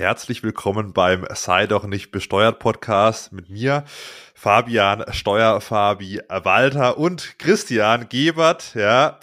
Herzlich 0.00 0.42
willkommen 0.42 0.94
beim 0.94 1.26
Sei 1.34 1.66
doch 1.66 1.84
nicht 1.84 2.10
besteuert 2.10 2.58
Podcast 2.58 3.32
mit 3.32 3.50
mir, 3.50 3.84
Fabian 4.34 5.04
Steuerfabi 5.12 6.22
Walter 6.26 6.96
und 6.96 7.38
Christian 7.38 8.08
Gebert. 8.08 8.74
Ja, 8.74 9.20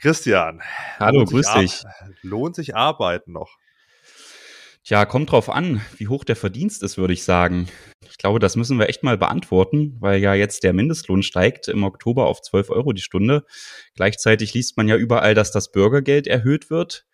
Christian. 0.00 0.62
Hallo, 0.98 1.26
grüß 1.26 1.52
dich. 1.58 1.82
Lohnt 2.22 2.56
sich 2.56 2.74
Arbeiten 2.74 3.32
noch? 3.32 3.58
Tja, 4.84 5.04
kommt 5.04 5.30
drauf 5.30 5.50
an, 5.50 5.82
wie 5.98 6.08
hoch 6.08 6.24
der 6.24 6.36
Verdienst 6.36 6.82
ist, 6.82 6.96
würde 6.96 7.12
ich 7.12 7.24
sagen. 7.24 7.68
Ich 8.08 8.16
glaube, 8.16 8.38
das 8.38 8.56
müssen 8.56 8.78
wir 8.78 8.88
echt 8.88 9.02
mal 9.02 9.18
beantworten, 9.18 9.98
weil 10.00 10.18
ja 10.18 10.32
jetzt 10.32 10.64
der 10.64 10.72
Mindestlohn 10.72 11.22
steigt 11.22 11.68
im 11.68 11.84
Oktober 11.84 12.24
auf 12.24 12.40
12 12.40 12.70
Euro 12.70 12.94
die 12.94 13.02
Stunde. 13.02 13.44
Gleichzeitig 13.96 14.54
liest 14.54 14.78
man 14.78 14.88
ja 14.88 14.96
überall, 14.96 15.34
dass 15.34 15.52
das 15.52 15.70
Bürgergeld 15.70 16.26
erhöht 16.26 16.70
wird. 16.70 17.04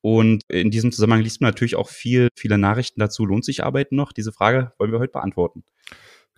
Und 0.00 0.42
in 0.48 0.70
diesem 0.70 0.92
Zusammenhang 0.92 1.22
liest 1.22 1.40
man 1.40 1.50
natürlich 1.50 1.76
auch 1.76 1.88
viel, 1.88 2.28
viele 2.34 2.58
Nachrichten 2.58 3.00
dazu. 3.00 3.24
Lohnt 3.24 3.44
sich 3.44 3.64
Arbeiten 3.64 3.96
noch? 3.96 4.12
Diese 4.12 4.32
Frage 4.32 4.72
wollen 4.78 4.92
wir 4.92 5.00
heute 5.00 5.12
beantworten. 5.12 5.64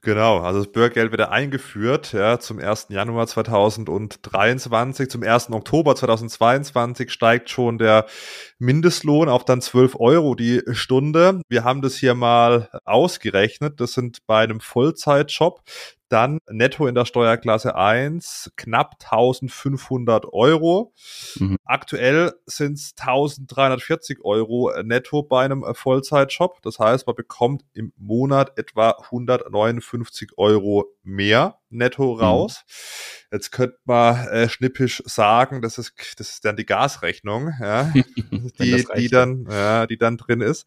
Genau, 0.03 0.39
also 0.39 0.61
das 0.61 0.73
Bürgergeld 0.73 1.11
wird 1.11 1.29
eingeführt 1.29 2.15
ja, 2.15 2.39
zum 2.39 2.59
1. 2.59 2.87
Januar 2.89 3.27
2023. 3.27 5.11
Zum 5.11 5.23
1. 5.23 5.51
Oktober 5.51 5.95
2022 5.95 7.11
steigt 7.11 7.51
schon 7.51 7.77
der 7.77 8.07
Mindestlohn 8.59 9.29
auf 9.29 9.45
dann 9.45 9.61
12 9.61 9.97
Euro 10.01 10.35
die 10.35 10.63
Stunde. 10.73 11.43
Wir 11.51 11.65
haben 11.65 11.83
das 11.83 11.97
hier 11.97 12.15
mal 12.15 12.71
ausgerechnet. 12.87 13.79
Das 13.79 13.93
sind 13.93 14.27
bei 14.27 14.43
einem 14.43 14.61
Vollzeitjob 14.61 15.61
dann 16.11 16.41
netto 16.51 16.87
in 16.87 16.95
der 16.95 17.05
Steuerklasse 17.05 17.77
1 17.77 18.53
knapp 18.57 18.97
1500 19.01 20.27
Euro. 20.33 20.93
Mhm. 21.37 21.57
Aktuell 21.65 22.35
sind 22.47 22.75
es 22.75 22.95
1340 22.99 24.25
Euro 24.25 24.73
netto 24.83 25.23
bei 25.23 25.45
einem 25.45 25.65
Vollzeitjob. 25.73 26.61
Das 26.63 26.79
heißt, 26.79 27.07
man 27.07 27.17
bekommt 27.17 27.65
im 27.73 27.93
Monat 27.97 28.59
etwa 28.59 28.91
159 28.91 30.33
Euro 30.37 30.87
mehr 31.03 31.59
netto 31.71 32.15
mhm. 32.15 32.21
raus. 32.21 32.65
Mhm. 32.67 33.37
Jetzt 33.37 33.53
könnte 33.53 33.79
man 33.85 34.27
äh, 34.29 34.49
schnippisch 34.49 35.03
sagen, 35.07 35.63
das 35.63 35.79
ist, 35.79 35.95
das 36.19 36.31
ist 36.31 36.45
dann 36.45 36.57
die 36.57 36.67
Gasrechnung, 36.67 37.53
ja, 37.61 37.93
die, 38.59 38.85
die, 38.97 39.09
dann, 39.09 39.47
ja, 39.49 39.87
die 39.87 39.97
dann 39.97 40.17
drin 40.17 40.41
ist. 40.41 40.67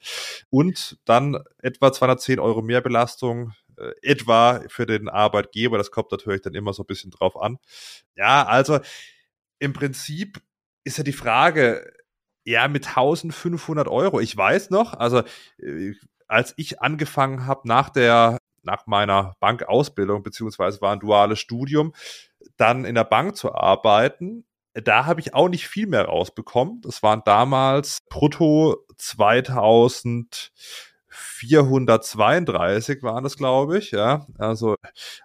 Und 0.50 0.98
dann 1.04 1.44
etwa 1.62 1.92
210 1.92 2.40
Euro 2.40 2.62
Mehrbelastung 2.62 3.50
äh, 3.50 3.63
etwa 4.02 4.62
für 4.68 4.86
den 4.86 5.10
Arbeitgeber. 5.10 5.78
Das 5.78 5.92
kommt 5.92 6.12
natürlich 6.12 6.42
dann 6.42 6.56
immer 6.56 6.74
so 6.74 6.84
ein 6.84 6.88
bisschen 6.88 7.12
drauf 7.12 7.40
an. 7.42 7.58
Ja, 8.16 8.46
also 8.46 8.80
im 9.60 9.74
Prinzip 9.74 10.42
ist 10.84 10.98
ja 10.98 11.04
die 11.04 11.14
Frage, 11.14 11.92
ja, 12.46 12.68
mit 12.68 12.88
1500 12.88 13.88
Euro. 13.88 14.20
Ich 14.20 14.36
weiß 14.36 14.70
noch, 14.70 14.94
also 14.94 15.24
äh, 15.58 15.94
als 16.28 16.54
ich 16.58 16.82
angefangen 16.82 17.46
habe 17.46 17.68
nach 17.68 17.90
der 17.90 18.38
nach 18.66 18.88
meiner 18.88 19.36
Bankausbildung, 19.40 20.24
beziehungsweise 20.24 20.80
war 20.82 20.94
ein 20.94 21.00
duales 21.00 21.40
Studium, 21.40 21.94
dann 22.58 22.86
in 22.86 22.96
der 22.96 23.04
Bank 23.04 23.36
zu 23.36 23.54
arbeiten, 23.54 24.46
da 24.74 25.06
habe 25.06 25.20
ich 25.20 25.34
auch 25.34 25.50
nicht 25.50 25.68
viel 25.68 25.86
mehr 25.86 26.06
rausbekommen. 26.06 26.82
Das 26.82 27.04
waren 27.04 27.22
damals 27.26 28.00
brutto 28.10 28.86
2000 28.98 30.52
432 31.44 33.04
waren 33.04 33.26
es, 33.26 33.38
glaube 33.38 33.78
ich, 33.78 33.92
ja. 33.92 34.26
Also 34.38 34.76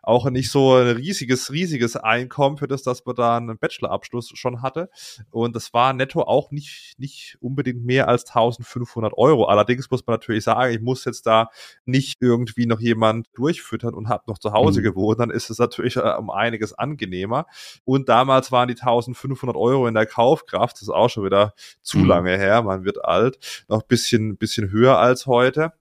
auch 0.03 0.29
nicht 0.31 0.51
so 0.51 0.75
ein 0.75 0.97
riesiges, 0.97 1.53
riesiges 1.53 1.97
Einkommen 1.97 2.57
für 2.57 2.67
das, 2.67 2.83
dass 2.83 3.05
man 3.05 3.15
da 3.15 3.37
einen 3.37 3.59
Bachelorabschluss 3.59 4.33
schon 4.35 4.63
hatte. 4.63 4.91
Und 5.31 5.55
das 5.55 5.73
war 5.73 5.93
netto 5.93 6.23
auch 6.23 6.51
nicht, 6.51 6.95
nicht 6.99 7.39
unbedingt 7.41 7.85
mehr 7.85 8.09
als 8.09 8.27
1500 8.27 9.13
Euro. 9.17 9.45
Allerdings 9.45 9.91
muss 9.91 10.05
man 10.07 10.15
natürlich 10.15 10.45
sagen, 10.45 10.75
ich 10.75 10.81
muss 10.81 11.05
jetzt 11.05 11.27
da 11.27 11.51
nicht 11.85 12.21
irgendwie 12.21 12.67
noch 12.67 12.81
jemand 12.81 13.29
durchfüttern 13.35 13.95
und 13.95 14.09
habe 14.09 14.25
noch 14.27 14.39
zu 14.39 14.53
Hause 14.53 14.81
mhm. 14.81 14.85
gewohnt, 14.85 15.21
dann 15.21 15.31
ist 15.31 15.51
es 15.51 15.59
natürlich 15.59 15.97
äh, 15.97 16.15
um 16.19 16.31
einiges 16.31 16.73
angenehmer. 16.73 17.47
Und 17.85 18.09
damals 18.09 18.51
waren 18.51 18.69
die 18.69 18.75
1500 18.75 19.57
Euro 19.57 19.87
in 19.87 19.95
der 19.95 20.07
Kaufkraft, 20.07 20.77
das 20.77 20.83
ist 20.83 20.89
auch 20.89 21.09
schon 21.09 21.25
wieder 21.25 21.55
zu 21.83 21.99
mhm. 21.99 22.07
lange 22.07 22.37
her, 22.37 22.63
man 22.63 22.85
wird 22.85 23.05
alt, 23.05 23.65
noch 23.69 23.83
bisschen, 23.83 24.37
bisschen 24.37 24.71
höher 24.71 24.99
als 24.99 25.27
heute. 25.27 25.73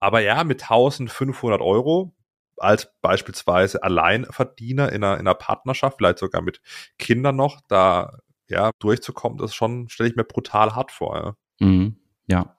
Aber 0.00 0.20
ja, 0.20 0.42
mit 0.44 0.62
1500 0.62 1.60
Euro 1.60 2.14
als 2.56 2.92
beispielsweise 3.00 3.82
Alleinverdiener 3.82 4.90
in 4.92 5.02
einer, 5.02 5.14
in 5.14 5.20
einer 5.20 5.34
Partnerschaft, 5.34 5.98
vielleicht 5.98 6.18
sogar 6.18 6.42
mit 6.42 6.60
Kindern 6.98 7.36
noch, 7.36 7.60
da 7.68 8.18
ja 8.48 8.70
durchzukommen, 8.80 9.38
das 9.38 9.54
schon, 9.54 9.88
stelle 9.88 10.10
ich 10.10 10.16
mir 10.16 10.24
brutal 10.24 10.74
hart 10.74 10.92
vor. 10.92 11.16
Ja. 11.60 11.66
Mhm, 11.66 11.96
ja. 12.26 12.56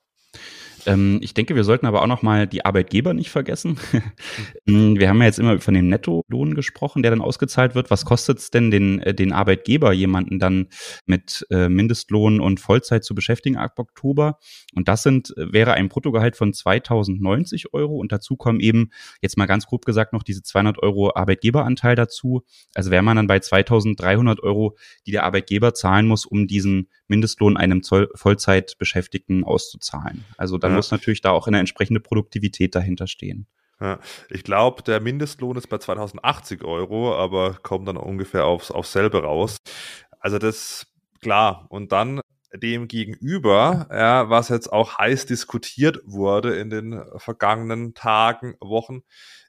Ähm, 0.85 1.19
ich 1.21 1.33
denke, 1.33 1.55
wir 1.55 1.63
sollten 1.63 1.85
aber 1.85 2.01
auch 2.01 2.07
noch 2.07 2.21
mal 2.21 2.47
die 2.47 2.65
Arbeitgeber 2.65 3.13
nicht 3.13 3.29
vergessen. 3.29 3.77
Hm, 4.67 4.95
wir 4.99 5.09
haben 5.09 5.19
ja 5.19 5.25
jetzt 5.25 5.39
immer 5.39 5.59
von 5.59 5.73
dem 5.73 5.87
Nettolohn 5.89 6.55
gesprochen, 6.55 7.01
der 7.01 7.11
dann 7.11 7.21
ausgezahlt 7.21 7.75
wird. 7.75 7.91
Was 7.91 8.05
kostet 8.05 8.39
es 8.39 8.51
denn 8.51 8.71
den, 8.71 8.99
äh, 8.99 9.13
den 9.13 9.33
Arbeitgeber, 9.33 9.93
jemanden 9.93 10.39
dann 10.39 10.67
mit 11.05 11.45
äh, 11.49 11.69
Mindestlohn 11.69 12.39
und 12.39 12.59
Vollzeit 12.59 13.03
zu 13.03 13.15
beschäftigen 13.15 13.57
ab 13.57 13.77
Oktober? 13.77 14.39
Und 14.75 14.87
das 14.87 15.03
sind, 15.03 15.35
äh, 15.37 15.51
wäre 15.53 15.73
ein 15.73 15.89
Bruttogehalt 15.89 16.35
von 16.35 16.53
2090 16.53 17.73
Euro 17.73 17.97
und 17.97 18.11
dazu 18.11 18.35
kommen 18.35 18.59
eben, 18.59 18.91
jetzt 19.21 19.37
mal 19.37 19.45
ganz 19.45 19.65
grob 19.65 19.85
gesagt, 19.85 20.13
noch 20.13 20.23
diese 20.23 20.43
200 20.43 20.81
Euro 20.81 21.15
Arbeitgeberanteil 21.15 21.95
dazu. 21.95 22.43
Also 22.73 22.91
wäre 22.91 23.03
man 23.03 23.17
dann 23.17 23.27
bei 23.27 23.39
2300 23.39 24.41
Euro, 24.41 24.77
die 25.05 25.11
der 25.11 25.23
Arbeitgeber 25.23 25.73
zahlen 25.73 26.07
muss, 26.07 26.25
um 26.25 26.47
diesen 26.47 26.89
Mindestlohn 27.11 27.57
einem 27.57 27.83
Zoll 27.83 28.09
Vollzeitbeschäftigten 28.15 29.43
auszuzahlen. 29.43 30.25
Also 30.37 30.57
dann 30.57 30.71
ja. 30.71 30.77
muss 30.77 30.89
natürlich 30.89 31.21
da 31.21 31.29
auch 31.31 31.47
eine 31.47 31.59
entsprechende 31.59 31.99
Produktivität 31.99 32.73
dahinter 32.73 33.05
stehen. 33.05 33.45
Ja, 33.79 33.99
ich 34.29 34.43
glaube, 34.43 34.81
der 34.83 34.99
Mindestlohn 34.99 35.57
ist 35.57 35.67
bei 35.67 35.77
2080 35.77 36.63
Euro, 36.63 37.15
aber 37.15 37.55
kommt 37.61 37.87
dann 37.87 37.97
ungefähr 37.97 38.45
aufs, 38.45 38.71
aufs 38.71 38.93
selbe 38.93 39.21
raus. 39.23 39.57
Also 40.19 40.39
das 40.39 40.87
klar. 41.19 41.65
Und 41.69 41.91
dann 41.91 42.21
dem 42.53 42.87
gegenüber, 42.87 43.87
ja, 43.91 44.29
was 44.29 44.49
jetzt 44.49 44.71
auch 44.71 44.97
heiß 44.97 45.25
diskutiert 45.25 45.99
wurde 46.05 46.55
in 46.55 46.69
den 46.69 47.01
vergangenen 47.17 47.93
Tagen, 47.93 48.55
Wochen, 48.59 49.03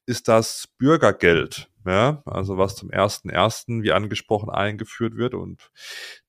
ist 0.06 0.28
das 0.28 0.68
Bürgergeld 0.78 1.68
ja, 1.84 2.22
also 2.26 2.58
was 2.58 2.76
zum 2.76 2.90
ersten 2.90 3.28
ersten 3.28 3.82
wie 3.82 3.92
angesprochen 3.92 4.50
eingeführt 4.50 5.16
wird 5.16 5.34
und 5.34 5.70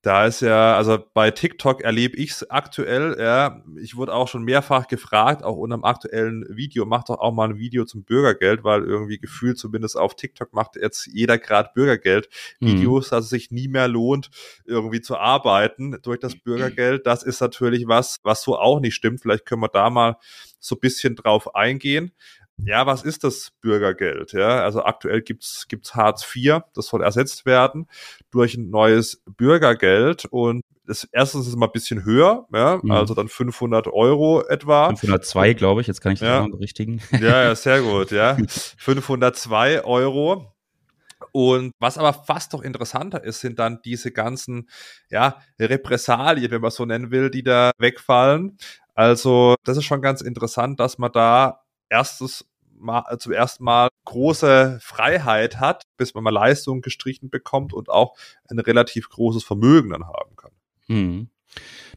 da 0.02 0.26
ist 0.26 0.42
ja, 0.42 0.76
also 0.76 0.98
bei 1.14 1.32
TikTok 1.32 1.82
erlebe 1.82 2.18
ich 2.18 2.32
es 2.32 2.50
aktuell, 2.50 3.16
ja, 3.20 3.64
ich 3.80 3.96
wurde 3.96 4.14
auch 4.14 4.28
schon 4.28 4.44
mehrfach 4.44 4.88
gefragt, 4.88 5.44
auch 5.44 5.56
unter 5.56 5.76
einem 5.76 5.84
aktuellen 5.84 6.46
Video, 6.50 6.86
macht 6.86 7.10
doch 7.10 7.20
auch 7.20 7.32
mal 7.32 7.50
ein 7.50 7.60
Video 7.60 7.86
zum 7.86 8.04
Bürgergeld, 8.04 8.64
weil 8.64 8.84
irgendwie 8.84 9.20
gefühlt 9.20 9.60
zumindest 9.60 9.96
auf 9.96 10.16
TikTok 10.16 10.54
macht 10.54 10.76
jetzt 10.76 11.06
jeder 11.06 11.38
gerade 11.38 11.70
Bürgergeld-Videos, 11.76 13.12
mhm. 13.12 13.16
dass 13.16 13.26
es 13.26 13.30
sich 13.30 13.52
nie 13.52 13.68
mehr 13.68 13.88
lohnt, 13.88 14.30
irgendwie 14.66 15.02
zu 15.02 15.18
arbeiten 15.18 15.98
durch 16.02 16.20
das 16.20 16.36
Bürgergeld. 16.36 17.06
Das 17.06 17.24
ist 17.24 17.40
natürlich 17.40 17.88
was, 17.88 18.20
was 18.24 18.42
so 18.42 18.58
auch 18.58 18.80
nicht 18.80 18.96
stimmt. 18.96 19.22
Vielleicht 19.22 19.46
können 19.46 19.62
wir 19.62 19.70
da 19.70 19.90
mal 19.90 20.18
so 20.60 20.76
bisschen 20.76 21.16
drauf 21.16 21.56
eingehen 21.56 22.14
ja, 22.58 22.86
was 22.86 23.04
ist 23.04 23.24
das 23.24 23.52
Bürgergeld? 23.62 24.34
Ja, 24.34 24.64
also 24.64 24.84
aktuell 24.84 25.22
gibt's 25.22 25.68
gibt's 25.68 25.96
Hartz 25.96 26.26
IV, 26.36 26.62
das 26.74 26.88
soll 26.88 27.02
ersetzt 27.04 27.46
werden 27.46 27.88
durch 28.32 28.56
ein 28.56 28.70
neues 28.70 29.22
Bürgergeld 29.26 30.26
und 30.26 30.62
das 30.86 31.06
erste 31.06 31.40
ist 31.40 31.56
mal 31.56 31.68
ein 31.68 31.72
bisschen 31.72 32.04
höher, 32.04 32.46
ja, 32.54 32.80
mhm. 32.82 32.92
also 32.92 33.14
dann 33.14 33.30
500 33.30 33.88
Euro 33.88 34.44
etwa. 34.46 34.88
502, 34.90 35.54
glaube 35.54 35.82
ich, 35.82 35.88
jetzt 35.88 36.02
kann 36.02 36.12
ich 36.12 36.20
das 36.20 36.28
ja. 36.28 36.42
mal 36.42 36.52
berichtigen. 36.52 37.02
Ja, 37.12 37.44
ja, 37.44 37.56
sehr 37.56 37.82
gut, 37.82 38.12
ja. 38.12 38.38
502 38.78 39.84
Euro. 39.86 40.54
Und 41.32 41.72
was 41.80 41.98
aber 41.98 42.14
fast 42.14 42.52
noch 42.54 42.62
interessanter 42.62 43.24
ist, 43.24 43.40
sind 43.40 43.60
dann 43.60 43.80
diese 43.84 44.12
ganzen, 44.12 44.70
ja, 45.10 45.42
Repressalien, 45.60 46.52
wenn 46.52 46.62
man 46.62 46.72
so 46.72 46.86
nennen 46.86 47.12
will, 47.12 47.32
die 47.32 47.44
da 47.44 47.72
wegfallen. 47.78 48.58
Also, 48.94 49.56
das 49.64 49.78
ist 49.78 49.86
schon 49.86 50.02
ganz 50.02 50.22
interessant, 50.22 50.80
dass 50.80 50.98
man 50.98 51.12
da 51.12 51.64
erstes 51.90 52.46
Mal, 52.78 53.04
äh, 53.10 53.18
zum 53.18 53.32
ersten 53.32 53.64
Mal 53.64 53.90
große 54.06 54.80
Freiheit 54.82 55.60
hat, 55.60 55.84
bis 55.98 56.14
man 56.14 56.24
mal 56.24 56.32
Leistungen 56.32 56.82
gestrichen 56.82 57.30
bekommt 57.30 57.74
und 57.74 57.90
auch 57.90 58.16
ein 58.50 58.60
relativ 58.60 59.10
großes 59.10 59.44
Vermögen 59.44 59.92
dann 59.92 60.06
haben 60.06 60.36
kann. 60.36 60.52
Mhm. 60.88 61.30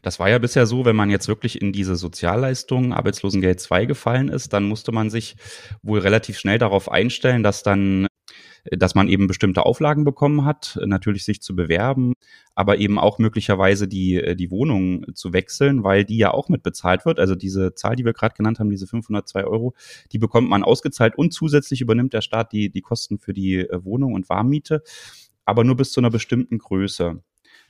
Das 0.01 0.19
war 0.19 0.29
ja 0.29 0.37
bisher 0.37 0.67
so, 0.67 0.85
wenn 0.85 0.95
man 0.95 1.09
jetzt 1.09 1.27
wirklich 1.27 1.61
in 1.61 1.73
diese 1.73 1.95
Sozialleistungen, 1.95 2.93
Arbeitslosengeld 2.93 3.59
2 3.59 3.85
gefallen 3.85 4.29
ist, 4.29 4.53
dann 4.53 4.63
musste 4.63 4.91
man 4.91 5.09
sich 5.09 5.35
wohl 5.81 5.99
relativ 5.99 6.37
schnell 6.37 6.59
darauf 6.59 6.91
einstellen, 6.91 7.43
dass 7.43 7.63
dann 7.63 8.07
dass 8.71 8.95
man 8.95 9.07
eben 9.07 9.27
bestimmte 9.27 9.65
Auflagen 9.65 10.03
bekommen 10.03 10.45
hat, 10.45 10.79
natürlich 10.85 11.23
sich 11.23 11.41
zu 11.41 11.55
bewerben, 11.55 12.13
aber 12.55 12.77
eben 12.77 12.99
auch 12.99 13.19
möglicherweise 13.19 13.87
die, 13.87 14.35
die 14.35 14.51
Wohnung 14.51 15.05
zu 15.13 15.33
wechseln, 15.33 15.83
weil 15.83 16.05
die 16.05 16.17
ja 16.17 16.31
auch 16.31 16.49
mit 16.49 16.63
bezahlt 16.63 17.05
wird. 17.05 17.19
Also 17.19 17.35
diese 17.35 17.75
Zahl, 17.75 17.95
die 17.95 18.05
wir 18.05 18.13
gerade 18.13 18.35
genannt 18.35 18.59
haben, 18.59 18.69
diese 18.69 18.87
502 18.87 19.45
Euro, 19.45 19.73
die 20.11 20.19
bekommt 20.19 20.49
man 20.49 20.63
ausgezahlt 20.63 21.17
und 21.17 21.33
zusätzlich 21.33 21.81
übernimmt 21.81 22.13
der 22.13 22.21
Staat 22.21 22.51
die, 22.51 22.69
die 22.69 22.81
Kosten 22.81 23.19
für 23.19 23.33
die 23.33 23.57
äh, 23.59 23.83
Wohnung 23.83 24.13
und 24.13 24.29
Warmmiete, 24.29 24.83
aber 25.45 25.63
nur 25.63 25.75
bis 25.75 25.91
zu 25.91 26.01
einer 26.01 26.09
bestimmten 26.09 26.57
Größe. 26.57 27.21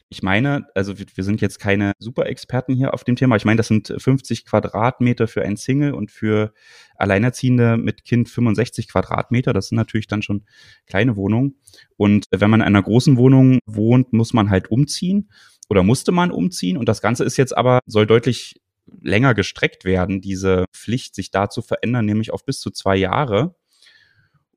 Ich 0.09 0.23
meine, 0.23 0.67
also 0.73 0.97
wir, 0.97 1.05
wir 1.15 1.23
sind 1.23 1.41
jetzt 1.41 1.59
keine 1.59 1.91
Super-Experten 1.99 2.73
hier 2.73 2.93
auf 2.93 3.03
dem 3.03 3.17
Thema. 3.17 3.35
Ich 3.35 3.43
meine, 3.43 3.57
das 3.57 3.67
sind 3.67 3.93
50 3.97 4.45
Quadratmeter 4.45 5.27
für 5.27 5.41
ein 5.41 5.57
Single 5.57 5.93
und 5.93 6.11
für 6.11 6.53
Alleinerziehende 6.95 7.75
mit 7.75 8.05
Kind 8.05 8.29
65 8.29 8.87
Quadratmeter. 8.87 9.51
Das 9.51 9.67
sind 9.67 9.75
natürlich 9.75 10.07
dann 10.07 10.21
schon 10.21 10.45
kleine 10.85 11.17
Wohnungen. 11.17 11.55
Und 11.97 12.25
wenn 12.31 12.49
man 12.49 12.61
in 12.61 12.67
einer 12.67 12.83
großen 12.83 13.17
Wohnung 13.17 13.59
wohnt, 13.65 14.13
muss 14.13 14.33
man 14.33 14.49
halt 14.49 14.71
umziehen 14.71 15.29
oder 15.67 15.83
musste 15.83 16.13
man 16.13 16.31
umziehen. 16.31 16.77
Und 16.77 16.87
das 16.87 17.01
Ganze 17.01 17.25
ist 17.25 17.35
jetzt 17.35 17.57
aber, 17.57 17.79
soll 17.85 18.07
deutlich 18.07 18.61
länger 19.01 19.33
gestreckt 19.33 19.83
werden, 19.83 20.21
diese 20.21 20.65
Pflicht, 20.71 21.15
sich 21.15 21.31
da 21.31 21.49
zu 21.49 21.61
verändern, 21.61 22.05
nämlich 22.05 22.31
auf 22.31 22.45
bis 22.45 22.59
zu 22.59 22.71
zwei 22.71 22.95
Jahre. 22.95 23.55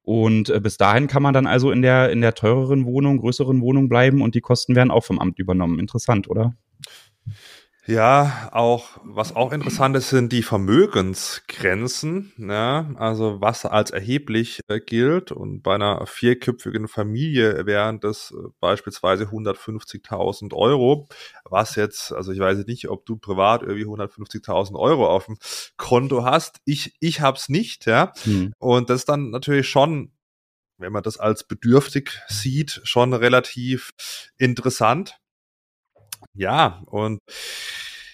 Und 0.02 0.48
äh, 0.48 0.60
bis 0.60 0.76
dahin 0.76 1.06
kann 1.06 1.22
man 1.22 1.34
dann 1.34 1.46
also 1.46 1.70
in 1.70 1.82
der, 1.82 2.10
in 2.10 2.20
der 2.20 2.34
teureren 2.34 2.84
Wohnung, 2.84 3.18
größeren 3.18 3.60
Wohnung 3.60 3.88
bleiben 3.88 4.22
und 4.22 4.34
die 4.34 4.40
Kosten 4.40 4.74
werden 4.74 4.90
auch 4.90 5.04
vom 5.04 5.18
Amt 5.18 5.38
übernommen. 5.38 5.78
Interessant, 5.78 6.28
oder? 6.28 6.54
Ja, 7.90 8.48
auch, 8.52 9.00
was 9.02 9.34
auch 9.34 9.50
interessant 9.50 9.96
ist, 9.96 10.10
sind 10.10 10.30
die 10.30 10.44
Vermögensgrenzen, 10.44 12.32
ne? 12.36 12.94
also 12.96 13.40
was 13.40 13.66
als 13.66 13.90
erheblich 13.90 14.60
äh, 14.68 14.78
gilt. 14.78 15.32
Und 15.32 15.62
bei 15.62 15.74
einer 15.74 16.06
vierköpfigen 16.06 16.86
Familie 16.86 17.66
wären 17.66 17.98
das 17.98 18.30
äh, 18.30 18.48
beispielsweise 18.60 19.24
150.000 19.24 20.54
Euro, 20.54 21.08
was 21.44 21.74
jetzt, 21.74 22.12
also 22.12 22.30
ich 22.30 22.38
weiß 22.38 22.64
nicht, 22.66 22.88
ob 22.88 23.06
du 23.06 23.16
privat 23.16 23.62
irgendwie 23.62 23.86
150.000 23.86 24.78
Euro 24.78 25.08
auf 25.08 25.26
dem 25.26 25.38
Konto 25.76 26.24
hast. 26.24 26.58
Ich, 26.64 26.94
ich 27.00 27.20
hab's 27.20 27.48
nicht, 27.48 27.86
ja. 27.86 28.12
Hm. 28.22 28.52
Und 28.58 28.88
das 28.88 29.00
ist 29.00 29.08
dann 29.08 29.30
natürlich 29.30 29.68
schon 29.68 30.12
wenn 30.80 30.92
man 30.92 31.02
das 31.02 31.18
als 31.18 31.44
bedürftig 31.44 32.18
sieht, 32.26 32.80
schon 32.84 33.12
relativ 33.12 33.92
interessant. 34.38 35.19
Ja, 36.34 36.82
und 36.86 37.20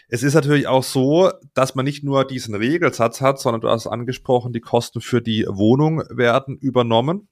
es 0.09 0.23
ist 0.23 0.35
natürlich 0.35 0.67
auch 0.67 0.85
so, 0.85 1.33
dass 1.55 1.75
man 1.75 1.85
nicht 1.85 2.05
nur 2.05 2.25
diesen 2.25 2.55
Regelsatz 2.55 3.21
hat, 3.21 3.41
sondern 3.41 3.61
du 3.61 3.69
hast 3.69 3.87
angesprochen, 3.87 4.53
die 4.53 4.61
Kosten 4.61 5.01
für 5.01 5.21
die 5.21 5.45
Wohnung 5.49 6.03
werden 6.11 6.57
übernommen. 6.57 7.29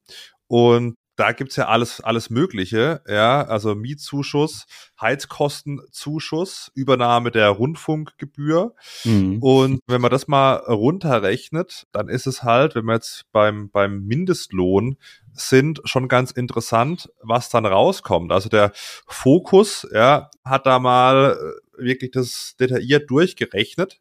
Und 0.48 0.96
da 1.16 1.32
gibt's 1.32 1.56
ja 1.56 1.69
alles, 1.69 2.00
alles 2.00 2.31
Mögliche, 2.31 3.02
ja, 3.06 3.43
also 3.43 3.75
Mietzuschuss, 3.75 4.66
Heizkostenzuschuss, 5.00 6.72
Übernahme 6.75 7.31
der 7.31 7.50
Rundfunkgebühr. 7.50 8.75
Mhm. 9.05 9.38
Und 9.40 9.81
wenn 9.87 10.00
man 10.00 10.11
das 10.11 10.26
mal 10.26 10.55
runterrechnet, 10.56 11.87
dann 11.93 12.08
ist 12.08 12.26
es 12.26 12.43
halt, 12.43 12.75
wenn 12.75 12.84
man 12.84 12.96
jetzt 12.96 13.25
beim, 13.32 13.70
beim 13.70 14.05
Mindestlohn 14.05 14.96
sind 15.32 15.81
schon 15.84 16.08
ganz 16.08 16.31
interessant, 16.31 17.11
was 17.20 17.49
dann 17.49 17.67
rauskommt. 17.67 18.32
Also 18.32 18.49
der 18.49 18.72
Fokus, 19.06 19.87
ja, 19.93 20.31
hat 20.44 20.67
da 20.67 20.78
mal 20.78 21.37
äh, 21.78 21.84
wirklich 21.84 22.12
das 22.12 22.55
detailliert 22.58 23.10
durchgerechnet. 23.10 24.00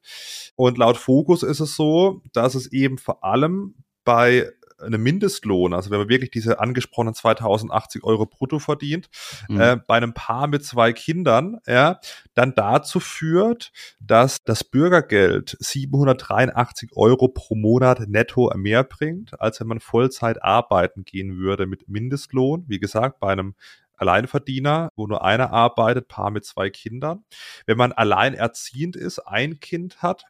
Und 0.55 0.77
laut 0.77 0.97
Fokus 0.97 1.43
ist 1.43 1.59
es 1.59 1.75
so, 1.75 2.21
dass 2.33 2.55
es 2.55 2.71
eben 2.71 2.97
vor 2.97 3.23
allem 3.23 3.75
bei 4.03 4.51
einem 4.83 5.01
Mindestlohn, 5.03 5.73
also 5.73 5.89
wenn 5.89 5.99
man 5.99 6.09
wirklich 6.09 6.31
diese 6.31 6.59
angesprochenen 6.59 7.13
2080 7.13 8.03
Euro 8.03 8.25
brutto 8.25 8.59
verdient, 8.59 9.09
mhm. 9.49 9.59
äh, 9.59 9.77
bei 9.87 9.95
einem 9.95 10.13
Paar 10.13 10.47
mit 10.47 10.65
zwei 10.65 10.93
Kindern, 10.93 11.59
ja, 11.67 11.99
dann 12.33 12.53
dazu 12.55 12.99
führt, 12.99 13.71
dass 13.99 14.37
das 14.43 14.63
Bürgergeld 14.63 15.57
783 15.59 16.91
Euro 16.95 17.27
pro 17.27 17.55
Monat 17.55 18.07
netto 18.07 18.51
mehr 18.55 18.83
bringt, 18.83 19.39
als 19.39 19.59
wenn 19.59 19.67
man 19.67 19.79
Vollzeit 19.79 20.43
arbeiten 20.43 21.03
gehen 21.05 21.37
würde 21.37 21.65
mit 21.65 21.87
Mindestlohn. 21.87 22.65
Wie 22.67 22.79
gesagt, 22.79 23.19
bei 23.19 23.31
einem 23.31 23.55
Alleinverdiener, 23.95 24.89
wo 24.95 25.07
nur 25.07 25.23
einer 25.23 25.51
arbeitet, 25.51 26.07
Paar 26.07 26.31
mit 26.31 26.45
zwei 26.45 26.69
Kindern. 26.69 27.23
Wenn 27.65 27.77
man 27.77 27.91
alleinerziehend 27.91 28.95
ist, 28.95 29.19
ein 29.19 29.59
Kind 29.59 30.01
hat, 30.01 30.25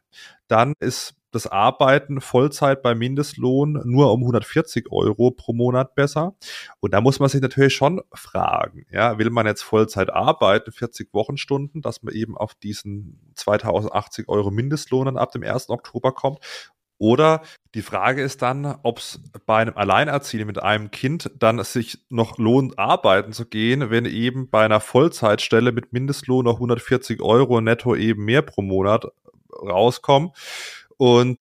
dann 0.48 0.74
ist 0.80 1.14
das 1.34 1.46
Arbeiten 1.46 2.20
Vollzeit 2.20 2.82
bei 2.82 2.94
Mindestlohn 2.94 3.80
nur 3.84 4.12
um 4.12 4.20
140 4.20 4.90
Euro 4.90 5.30
pro 5.30 5.52
Monat 5.52 5.94
besser. 5.94 6.34
Und 6.80 6.94
da 6.94 7.00
muss 7.00 7.18
man 7.18 7.28
sich 7.28 7.40
natürlich 7.40 7.74
schon 7.74 8.02
fragen, 8.12 8.86
ja, 8.90 9.18
will 9.18 9.30
man 9.30 9.46
jetzt 9.46 9.62
Vollzeit 9.62 10.10
arbeiten, 10.10 10.72
40 10.72 11.12
Wochenstunden, 11.12 11.82
dass 11.82 12.02
man 12.02 12.14
eben 12.14 12.36
auf 12.36 12.54
diesen 12.54 13.32
2080 13.34 14.28
Euro 14.28 14.50
Mindestlohn 14.50 15.06
dann 15.06 15.18
ab 15.18 15.32
dem 15.32 15.42
1. 15.42 15.70
Oktober 15.70 16.12
kommt? 16.12 16.38
Oder 16.98 17.42
die 17.74 17.82
Frage 17.82 18.22
ist 18.22 18.40
dann, 18.42 18.78
ob 18.82 18.98
es 18.98 19.20
bei 19.46 19.56
einem 19.56 19.76
Alleinerziehenden 19.76 20.46
mit 20.46 20.62
einem 20.62 20.92
Kind 20.92 21.30
dann 21.38 21.62
sich 21.64 21.98
noch 22.08 22.38
lohnt, 22.38 22.78
arbeiten 22.78 23.32
zu 23.32 23.46
gehen, 23.46 23.90
wenn 23.90 24.04
eben 24.04 24.48
bei 24.48 24.64
einer 24.64 24.80
Vollzeitstelle 24.80 25.72
mit 25.72 25.92
Mindestlohn 25.92 26.44
noch 26.44 26.54
140 26.54 27.20
Euro 27.20 27.60
netto 27.60 27.96
eben 27.96 28.24
mehr 28.24 28.42
pro 28.42 28.62
Monat 28.62 29.06
rauskommen. 29.52 30.30
Und 30.96 31.38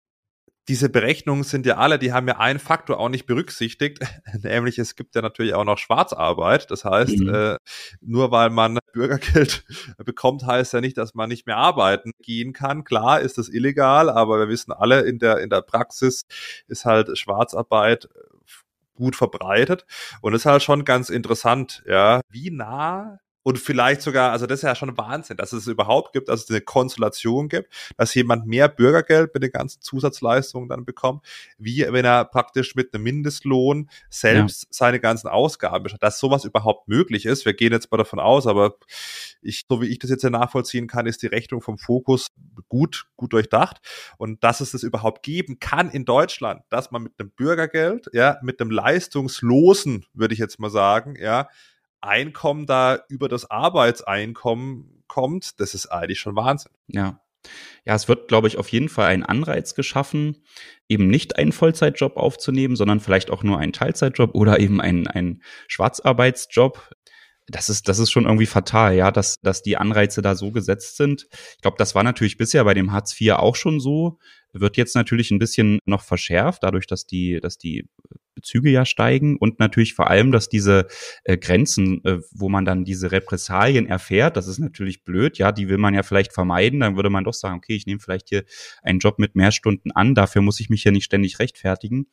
diese 0.69 0.87
Berechnungen 0.87 1.43
sind 1.43 1.65
ja 1.65 1.75
alle, 1.75 1.99
die 1.99 2.13
haben 2.13 2.27
ja 2.27 2.37
einen 2.37 2.59
Faktor 2.59 2.97
auch 2.99 3.09
nicht 3.09 3.25
berücksichtigt, 3.25 3.99
nämlich 4.43 4.79
es 4.79 4.95
gibt 4.95 5.13
ja 5.15 5.21
natürlich 5.21 5.53
auch 5.53 5.65
noch 5.65 5.77
Schwarzarbeit. 5.77 6.71
Das 6.71 6.85
heißt, 6.85 7.19
mhm. 7.19 7.33
äh, 7.33 7.57
nur 8.01 8.31
weil 8.31 8.49
man 8.49 8.79
Bürgergeld 8.93 9.65
bekommt, 9.97 10.45
heißt 10.45 10.73
ja 10.73 10.81
nicht, 10.81 10.97
dass 10.97 11.15
man 11.15 11.29
nicht 11.29 11.47
mehr 11.47 11.57
arbeiten 11.57 12.11
gehen 12.21 12.53
kann. 12.53 12.83
Klar 12.83 13.19
ist 13.19 13.37
das 13.37 13.49
illegal, 13.49 14.09
aber 14.09 14.39
wir 14.39 14.47
wissen 14.47 14.71
alle, 14.71 15.01
in 15.01 15.19
der, 15.19 15.39
in 15.39 15.49
der 15.49 15.61
Praxis 15.61 16.23
ist 16.67 16.85
halt 16.85 17.17
Schwarzarbeit 17.17 18.07
gut 18.95 19.15
verbreitet. 19.15 19.85
Und 20.21 20.33
es 20.33 20.43
ist 20.43 20.45
halt 20.45 20.63
schon 20.63 20.85
ganz 20.85 21.09
interessant, 21.09 21.83
ja, 21.87 22.21
wie 22.29 22.51
nah 22.51 23.19
und 23.43 23.59
vielleicht 23.59 24.01
sogar, 24.01 24.31
also 24.31 24.47
das 24.47 24.59
ist 24.59 24.63
ja 24.63 24.75
schon 24.75 24.97
Wahnsinn, 24.97 25.37
dass 25.37 25.53
es 25.53 25.67
überhaupt 25.67 26.13
gibt, 26.13 26.29
dass 26.29 26.43
es 26.43 26.49
eine 26.49 26.61
Konstellation 26.61 27.49
gibt, 27.49 27.69
dass 27.97 28.13
jemand 28.15 28.47
mehr 28.47 28.69
Bürgergeld 28.69 29.33
mit 29.33 29.43
den 29.43 29.51
ganzen 29.51 29.81
Zusatzleistungen 29.81 30.69
dann 30.69 30.85
bekommt, 30.85 31.25
wie 31.57 31.85
wenn 31.89 32.05
er 32.05 32.25
praktisch 32.25 32.75
mit 32.75 32.93
einem 32.93 33.03
Mindestlohn 33.03 33.89
selbst 34.09 34.63
ja. 34.63 34.67
seine 34.71 34.99
ganzen 34.99 35.27
Ausgaben 35.27 35.83
beschreibt, 35.83 36.03
dass 36.03 36.19
sowas 36.19 36.45
überhaupt 36.45 36.87
möglich 36.87 37.25
ist. 37.25 37.45
Wir 37.45 37.53
gehen 37.53 37.73
jetzt 37.73 37.91
mal 37.91 37.97
davon 37.97 38.19
aus, 38.19 38.47
aber 38.47 38.77
ich, 39.41 39.65
so 39.67 39.81
wie 39.81 39.87
ich 39.87 39.99
das 39.99 40.09
jetzt 40.09 40.23
ja 40.23 40.29
nachvollziehen 40.29 40.87
kann, 40.87 41.05
ist 41.05 41.21
die 41.21 41.27
Rechnung 41.27 41.61
vom 41.61 41.77
Fokus 41.77 42.27
gut, 42.69 43.05
gut 43.17 43.33
durchdacht. 43.33 43.77
Und 44.17 44.43
dass 44.43 44.61
es 44.61 44.71
das 44.71 44.83
überhaupt 44.83 45.23
geben 45.23 45.59
kann 45.59 45.89
in 45.89 46.05
Deutschland, 46.05 46.61
dass 46.69 46.91
man 46.91 47.03
mit 47.03 47.13
einem 47.19 47.31
Bürgergeld, 47.31 48.09
ja, 48.13 48.37
mit 48.41 48.61
einem 48.61 48.71
leistungslosen, 48.71 50.05
würde 50.13 50.33
ich 50.33 50.39
jetzt 50.39 50.59
mal 50.59 50.69
sagen, 50.69 51.15
ja, 51.19 51.49
Einkommen 52.03 52.65
da 52.65 52.99
über 53.07 53.29
das 53.29 53.49
Arbeitseinkommen 53.49 55.03
kommt, 55.07 55.59
das 55.59 55.73
ist 55.73 55.87
eigentlich 55.87 56.19
schon 56.19 56.35
Wahnsinn. 56.35 56.71
Ja. 56.87 57.19
Ja, 57.85 57.95
es 57.95 58.07
wird, 58.07 58.29
glaube 58.29 58.47
ich, 58.47 58.57
auf 58.57 58.69
jeden 58.69 58.87
Fall 58.87 59.07
ein 59.07 59.23
Anreiz 59.23 59.75
geschaffen, 59.75 60.43
eben 60.87 61.07
nicht 61.07 61.37
einen 61.37 61.51
Vollzeitjob 61.51 62.15
aufzunehmen, 62.15 62.75
sondern 62.77 63.01
vielleicht 63.01 63.29
auch 63.29 63.43
nur 63.43 63.59
einen 63.59 63.73
Teilzeitjob 63.73 64.33
oder 64.33 64.59
eben 64.59 64.79
einen, 64.79 65.07
einen 65.07 65.43
Schwarzarbeitsjob. 65.67 66.91
Das 67.47 67.67
ist, 67.67 67.89
das 67.89 67.99
ist 67.99 68.11
schon 68.11 68.23
irgendwie 68.23 68.45
fatal, 68.45 68.95
ja, 68.95 69.11
dass, 69.11 69.41
dass 69.41 69.61
die 69.61 69.75
Anreize 69.75 70.21
da 70.21 70.35
so 70.35 70.51
gesetzt 70.51 70.95
sind. 70.95 71.27
Ich 71.55 71.61
glaube, 71.61 71.75
das 71.77 71.93
war 71.95 72.03
natürlich 72.03 72.37
bisher 72.37 72.63
bei 72.63 72.73
dem 72.73 72.93
Hartz 72.93 73.19
IV 73.19 73.33
auch 73.33 73.57
schon 73.57 73.81
so, 73.81 74.17
wird 74.53 74.77
jetzt 74.77 74.95
natürlich 74.95 75.31
ein 75.31 75.39
bisschen 75.39 75.79
noch 75.85 76.03
verschärft, 76.03 76.63
dadurch, 76.63 76.87
dass 76.87 77.05
die, 77.05 77.39
dass 77.41 77.57
die 77.57 77.89
Bezüge 78.35 78.69
ja 78.69 78.85
steigen 78.85 79.37
und 79.37 79.59
natürlich 79.59 79.93
vor 79.93 80.09
allem, 80.09 80.31
dass 80.31 80.49
diese 80.49 80.87
äh, 81.23 81.37
Grenzen, 81.37 82.03
äh, 82.05 82.19
wo 82.31 82.49
man 82.49 82.65
dann 82.65 82.85
diese 82.85 83.11
Repressalien 83.11 83.87
erfährt, 83.87 84.37
das 84.37 84.47
ist 84.47 84.59
natürlich 84.59 85.03
blöd, 85.03 85.37
ja, 85.37 85.51
die 85.51 85.69
will 85.69 85.77
man 85.77 85.93
ja 85.93 86.03
vielleicht 86.03 86.33
vermeiden, 86.33 86.79
dann 86.81 86.95
würde 86.95 87.09
man 87.09 87.23
doch 87.23 87.33
sagen, 87.33 87.57
okay, 87.57 87.75
ich 87.75 87.85
nehme 87.85 87.99
vielleicht 87.99 88.29
hier 88.29 88.43
einen 88.81 88.99
Job 88.99 89.19
mit 89.19 89.35
mehr 89.35 89.51
Stunden 89.51 89.91
an, 89.91 90.15
dafür 90.15 90.41
muss 90.41 90.59
ich 90.59 90.69
mich 90.69 90.83
ja 90.83 90.91
nicht 90.91 91.05
ständig 91.05 91.39
rechtfertigen. 91.39 92.07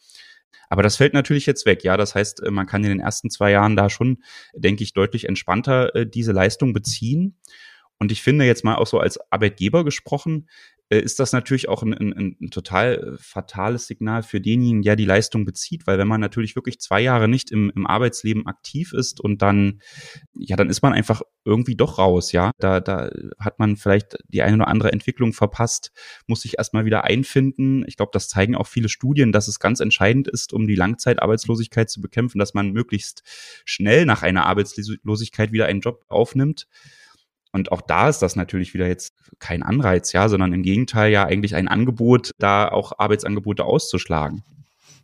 Aber 0.69 0.83
das 0.83 0.97
fällt 0.97 1.15
natürlich 1.15 1.47
jetzt 1.47 1.67
weg, 1.67 1.83
ja. 1.83 1.97
Das 1.97 2.15
heißt, 2.15 2.45
äh, 2.45 2.51
man 2.51 2.67
kann 2.67 2.85
in 2.85 2.91
den 2.91 3.01
ersten 3.01 3.29
zwei 3.29 3.51
Jahren 3.51 3.77
da 3.77 3.91
schon, 3.91 4.23
denke 4.55 4.85
ich, 4.85 4.93
deutlich 4.93 5.29
entspannter 5.29 5.95
äh, 5.95 6.07
diese 6.09 6.33
Leistung 6.33 6.73
beziehen. 6.73 7.37
Und 7.99 8.13
ich 8.13 8.23
finde 8.23 8.47
jetzt 8.47 8.65
mal 8.65 8.77
auch 8.77 8.87
so 8.87 8.99
als 8.99 9.19
Arbeitgeber 9.31 9.85
gesprochen, 9.85 10.49
ist 10.99 11.21
das 11.21 11.33
natürlich 11.33 11.69
auch 11.69 11.83
ein, 11.83 11.95
ein, 11.95 12.37
ein 12.41 12.51
total 12.51 13.15
äh, 13.15 13.19
fatales 13.19 13.87
Signal 13.87 14.25
für 14.25 14.41
denjenigen, 14.41 14.83
der 14.83 14.97
die 14.97 15.05
Leistung 15.05 15.45
bezieht, 15.45 15.87
weil 15.87 15.99
wenn 15.99 16.09
man 16.09 16.21
natürlich 16.21 16.57
wirklich 16.57 16.81
zwei 16.81 17.01
Jahre 17.01 17.29
nicht 17.29 17.53
im, 17.53 17.71
im 17.77 17.87
Arbeitsleben 17.87 18.47
aktiv 18.49 18.93
ist 18.93 19.21
und 19.21 19.41
dann, 19.41 19.81
ja, 20.35 20.57
dann 20.57 20.69
ist 20.69 20.83
man 20.83 20.93
einfach 20.93 21.23
irgendwie 21.45 21.77
doch 21.77 21.99
raus, 21.99 22.33
ja. 22.33 22.51
Da, 22.59 22.81
da 22.81 23.11
hat 23.39 23.61
man 23.61 23.77
vielleicht 23.77 24.19
die 24.29 24.43
eine 24.43 24.57
oder 24.57 24.69
andere 24.69 24.93
Entwicklung 24.93 25.33
verpasst, 25.33 25.93
muss 26.27 26.43
sich 26.43 26.59
erstmal 26.59 26.85
wieder 26.85 27.05
einfinden. 27.05 27.85
Ich 27.87 27.97
glaube, 27.97 28.11
das 28.13 28.29
zeigen 28.29 28.57
auch 28.57 28.67
viele 28.67 28.89
Studien, 28.89 29.31
dass 29.31 29.47
es 29.47 29.61
ganz 29.61 29.79
entscheidend 29.79 30.27
ist, 30.27 30.53
um 30.53 30.67
die 30.67 30.75
Langzeitarbeitslosigkeit 30.75 31.89
zu 31.89 32.01
bekämpfen, 32.01 32.41
dass 32.41 32.53
man 32.53 32.73
möglichst 32.73 33.23
schnell 33.65 34.07
nach 34.07 34.23
einer 34.23 34.47
Arbeitslosigkeit 34.47 35.53
wieder 35.53 35.67
einen 35.67 35.81
Job 35.81 36.05
aufnimmt. 36.09 36.67
Und 37.53 37.73
auch 37.73 37.81
da 37.81 38.09
ist 38.09 38.21
das 38.21 38.37
natürlich 38.37 38.75
wieder 38.75 38.87
jetzt 38.87 39.15
kein 39.39 39.63
Anreiz, 39.63 40.13
ja, 40.13 40.29
sondern 40.29 40.53
im 40.53 40.63
Gegenteil 40.63 41.11
ja 41.11 41.25
eigentlich 41.25 41.55
ein 41.55 41.69
Angebot, 41.69 42.31
da 42.39 42.69
auch 42.69 42.93
Arbeitsangebote 42.99 43.65
auszuschlagen. 43.65 44.43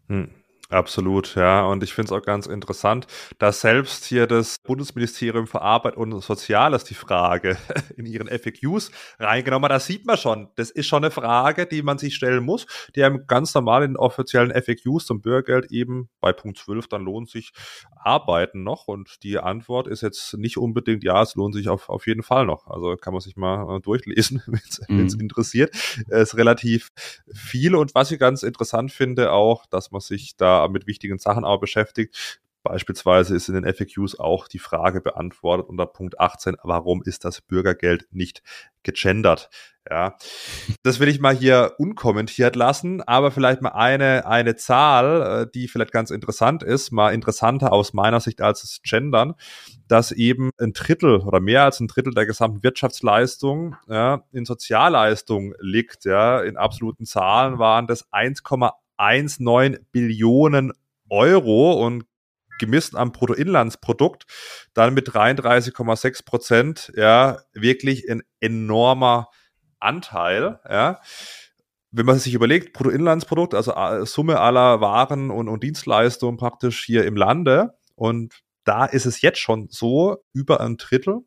Hm. 0.08 0.28
Absolut, 0.68 1.34
ja. 1.36 1.64
Und 1.64 1.82
ich 1.82 1.94
finde 1.94 2.12
es 2.12 2.18
auch 2.18 2.24
ganz 2.24 2.46
interessant, 2.46 3.06
dass 3.38 3.60
selbst 3.60 4.04
hier 4.04 4.26
das 4.26 4.56
Bundesministerium 4.64 5.46
für 5.46 5.62
Arbeit 5.62 5.96
und 5.96 6.20
Soziales 6.20 6.84
die 6.84 6.94
Frage 6.94 7.56
in 7.96 8.06
ihren 8.06 8.28
FAQs 8.28 8.90
reingenommen 9.18 9.64
hat. 9.64 9.76
Da 9.76 9.80
sieht 9.80 10.06
man 10.06 10.16
schon, 10.16 10.48
das 10.56 10.70
ist 10.70 10.86
schon 10.86 11.04
eine 11.04 11.10
Frage, 11.10 11.66
die 11.66 11.82
man 11.82 11.98
sich 11.98 12.14
stellen 12.14 12.44
muss, 12.44 12.66
die 12.94 13.04
einem 13.04 13.26
ganz 13.26 13.54
normal 13.54 13.84
in 13.84 13.96
offiziellen 13.96 14.50
FAQs 14.50 15.06
zum 15.06 15.20
Bürgergeld 15.20 15.70
eben 15.70 16.08
bei 16.20 16.32
Punkt 16.32 16.58
12 16.58 16.88
dann 16.88 17.04
lohnt 17.04 17.30
sich 17.30 17.52
arbeiten 18.06 18.62
noch. 18.62 18.88
Und 18.88 19.22
die 19.22 19.38
Antwort 19.38 19.86
ist 19.86 20.02
jetzt 20.02 20.34
nicht 20.34 20.56
unbedingt, 20.56 21.04
ja, 21.04 21.22
es 21.22 21.34
lohnt 21.34 21.54
sich 21.54 21.68
auf, 21.68 21.88
auf 21.88 22.06
jeden 22.06 22.22
Fall 22.22 22.46
noch. 22.46 22.66
Also 22.66 22.96
kann 22.96 23.12
man 23.12 23.20
sich 23.20 23.36
mal 23.36 23.76
äh, 23.76 23.80
durchlesen, 23.80 24.42
wenn 24.88 25.06
es 25.06 25.14
mhm. 25.14 25.20
interessiert. 25.20 25.74
Es 26.08 26.28
ist 26.28 26.36
relativ 26.36 26.90
viel. 27.32 27.74
Und 27.74 27.94
was 27.94 28.10
ich 28.10 28.18
ganz 28.18 28.42
interessant 28.42 28.92
finde 28.92 29.32
auch, 29.32 29.66
dass 29.66 29.90
man 29.90 30.00
sich 30.00 30.36
da 30.36 30.55
mit 30.70 30.86
wichtigen 30.86 31.18
Sachen 31.18 31.44
auch 31.44 31.60
beschäftigt. 31.60 32.40
Beispielsweise 32.66 33.36
ist 33.36 33.48
in 33.48 33.54
den 33.54 33.72
FAQs 33.72 34.18
auch 34.18 34.48
die 34.48 34.58
Frage 34.58 35.00
beantwortet 35.00 35.68
unter 35.68 35.86
Punkt 35.86 36.18
18, 36.18 36.56
warum 36.64 37.00
ist 37.04 37.24
das 37.24 37.40
Bürgergeld 37.40 38.08
nicht 38.10 38.42
gegendert? 38.82 39.50
Ja, 39.88 40.16
das 40.82 40.98
will 40.98 41.06
ich 41.06 41.20
mal 41.20 41.36
hier 41.36 41.74
unkommentiert 41.78 42.56
lassen, 42.56 43.02
aber 43.02 43.30
vielleicht 43.30 43.62
mal 43.62 43.70
eine, 43.70 44.26
eine 44.26 44.56
Zahl, 44.56 45.42
äh, 45.44 45.50
die 45.54 45.68
vielleicht 45.68 45.92
ganz 45.92 46.10
interessant 46.10 46.64
ist, 46.64 46.90
mal 46.90 47.14
interessanter 47.14 47.72
aus 47.72 47.92
meiner 47.92 48.18
Sicht 48.18 48.42
als 48.42 48.62
das 48.62 48.80
Gendern, 48.82 49.34
dass 49.86 50.10
eben 50.10 50.50
ein 50.58 50.72
Drittel 50.72 51.20
oder 51.20 51.38
mehr 51.38 51.62
als 51.62 51.78
ein 51.78 51.86
Drittel 51.86 52.14
der 52.14 52.26
gesamten 52.26 52.64
Wirtschaftsleistung 52.64 53.76
ja, 53.86 54.24
in 54.32 54.44
Sozialleistung 54.44 55.54
liegt. 55.60 56.04
Ja, 56.04 56.40
in 56.40 56.56
absoluten 56.56 57.04
Zahlen 57.04 57.60
waren 57.60 57.86
das 57.86 58.10
1,1 58.10 58.72
1,9 58.98 59.78
Billionen 59.92 60.72
Euro 61.08 61.84
und 61.84 62.04
gemisst 62.58 62.96
am 62.96 63.12
Bruttoinlandsprodukt 63.12 64.26
dann 64.74 64.94
mit 64.94 65.08
33,6 65.10 66.24
Prozent, 66.24 66.92
ja, 66.96 67.38
wirklich 67.52 68.10
ein 68.10 68.22
enormer 68.40 69.28
Anteil, 69.78 70.60
ja. 70.68 71.00
Wenn 71.92 72.06
man 72.06 72.18
sich 72.18 72.34
überlegt, 72.34 72.72
Bruttoinlandsprodukt, 72.72 73.54
also 73.54 73.72
äh, 73.72 74.04
Summe 74.04 74.40
aller 74.40 74.80
Waren 74.80 75.30
und, 75.30 75.48
und 75.48 75.62
Dienstleistungen 75.62 76.36
praktisch 76.36 76.84
hier 76.84 77.04
im 77.04 77.16
Lande 77.16 77.74
und 77.94 78.42
da 78.64 78.84
ist 78.84 79.06
es 79.06 79.20
jetzt 79.20 79.38
schon 79.38 79.68
so, 79.70 80.16
über 80.32 80.60
ein 80.60 80.76
Drittel 80.76 81.20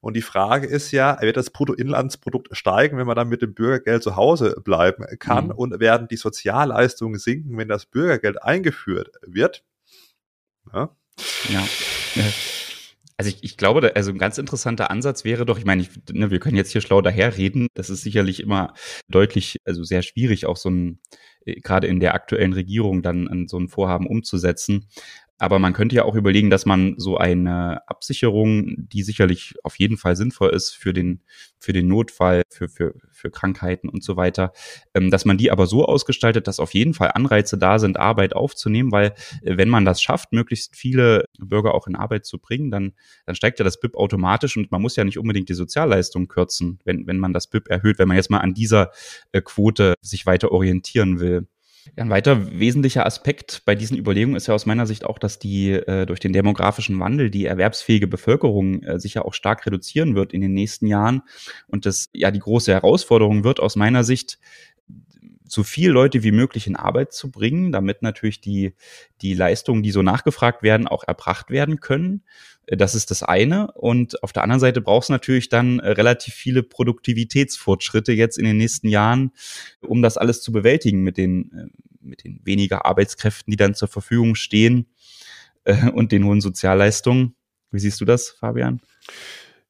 und 0.00 0.14
die 0.14 0.22
Frage 0.22 0.66
ist 0.66 0.90
ja, 0.90 1.20
wird 1.20 1.36
das 1.36 1.50
Bruttoinlandsprodukt 1.50 2.56
steigen, 2.56 2.98
wenn 2.98 3.06
man 3.06 3.16
dann 3.16 3.28
mit 3.28 3.42
dem 3.42 3.54
Bürgergeld 3.54 4.02
zu 4.02 4.16
Hause 4.16 4.56
bleiben 4.64 5.04
kann? 5.18 5.46
Mhm. 5.46 5.52
Und 5.52 5.80
werden 5.80 6.08
die 6.08 6.16
Sozialleistungen 6.16 7.18
sinken, 7.18 7.56
wenn 7.56 7.68
das 7.68 7.86
Bürgergeld 7.86 8.42
eingeführt 8.42 9.10
wird? 9.22 9.64
Ja. 10.72 10.90
ja. 11.48 11.64
Also 13.16 13.30
ich, 13.30 13.44
ich 13.44 13.56
glaube, 13.56 13.94
also 13.94 14.10
ein 14.10 14.18
ganz 14.18 14.38
interessanter 14.38 14.90
Ansatz 14.90 15.24
wäre 15.24 15.46
doch, 15.46 15.58
ich 15.58 15.64
meine, 15.64 15.82
ich, 15.82 15.90
ne, 16.12 16.32
wir 16.32 16.40
können 16.40 16.56
jetzt 16.56 16.72
hier 16.72 16.80
schlau 16.80 17.00
daherreden, 17.00 17.68
das 17.74 17.88
ist 17.88 18.02
sicherlich 18.02 18.40
immer 18.40 18.74
deutlich, 19.08 19.58
also 19.64 19.84
sehr 19.84 20.02
schwierig, 20.02 20.46
auch 20.46 20.56
so 20.56 20.68
ein, 20.70 21.00
äh, 21.44 21.60
gerade 21.60 21.86
in 21.86 22.00
der 22.00 22.14
aktuellen 22.14 22.52
Regierung 22.52 23.02
dann 23.02 23.28
an 23.28 23.46
so 23.46 23.56
ein 23.58 23.68
Vorhaben 23.68 24.08
umzusetzen. 24.08 24.88
Aber 25.38 25.58
man 25.58 25.72
könnte 25.72 25.96
ja 25.96 26.04
auch 26.04 26.14
überlegen, 26.14 26.48
dass 26.48 26.64
man 26.64 26.94
so 26.96 27.16
eine 27.16 27.86
Absicherung, 27.88 28.88
die 28.88 29.02
sicherlich 29.02 29.54
auf 29.64 29.76
jeden 29.78 29.96
Fall 29.96 30.14
sinnvoll 30.14 30.50
ist 30.50 30.70
für 30.70 30.92
den, 30.92 31.22
für 31.58 31.72
den 31.72 31.88
Notfall, 31.88 32.42
für, 32.50 32.68
für, 32.68 32.94
für 33.10 33.30
Krankheiten 33.32 33.88
und 33.88 34.04
so 34.04 34.16
weiter, 34.16 34.52
ähm, 34.94 35.10
dass 35.10 35.24
man 35.24 35.36
die 35.36 35.50
aber 35.50 35.66
so 35.66 35.86
ausgestaltet, 35.86 36.46
dass 36.46 36.60
auf 36.60 36.72
jeden 36.72 36.94
Fall 36.94 37.10
Anreize 37.14 37.58
da 37.58 37.80
sind, 37.80 37.98
Arbeit 37.98 38.36
aufzunehmen, 38.36 38.92
weil 38.92 39.14
äh, 39.42 39.56
wenn 39.56 39.68
man 39.68 39.84
das 39.84 40.00
schafft, 40.00 40.32
möglichst 40.32 40.76
viele 40.76 41.24
Bürger 41.38 41.74
auch 41.74 41.88
in 41.88 41.96
Arbeit 41.96 42.26
zu 42.26 42.38
bringen, 42.38 42.70
dann, 42.70 42.92
dann 43.26 43.34
steigt 43.34 43.58
ja 43.58 43.64
das 43.64 43.80
BIP 43.80 43.96
automatisch 43.96 44.56
und 44.56 44.70
man 44.70 44.82
muss 44.82 44.94
ja 44.94 45.02
nicht 45.02 45.18
unbedingt 45.18 45.48
die 45.48 45.54
Sozialleistung 45.54 46.28
kürzen, 46.28 46.78
wenn, 46.84 47.08
wenn 47.08 47.18
man 47.18 47.32
das 47.32 47.48
BIP 47.48 47.68
erhöht, 47.68 47.98
wenn 47.98 48.08
man 48.08 48.16
jetzt 48.16 48.30
mal 48.30 48.38
an 48.38 48.54
dieser 48.54 48.92
äh, 49.32 49.40
Quote 49.40 49.94
sich 50.00 50.26
weiter 50.26 50.52
orientieren 50.52 51.18
will. 51.18 51.48
Ein 51.96 52.10
weiter 52.10 52.58
wesentlicher 52.58 53.04
Aspekt 53.04 53.62
bei 53.64 53.74
diesen 53.74 53.96
Überlegungen 53.96 54.36
ist 54.36 54.46
ja 54.46 54.54
aus 54.54 54.66
meiner 54.66 54.86
Sicht 54.86 55.04
auch, 55.04 55.18
dass 55.18 55.38
die 55.38 55.72
äh, 55.72 56.06
durch 56.06 56.20
den 56.20 56.32
demografischen 56.32 56.98
Wandel 56.98 57.30
die 57.30 57.46
erwerbsfähige 57.46 58.06
Bevölkerung 58.06 58.82
äh, 58.82 58.98
sich 58.98 59.14
ja 59.14 59.22
auch 59.22 59.34
stark 59.34 59.66
reduzieren 59.66 60.14
wird 60.14 60.32
in 60.32 60.40
den 60.40 60.54
nächsten 60.54 60.86
Jahren. 60.86 61.22
Und 61.66 61.86
das 61.86 62.08
ja 62.12 62.30
die 62.30 62.38
große 62.38 62.72
Herausforderung 62.72 63.44
wird 63.44 63.60
aus 63.60 63.76
meiner 63.76 64.04
Sicht 64.04 64.38
so 65.54 65.62
viel 65.62 65.90
Leute 65.90 66.22
wie 66.22 66.32
möglich 66.32 66.66
in 66.66 66.76
Arbeit 66.76 67.12
zu 67.12 67.30
bringen, 67.30 67.72
damit 67.72 68.02
natürlich 68.02 68.40
die, 68.40 68.74
die 69.22 69.34
Leistungen, 69.34 69.82
die 69.82 69.90
so 69.90 70.02
nachgefragt 70.02 70.62
werden, 70.62 70.86
auch 70.86 71.04
erbracht 71.04 71.50
werden 71.50 71.80
können. 71.80 72.22
Äh, 72.66 72.76
das 72.76 72.94
ist 72.94 73.10
das 73.10 73.22
eine. 73.22 73.72
Und 73.72 74.22
auf 74.22 74.32
der 74.32 74.42
anderen 74.42 74.60
Seite 74.60 74.80
brauchst 74.80 75.08
du 75.08 75.12
natürlich 75.12 75.48
dann 75.48 75.78
äh, 75.78 75.90
relativ 75.90 76.34
viele 76.34 76.62
Produktivitätsfortschritte 76.62 78.12
jetzt 78.12 78.38
in 78.38 78.44
den 78.44 78.56
nächsten 78.56 78.88
Jahren, 78.88 79.32
um 79.80 80.02
das 80.02 80.18
alles 80.18 80.42
zu 80.42 80.52
bewältigen 80.52 81.02
mit 81.02 81.16
den, 81.16 81.52
äh, 81.52 81.66
mit 82.00 82.24
den 82.24 82.40
weniger 82.44 82.84
Arbeitskräften, 82.84 83.50
die 83.50 83.56
dann 83.56 83.74
zur 83.74 83.88
Verfügung 83.88 84.34
stehen 84.34 84.86
und 85.94 86.12
den 86.12 86.24
hohen 86.24 86.42
Sozialleistungen. 86.42 87.36
Wie 87.70 87.78
siehst 87.78 87.98
du 87.98 88.04
das, 88.04 88.28
Fabian? 88.28 88.82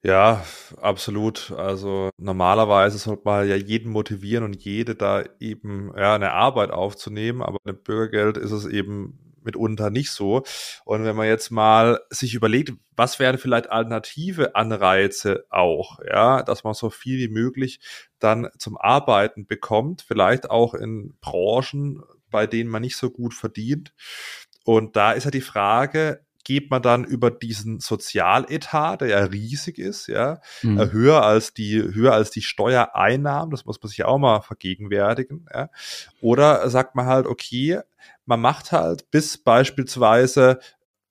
Ja, 0.04 0.44
absolut. 0.82 1.50
Also 1.52 2.10
normalerweise 2.18 2.98
sollte 2.98 3.22
man 3.24 3.48
ja 3.48 3.56
jeden 3.56 3.90
motivieren 3.90 4.44
und 4.44 4.62
jede 4.62 4.94
da 4.94 5.24
eben 5.40 5.92
ja, 5.96 6.14
eine 6.14 6.32
Arbeit 6.32 6.70
aufzunehmen, 6.72 7.40
aber 7.42 7.56
mit 7.64 7.84
Bürgergeld 7.84 8.36
ist 8.36 8.50
es 8.50 8.66
eben 8.66 9.18
mitunter 9.42 9.88
nicht 9.90 10.10
so. 10.10 10.42
Und 10.84 11.04
wenn 11.04 11.16
man 11.16 11.26
jetzt 11.26 11.50
mal 11.50 12.00
sich 12.10 12.34
überlegt, 12.34 12.72
was 12.96 13.18
wären 13.18 13.38
vielleicht 13.38 13.70
alternative 13.70 14.54
Anreize 14.56 15.44
auch, 15.48 15.98
ja, 16.06 16.42
dass 16.42 16.64
man 16.64 16.74
so 16.74 16.90
viel 16.90 17.18
wie 17.18 17.32
möglich 17.32 17.80
dann 18.18 18.48
zum 18.58 18.76
Arbeiten 18.76 19.46
bekommt, 19.46 20.02
vielleicht 20.06 20.50
auch 20.50 20.74
in 20.74 21.14
Branchen, 21.22 22.02
bei 22.30 22.46
denen 22.46 22.68
man 22.68 22.82
nicht 22.82 22.96
so 22.98 23.10
gut 23.10 23.32
verdient. 23.32 23.94
Und 24.64 24.96
da 24.96 25.12
ist 25.12 25.24
ja 25.24 25.30
die 25.30 25.40
Frage, 25.40 26.24
geht 26.44 26.70
man 26.70 26.82
dann 26.82 27.04
über 27.04 27.30
diesen 27.30 27.80
Sozialetat, 27.80 29.00
der 29.00 29.08
ja 29.08 29.18
riesig 29.24 29.78
ist, 29.78 30.06
ja, 30.06 30.40
mhm. 30.62 30.78
Äh, 30.78 30.92
höher 30.92 31.22
als 31.22 31.54
die, 31.54 31.82
höher 31.82 32.12
als 32.12 32.30
die 32.30 32.42
Steuereinnahmen, 32.42 33.50
das 33.50 33.64
muss 33.64 33.82
man 33.82 33.88
sich 33.88 34.04
auch 34.04 34.18
mal 34.18 34.40
vergegenwärtigen, 34.42 35.46
ja. 35.52 35.70
Oder 36.20 36.68
sagt 36.70 36.94
man 36.94 37.06
halt, 37.06 37.26
okay, 37.26 37.80
man 38.26 38.40
macht 38.40 38.72
halt 38.72 39.10
bis 39.10 39.38
beispielsweise, 39.38 40.58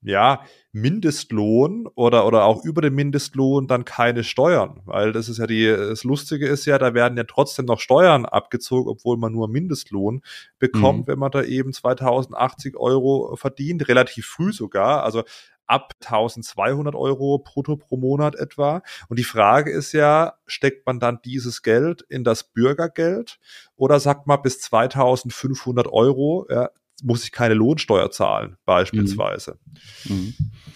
ja, 0.04 0.42
Mindestlohn 0.72 1.88
oder, 1.96 2.26
oder 2.26 2.46
auch 2.46 2.64
über 2.64 2.82
dem 2.82 2.96
Mindestlohn 2.96 3.68
dann 3.68 3.86
keine 3.86 4.24
Steuern, 4.24 4.82
weil 4.86 5.12
das 5.12 5.30
ist 5.30 5.38
ja 5.38 5.48
die, 5.48 5.68
das 5.68 6.04
Lustige 6.04 6.48
ist 6.48 6.66
ja, 6.66 6.78
da 6.78 6.94
werden 6.94 7.18
ja 7.18 7.24
trotzdem 7.26 7.66
noch 7.66 7.80
Steuern 7.80 8.26
abgezogen, 8.26 8.90
obwohl 8.90 9.18
man 9.18 9.32
nur 9.32 9.48
Mindestlohn 9.48 10.22
bekommt, 10.60 11.02
mhm. 11.02 11.12
wenn 11.12 11.20
man 11.20 11.32
da 11.32 11.44
eben 11.44 11.74
2080 11.74 12.76
Euro 12.78 13.36
verdient, 13.36 13.88
relativ 13.88 14.26
früh 14.26 14.52
sogar, 14.52 15.04
also 15.04 15.24
ab 15.66 15.94
1200 16.02 16.96
Euro 16.96 17.40
brutto 17.40 17.78
pro 17.78 17.98
Monat 17.98 18.36
etwa. 18.36 18.82
Und 19.08 19.20
die 19.20 19.24
Frage 19.24 19.72
ist 19.72 19.94
ja, 19.94 20.34
steckt 20.46 20.86
man 20.86 21.00
dann 21.00 21.20
dieses 21.24 21.62
Geld 21.62 22.02
in 22.10 22.24
das 22.24 22.44
Bürgergeld 22.44 23.40
oder 23.76 24.00
sagt 24.00 24.28
man 24.28 24.42
bis 24.42 24.60
2500 24.60 25.88
Euro, 25.88 26.46
ja, 26.50 26.70
muss 27.04 27.24
ich 27.24 27.32
keine 27.32 27.54
Lohnsteuer 27.54 28.12
zahlen, 28.12 28.58
beispielsweise. 28.66 29.60
Mhm. 30.06 30.16
mhm. 30.16 30.34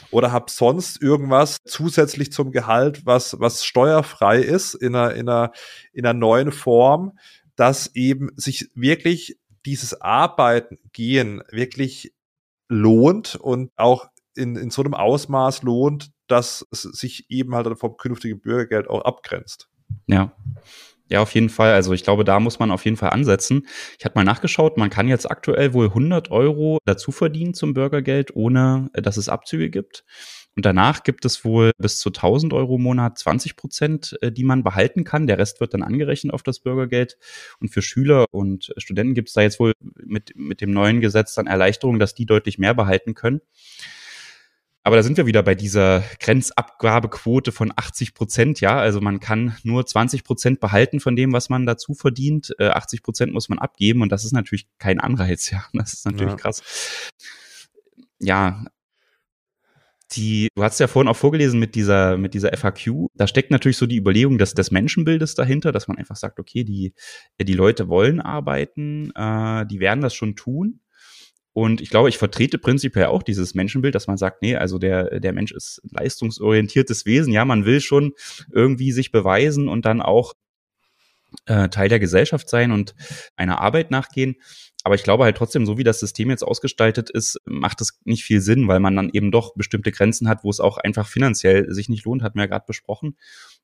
Oder 0.10 0.32
habe 0.32 0.50
sonst 0.50 1.02
irgendwas 1.02 1.58
zusätzlich 1.66 2.32
zum 2.32 2.52
Gehalt, 2.52 3.06
was, 3.06 3.40
was 3.40 3.66
steuerfrei 3.66 4.40
ist 4.40 4.74
in 4.74 4.96
einer, 4.96 5.14
in, 5.14 5.28
einer, 5.28 5.52
in 5.92 6.06
einer 6.06 6.18
neuen 6.18 6.54
Form, 6.54 7.18
dass 7.58 7.94
eben 7.94 8.30
sich 8.38 8.70
wirklich 8.74 9.38
dieses 9.66 10.00
Arbeiten 10.00 10.80
gehen 10.94 11.44
wirklich 11.52 12.14
lohnt 12.70 13.36
und 13.36 13.72
auch 13.76 14.08
in, 14.36 14.56
in 14.56 14.70
so 14.70 14.82
einem 14.82 14.94
Ausmaß 14.94 15.64
lohnt, 15.64 16.12
dass 16.28 16.66
es 16.72 16.84
sich 16.84 17.30
eben 17.30 17.56
halt 17.56 17.68
vom 17.78 17.98
künftigen 17.98 18.40
Bürgergeld 18.40 18.90
auch 18.90 19.04
abgrenzt. 19.04 19.68
Ja. 20.06 20.34
Ja, 21.10 21.22
auf 21.22 21.34
jeden 21.34 21.50
Fall. 21.50 21.74
Also 21.74 21.94
ich 21.94 22.04
glaube, 22.04 22.24
da 22.24 22.40
muss 22.40 22.60
man 22.60 22.72
auf 22.72 22.84
jeden 22.84 22.98
Fall 22.98 23.12
ansetzen. 23.12 23.66
Ich 23.98 24.06
hatte 24.06 24.18
mal 24.18 24.26
nachgeschaut, 24.26 24.78
man 24.78 24.90
kann 24.90 25.08
jetzt 25.08 25.30
aktuell 25.30 25.74
wohl 25.74 25.88
100 25.88 26.32
Euro 26.32 26.80
dazu 26.86 27.12
verdienen 27.12 27.54
zum 27.54 27.74
Bürgergeld, 27.74 28.36
ohne 28.36 28.90
äh, 28.94 29.02
dass 29.02 29.18
es 29.18 29.30
Abzüge 29.30 29.70
gibt. 29.70 30.04
Und 30.58 30.66
danach 30.66 31.04
gibt 31.04 31.24
es 31.24 31.46
wohl 31.46 31.72
bis 31.78 32.00
zu 32.00 32.10
1000 32.10 32.52
Euro 32.52 32.78
im 32.78 32.82
Monat 32.82 33.20
20 33.20 33.56
Prozent, 33.56 34.18
äh, 34.22 34.32
die 34.32 34.44
man 34.44 34.64
behalten 34.64 35.04
kann. 35.04 35.28
Der 35.28 35.38
Rest 35.38 35.62
wird 35.62 35.74
dann 35.74 35.84
angerechnet 35.84 36.34
auf 36.34 36.42
das 36.44 36.60
Bürgergeld. 36.60 37.18
Und 37.60 37.70
für 37.70 37.84
Schüler 37.84 38.26
und 38.32 38.74
Studenten 38.78 39.14
gibt 39.14 39.30
es 39.30 39.36
da 39.36 39.42
jetzt 39.42 39.60
wohl 39.60 39.74
mit, 40.04 40.34
mit 40.36 40.60
dem 40.60 40.72
neuen 40.72 41.00
Gesetz 41.00 41.36
dann 41.36 41.48
Erleichterungen, 41.48 42.00
dass 42.00 42.16
die 42.16 42.26
deutlich 42.26 42.58
mehr 42.58 42.74
behalten 42.74 43.14
können. 43.14 43.42
Aber 44.88 44.96
da 44.96 45.04
sind 45.04 45.18
wir 45.18 45.26
wieder 45.26 45.44
bei 45.44 45.54
dieser 45.54 46.02
Grenzabgabequote 46.22 47.52
von 47.52 47.74
80 47.76 48.14
Prozent, 48.14 48.62
ja. 48.62 48.80
Also 48.80 49.02
man 49.02 49.20
kann 49.20 49.58
nur 49.64 49.86
20 49.86 50.24
Prozent 50.24 50.62
behalten 50.62 51.02
von 51.02 51.18
dem, 51.18 51.34
was 51.34 51.50
man 51.50 51.66
dazu 51.66 51.94
verdient. 51.94 52.56
Äh, 52.58 52.70
80 52.70 53.04
Prozent 53.04 53.34
muss 53.34 53.50
man 53.50 53.60
abgeben 53.60 54.02
und 54.02 54.14
das 54.14 54.24
ist 54.24 54.32
natürlich 54.32 54.66
kein 54.78 55.02
Anreiz, 55.02 55.52
ja. 55.52 55.66
Das 55.74 55.92
ist 55.92 56.06
natürlich 56.06 56.32
ja. 56.32 56.38
krass. 56.38 57.12
Ja, 58.20 58.64
die, 60.14 60.48
du 60.56 60.64
hast 60.64 60.80
ja 60.80 60.88
vorhin 60.88 61.10
auch 61.10 61.18
vorgelesen 61.18 61.60
mit 61.60 61.76
dieser, 61.76 62.16
mit 62.16 62.34
dieser 62.34 62.56
FAQ. 62.56 63.10
Da 63.14 63.28
steckt 63.28 63.52
natürlich 63.52 63.76
so 63.76 63.88
die 63.88 63.98
Überlegung 63.98 64.38
des, 64.38 64.54
des 64.54 64.72
Menschenbildes 64.72 65.36
dahinter, 65.36 65.74
dass 65.74 65.90
man 65.90 65.98
einfach 65.98 66.16
sagt, 66.16 66.40
okay, 66.40 66.64
die, 66.64 66.94
die 67.42 67.54
Leute 67.54 67.90
wollen 67.90 68.22
arbeiten, 68.22 69.12
äh, 69.16 69.66
die 69.66 69.82
werden 69.82 70.00
das 70.00 70.14
schon 70.14 70.38
tun. 70.38 70.80
Und 71.58 71.82
ich 71.82 71.90
glaube, 71.90 72.08
ich 72.08 72.20
vertrete 72.20 72.60
prinzipiell 72.60 73.08
auch 73.08 73.24
dieses 73.24 73.56
Menschenbild, 73.56 73.96
dass 73.96 74.06
man 74.06 74.18
sagt, 74.18 74.44
nee, 74.44 74.56
also 74.56 74.78
der, 74.78 75.20
der 75.20 75.34
Mensch 75.34 75.52
ist 75.52 75.82
ein 75.84 75.90
leistungsorientiertes 75.92 77.08
Wesen. 77.08 77.34
Ja, 77.34 77.46
man 77.46 77.66
will 77.66 77.82
schon 77.82 78.14
irgendwie 78.52 78.92
sich 78.92 79.12
beweisen 79.12 79.68
und 79.68 79.84
dann 79.84 80.00
auch 80.00 80.36
äh, 81.48 81.68
Teil 81.70 81.90
der 81.90 82.00
Gesellschaft 82.00 82.48
sein 82.48 82.72
und 82.72 82.94
einer 83.36 83.60
Arbeit 83.60 83.90
nachgehen. 83.90 84.36
Aber 84.84 84.94
ich 84.94 85.02
glaube 85.02 85.24
halt 85.24 85.36
trotzdem, 85.36 85.66
so 85.66 85.80
wie 85.80 85.84
das 85.84 86.00
System 86.00 86.30
jetzt 86.30 86.44
ausgestaltet 86.44 87.10
ist, 87.10 87.42
macht 87.46 87.82
es 87.82 88.00
nicht 88.06 88.24
viel 88.24 88.40
Sinn, 88.40 88.68
weil 88.68 88.80
man 88.80 88.96
dann 88.96 89.10
eben 89.12 89.32
doch 89.32 89.56
bestimmte 89.56 89.92
Grenzen 89.92 90.30
hat, 90.30 90.44
wo 90.44 90.52
es 90.52 90.60
auch 90.60 90.78
einfach 90.78 91.08
finanziell 91.08 91.74
sich 91.74 91.90
nicht 91.90 92.06
lohnt, 92.06 92.22
hatten 92.22 92.38
wir 92.38 92.44
ja 92.44 92.50
gerade 92.50 92.66
besprochen. 92.68 93.18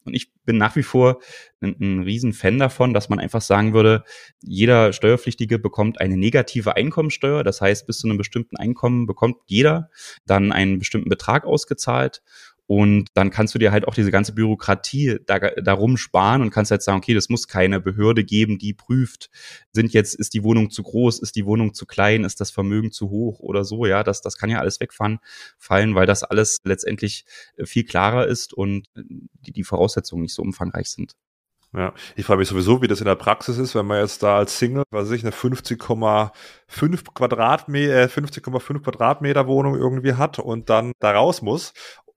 Und 0.05 0.13
ich 0.13 0.31
bin 0.45 0.57
nach 0.57 0.75
wie 0.75 0.83
vor 0.83 1.19
ein, 1.61 1.75
ein 1.79 2.03
riesen 2.03 2.33
Fan 2.33 2.59
davon, 2.59 2.93
dass 2.93 3.09
man 3.09 3.19
einfach 3.19 3.41
sagen 3.41 3.73
würde, 3.73 4.03
jeder 4.41 4.93
Steuerpflichtige 4.93 5.59
bekommt 5.59 6.01
eine 6.01 6.17
negative 6.17 6.75
Einkommensteuer. 6.75 7.43
Das 7.43 7.61
heißt, 7.61 7.87
bis 7.87 7.99
zu 7.99 8.07
einem 8.07 8.17
bestimmten 8.17 8.57
Einkommen 8.57 9.05
bekommt 9.05 9.37
jeder 9.45 9.89
dann 10.25 10.51
einen 10.51 10.79
bestimmten 10.79 11.09
Betrag 11.09 11.45
ausgezahlt. 11.45 12.21
Und 12.65 13.09
dann 13.13 13.29
kannst 13.29 13.53
du 13.53 13.59
dir 13.59 13.71
halt 13.71 13.87
auch 13.87 13.93
diese 13.93 14.11
ganze 14.11 14.33
Bürokratie 14.33 15.19
da, 15.25 15.39
darum 15.39 15.97
sparen 15.97 16.41
und 16.41 16.49
kannst 16.49 16.71
halt 16.71 16.81
sagen, 16.81 16.97
okay, 16.97 17.13
das 17.13 17.27
muss 17.27 17.47
keine 17.47 17.81
Behörde 17.81 18.23
geben, 18.23 18.57
die 18.57 18.73
prüft, 18.73 19.29
sind 19.73 19.91
jetzt, 19.91 20.15
ist 20.15 20.33
die 20.33 20.43
Wohnung 20.43 20.69
zu 20.69 20.81
groß, 20.81 21.19
ist 21.19 21.35
die 21.35 21.45
Wohnung 21.45 21.73
zu 21.73 21.85
klein, 21.85 22.23
ist 22.23 22.39
das 22.39 22.51
Vermögen 22.51 22.91
zu 22.91 23.09
hoch 23.09 23.39
oder 23.39 23.65
so, 23.65 23.85
ja, 23.85 24.03
das, 24.03 24.21
das 24.21 24.37
kann 24.37 24.49
ja 24.49 24.59
alles 24.59 24.79
wegfallen, 24.79 25.19
fallen, 25.57 25.93
weil 25.95 26.05
das 26.05 26.23
alles 26.23 26.61
letztendlich 26.63 27.25
äh, 27.57 27.65
viel 27.65 27.83
klarer 27.83 28.27
ist 28.27 28.53
und 28.53 28.87
äh, 28.95 29.01
die, 29.45 29.51
die 29.51 29.63
Voraussetzungen 29.63 30.23
nicht 30.23 30.33
so 30.33 30.41
umfangreich 30.41 30.89
sind. 30.89 31.15
Ja, 31.75 31.91
ich 32.15 32.25
frage 32.25 32.37
mich 32.37 32.49
sowieso, 32.49 32.83
wie 32.83 32.87
das 32.87 32.99
in 32.99 33.05
der 33.05 33.15
Praxis 33.15 33.57
ist, 33.57 33.73
wenn 33.73 33.87
man 33.87 33.99
jetzt 33.99 34.21
da 34.21 34.37
als 34.37 34.59
Single, 34.59 34.83
was 34.91 35.05
weiß 35.05 35.11
ich, 35.13 35.23
eine 35.23 35.31
50,5 35.31 37.13
Quadratmeter, 37.15 38.05
50,5 38.05 38.83
Quadratmeter 38.83 39.47
Wohnung 39.47 39.75
irgendwie 39.75 40.13
hat 40.13 40.37
und 40.37 40.69
dann 40.69 40.91
da 40.99 41.13
raus 41.13 41.41
muss 41.41 41.73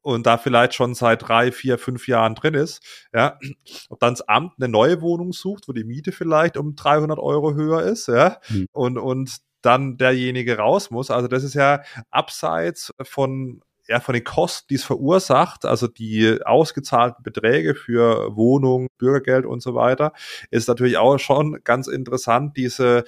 und 0.06 0.24
da 0.24 0.38
vielleicht 0.38 0.74
schon 0.74 0.94
seit 0.94 1.26
drei, 1.26 1.50
vier, 1.50 1.78
fünf 1.78 2.06
Jahren 2.06 2.36
drin 2.36 2.54
ist, 2.54 2.80
ja, 3.12 3.40
und 3.88 4.00
dann 4.02 4.14
das 4.14 4.22
Amt 4.28 4.52
eine 4.56 4.68
neue 4.68 5.00
Wohnung 5.00 5.32
sucht, 5.32 5.66
wo 5.66 5.72
die 5.72 5.82
Miete 5.82 6.12
vielleicht 6.12 6.56
um 6.56 6.76
300 6.76 7.18
Euro 7.18 7.54
höher 7.54 7.82
ist, 7.82 8.06
ja, 8.06 8.38
mhm. 8.48 8.68
und, 8.70 8.98
und 8.98 9.36
dann 9.62 9.96
derjenige 9.96 10.58
raus 10.58 10.92
muss. 10.92 11.10
Also 11.10 11.26
das 11.26 11.42
ist 11.42 11.54
ja 11.54 11.82
abseits 12.12 12.94
von 13.02 13.62
ja, 13.88 14.00
von 14.00 14.14
den 14.14 14.24
Kosten, 14.24 14.66
die 14.70 14.74
es 14.76 14.84
verursacht, 14.84 15.64
also 15.64 15.86
die 15.86 16.40
ausgezahlten 16.44 17.22
Beträge 17.22 17.74
für 17.74 18.34
Wohnung, 18.34 18.88
Bürgergeld 18.98 19.46
und 19.46 19.62
so 19.62 19.74
weiter, 19.74 20.12
ist 20.50 20.68
natürlich 20.68 20.98
auch 20.98 21.18
schon 21.18 21.60
ganz 21.62 21.86
interessant, 21.86 22.56
diese 22.56 23.04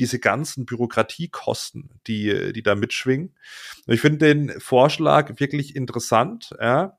diese 0.00 0.18
ganzen 0.18 0.66
Bürokratiekosten, 0.66 1.90
die, 2.06 2.52
die 2.52 2.62
da 2.62 2.74
mitschwingen. 2.74 3.36
Ich 3.86 4.00
finde 4.00 4.26
den 4.26 4.60
Vorschlag 4.60 5.38
wirklich 5.38 5.76
interessant, 5.76 6.50
ja, 6.60 6.98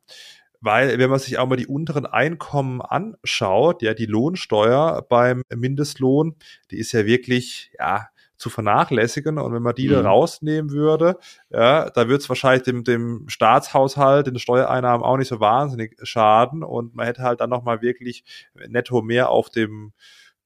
weil 0.61 0.99
wenn 0.99 1.09
man 1.09 1.19
sich 1.19 1.39
auch 1.39 1.47
mal 1.47 1.55
die 1.55 1.67
unteren 1.67 2.05
Einkommen 2.05 2.81
anschaut, 2.81 3.81
ja, 3.81 3.93
die 3.95 4.05
Lohnsteuer 4.05 5.05
beim 5.09 5.41
Mindestlohn, 5.53 6.35
die 6.69 6.77
ist 6.77 6.91
ja 6.91 7.05
wirklich, 7.05 7.71
ja, 7.79 8.07
zu 8.41 8.49
vernachlässigen. 8.49 9.37
Und 9.37 9.53
wenn 9.53 9.61
man 9.61 9.75
die 9.75 9.87
mhm. 9.87 9.93
da 9.93 10.01
rausnehmen 10.01 10.71
würde, 10.71 11.17
ja, 11.49 11.89
da 11.89 12.09
wird 12.09 12.21
es 12.21 12.29
wahrscheinlich 12.29 12.63
dem, 12.63 12.83
dem 12.83 13.29
Staatshaushalt, 13.29 14.27
den 14.27 14.39
Steuereinnahmen 14.39 15.05
auch 15.05 15.17
nicht 15.17 15.27
so 15.27 15.39
wahnsinnig 15.39 15.95
schaden. 16.03 16.63
Und 16.63 16.95
man 16.95 17.05
hätte 17.05 17.21
halt 17.21 17.39
dann 17.39 17.49
nochmal 17.49 17.81
wirklich 17.81 18.23
netto 18.67 19.01
mehr 19.01 19.29
auf 19.29 19.49
dem 19.49 19.93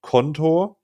Konto. 0.00 0.78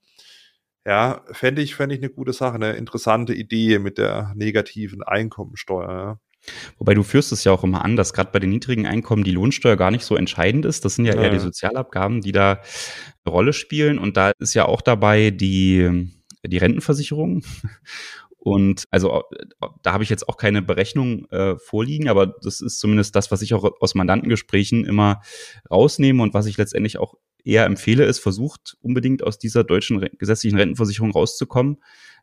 Ja, 0.85 1.21
fände 1.31 1.61
ich, 1.61 1.75
fände 1.75 1.95
ich 1.95 2.01
eine 2.01 2.09
gute 2.09 2.33
Sache, 2.33 2.55
eine 2.55 2.73
interessante 2.73 3.33
Idee 3.33 3.79
mit 3.79 3.97
der 3.97 4.33
negativen 4.35 5.01
Einkommensteuer. 5.01 5.89
Ja. 5.89 6.19
Wobei 6.77 6.93
du 6.93 7.03
führst 7.03 7.31
es 7.31 7.43
ja 7.45 7.53
auch 7.53 7.63
immer 7.63 7.85
an, 7.85 7.95
dass 7.95 8.13
gerade 8.13 8.31
bei 8.31 8.39
den 8.39 8.49
niedrigen 8.49 8.85
Einkommen 8.85 9.23
die 9.23 9.31
Lohnsteuer 9.31 9.77
gar 9.77 9.91
nicht 9.91 10.03
so 10.03 10.15
entscheidend 10.15 10.65
ist. 10.65 10.83
Das 10.83 10.95
sind 10.95 11.05
ja, 11.05 11.15
ja 11.15 11.21
eher 11.21 11.29
die 11.29 11.39
Sozialabgaben, 11.39 12.21
die 12.21 12.33
da 12.33 12.59
eine 13.23 13.33
Rolle 13.33 13.53
spielen. 13.53 13.97
Und 13.97 14.17
da 14.17 14.31
ist 14.39 14.53
ja 14.53 14.65
auch 14.65 14.81
dabei 14.81 15.31
die, 15.31 16.11
die 16.45 16.57
Rentenversicherung. 16.57 17.43
Und 18.37 18.83
also 18.91 19.23
da 19.83 19.93
habe 19.93 20.03
ich 20.03 20.09
jetzt 20.09 20.27
auch 20.27 20.35
keine 20.35 20.61
Berechnung 20.61 21.29
äh, 21.29 21.55
vorliegen, 21.57 22.09
aber 22.09 22.27
das 22.27 22.59
ist 22.59 22.77
zumindest 22.77 23.15
das, 23.15 23.31
was 23.31 23.41
ich 23.41 23.53
auch 23.53 23.63
aus 23.79 23.95
Mandantengesprächen 23.95 24.83
immer 24.83 25.21
rausnehme 25.71 26.21
und 26.21 26.33
was 26.33 26.45
ich 26.45 26.57
letztendlich 26.57 26.97
auch 26.97 27.13
eher 27.43 27.65
empfehle, 27.65 28.05
ist, 28.05 28.19
versucht 28.19 28.77
unbedingt 28.81 29.23
aus 29.23 29.37
dieser 29.37 29.63
deutschen 29.63 29.99
gesetzlichen 30.17 30.57
Rentenversicherung 30.57 31.11
rauszukommen, 31.11 31.77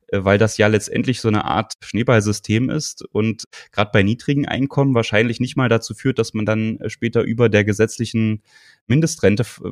äh, 0.09 0.25
weil 0.25 0.39
das 0.39 0.59
ja 0.59 0.67
letztendlich 0.67 1.21
so 1.21 1.29
eine 1.29 1.45
Art 1.45 1.75
Schneeballsystem 1.83 2.71
ist 2.71 3.05
und 3.13 3.45
gerade 3.73 3.91
bei 3.93 4.03
niedrigen 4.03 4.47
Einkommen 4.47 4.95
wahrscheinlich 4.95 5.41
nicht 5.41 5.57
mal 5.57 5.69
dazu 5.69 5.95
führt, 5.95 6.19
dass 6.19 6.35
man 6.35 6.47
dann 6.47 6.79
äh, 6.81 6.91
später 6.91 7.23
über 7.23 7.49
der 7.49 7.65
gesetzlichen 7.65 8.43
Mindestrente 8.87 9.45
äh, 9.65 9.71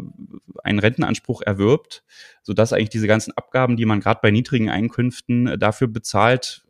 einen 0.62 0.78
Rentenanspruch 0.78 1.42
erwirbt, 1.42 2.04
sodass 2.42 2.72
eigentlich 2.72 2.90
diese 2.90 3.06
ganzen 3.06 3.32
Abgaben, 3.36 3.76
die 3.76 3.86
man 3.86 4.00
gerade 4.00 4.20
bei 4.22 4.30
niedrigen 4.30 4.70
Einkünften 4.70 5.58
dafür 5.58 5.88
bezahlt, 5.88 6.64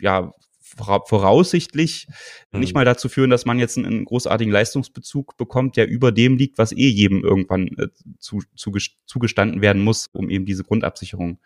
ja, 0.00 0.32
voraussichtlich 0.76 2.06
mhm. 2.52 2.60
nicht 2.60 2.74
mal 2.74 2.84
dazu 2.84 3.08
führen, 3.08 3.30
dass 3.30 3.44
man 3.44 3.58
jetzt 3.58 3.76
einen, 3.76 3.86
einen, 3.86 4.04
großartigen 4.04 4.52
Leistungsbezug 4.52 5.36
bekommt, 5.36 5.76
der 5.76 5.88
über 5.88 6.12
dem 6.12 6.36
liegt, 6.36 6.58
was 6.58 6.72
eh 6.72 6.88
jedem 6.88 7.24
irgendwann 7.24 7.68
äh, 7.78 7.88
zu, 8.18 8.42
zu, 8.56 8.72
zugestanden 9.06 9.60
werden 9.60 9.82
muss, 9.82 10.08
um 10.12 10.30
eben 10.30 10.44
diese 10.44 10.64
Grundabsicherung 10.64 11.38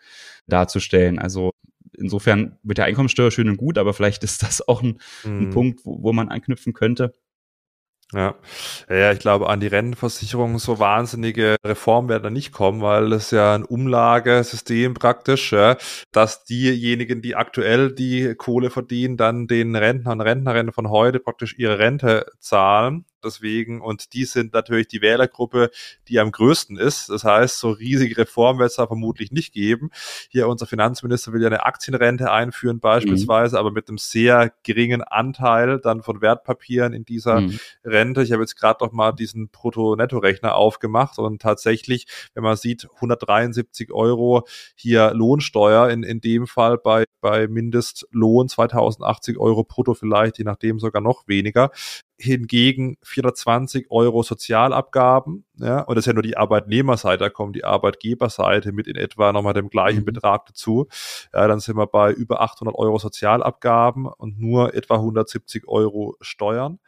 darzustellen. 0.47 1.19
Also 1.19 1.51
insofern 1.97 2.57
mit 2.63 2.77
der 2.77 2.85
Einkommensteuer 2.85 3.31
schön 3.31 3.49
und 3.49 3.57
gut, 3.57 3.77
aber 3.77 3.93
vielleicht 3.93 4.23
ist 4.23 4.43
das 4.43 4.67
auch 4.67 4.81
ein, 4.81 4.99
mhm. 5.23 5.39
ein 5.39 5.49
Punkt, 5.51 5.85
wo, 5.85 6.01
wo 6.01 6.13
man 6.13 6.29
anknüpfen 6.29 6.73
könnte. 6.73 7.13
Ja. 8.11 8.33
ja, 8.89 9.11
ich 9.11 9.19
glaube, 9.19 9.49
an 9.49 9.59
die 9.59 9.67
Rentenversicherung 9.67 10.57
so 10.57 10.79
wahnsinnige 10.79 11.57
Reformen 11.63 12.09
werden 12.09 12.23
da 12.23 12.29
nicht 12.31 12.51
kommen, 12.51 12.81
weil 12.81 13.13
es 13.13 13.29
ja 13.29 13.53
ein 13.53 13.63
Umlagesystem 13.63 14.95
praktisch, 14.95 15.51
ja, 15.51 15.77
dass 16.11 16.43
diejenigen, 16.43 17.21
die 17.21 17.35
aktuell 17.35 17.93
die 17.93 18.33
Kohle 18.35 18.71
verdienen, 18.71 19.15
dann 19.15 19.45
den 19.45 19.75
Rentnern 19.75 20.21
und 20.21 20.25
Rentnerinnen 20.25 20.73
von 20.73 20.89
heute 20.89 21.19
praktisch 21.19 21.53
ihre 21.59 21.77
Rente 21.77 22.25
zahlen 22.39 23.05
deswegen, 23.23 23.81
und 23.81 24.13
die 24.13 24.25
sind 24.25 24.53
natürlich 24.53 24.87
die 24.87 25.01
Wählergruppe, 25.01 25.71
die 26.07 26.19
am 26.19 26.31
größten 26.31 26.77
ist. 26.77 27.09
Das 27.09 27.23
heißt, 27.23 27.59
so 27.59 27.71
riesige 27.71 28.17
Reformen 28.17 28.59
wird 28.59 28.71
es 28.71 28.77
da 28.77 28.87
vermutlich 28.87 29.31
nicht 29.31 29.53
geben. 29.53 29.89
Hier 30.29 30.47
unser 30.47 30.65
Finanzminister 30.65 31.33
will 31.33 31.41
ja 31.41 31.47
eine 31.47 31.65
Aktienrente 31.65 32.31
einführen 32.31 32.79
beispielsweise, 32.79 33.55
mhm. 33.55 33.59
aber 33.59 33.71
mit 33.71 33.89
einem 33.89 33.97
sehr 33.97 34.53
geringen 34.63 35.01
Anteil 35.03 35.79
dann 35.79 36.01
von 36.01 36.21
Wertpapieren 36.21 36.93
in 36.93 37.05
dieser 37.05 37.41
mhm. 37.41 37.59
Rente. 37.83 38.23
Ich 38.23 38.31
habe 38.31 38.43
jetzt 38.43 38.55
gerade 38.55 38.83
noch 38.83 38.91
mal 38.91 39.11
diesen 39.11 39.49
Brutto-Netto-Rechner 39.49 40.55
aufgemacht 40.55 41.19
und 41.19 41.41
tatsächlich, 41.41 42.07
wenn 42.33 42.43
man 42.43 42.55
sieht, 42.55 42.87
173 42.95 43.91
Euro 43.91 44.45
hier 44.75 45.13
Lohnsteuer 45.13 45.89
in, 45.89 46.03
in 46.03 46.21
dem 46.21 46.47
Fall 46.47 46.77
bei, 46.77 47.05
bei 47.21 47.47
Mindestlohn 47.47 48.47
2080 48.47 49.37
Euro 49.37 49.63
brutto 49.63 49.93
vielleicht, 49.93 50.37
je 50.37 50.43
nachdem 50.43 50.79
sogar 50.79 51.01
noch 51.01 51.27
weniger 51.27 51.71
hingegen 52.19 52.97
420 53.03 53.87
Euro 53.89 54.23
Sozialabgaben, 54.23 55.45
ja, 55.57 55.81
und 55.81 55.95
das 55.95 56.03
ist 56.03 56.07
ja 56.07 56.13
nur 56.13 56.23
die 56.23 56.37
Arbeitnehmerseite, 56.37 57.23
da 57.23 57.29
kommt 57.29 57.55
die 57.55 57.63
Arbeitgeberseite 57.63 58.71
mit 58.71 58.87
in 58.87 58.95
etwa 58.95 59.31
nochmal 59.31 59.53
dem 59.53 59.69
gleichen 59.69 60.01
mhm. 60.01 60.05
Betrag 60.05 60.45
dazu. 60.45 60.87
Ja, 61.33 61.47
dann 61.47 61.59
sind 61.59 61.77
wir 61.77 61.87
bei 61.87 62.11
über 62.11 62.41
800 62.41 62.75
Euro 62.75 62.97
Sozialabgaben 62.97 64.05
und 64.05 64.39
nur 64.39 64.73
etwa 64.73 64.95
170 64.95 65.67
Euro 65.67 66.15
Steuern. 66.21 66.79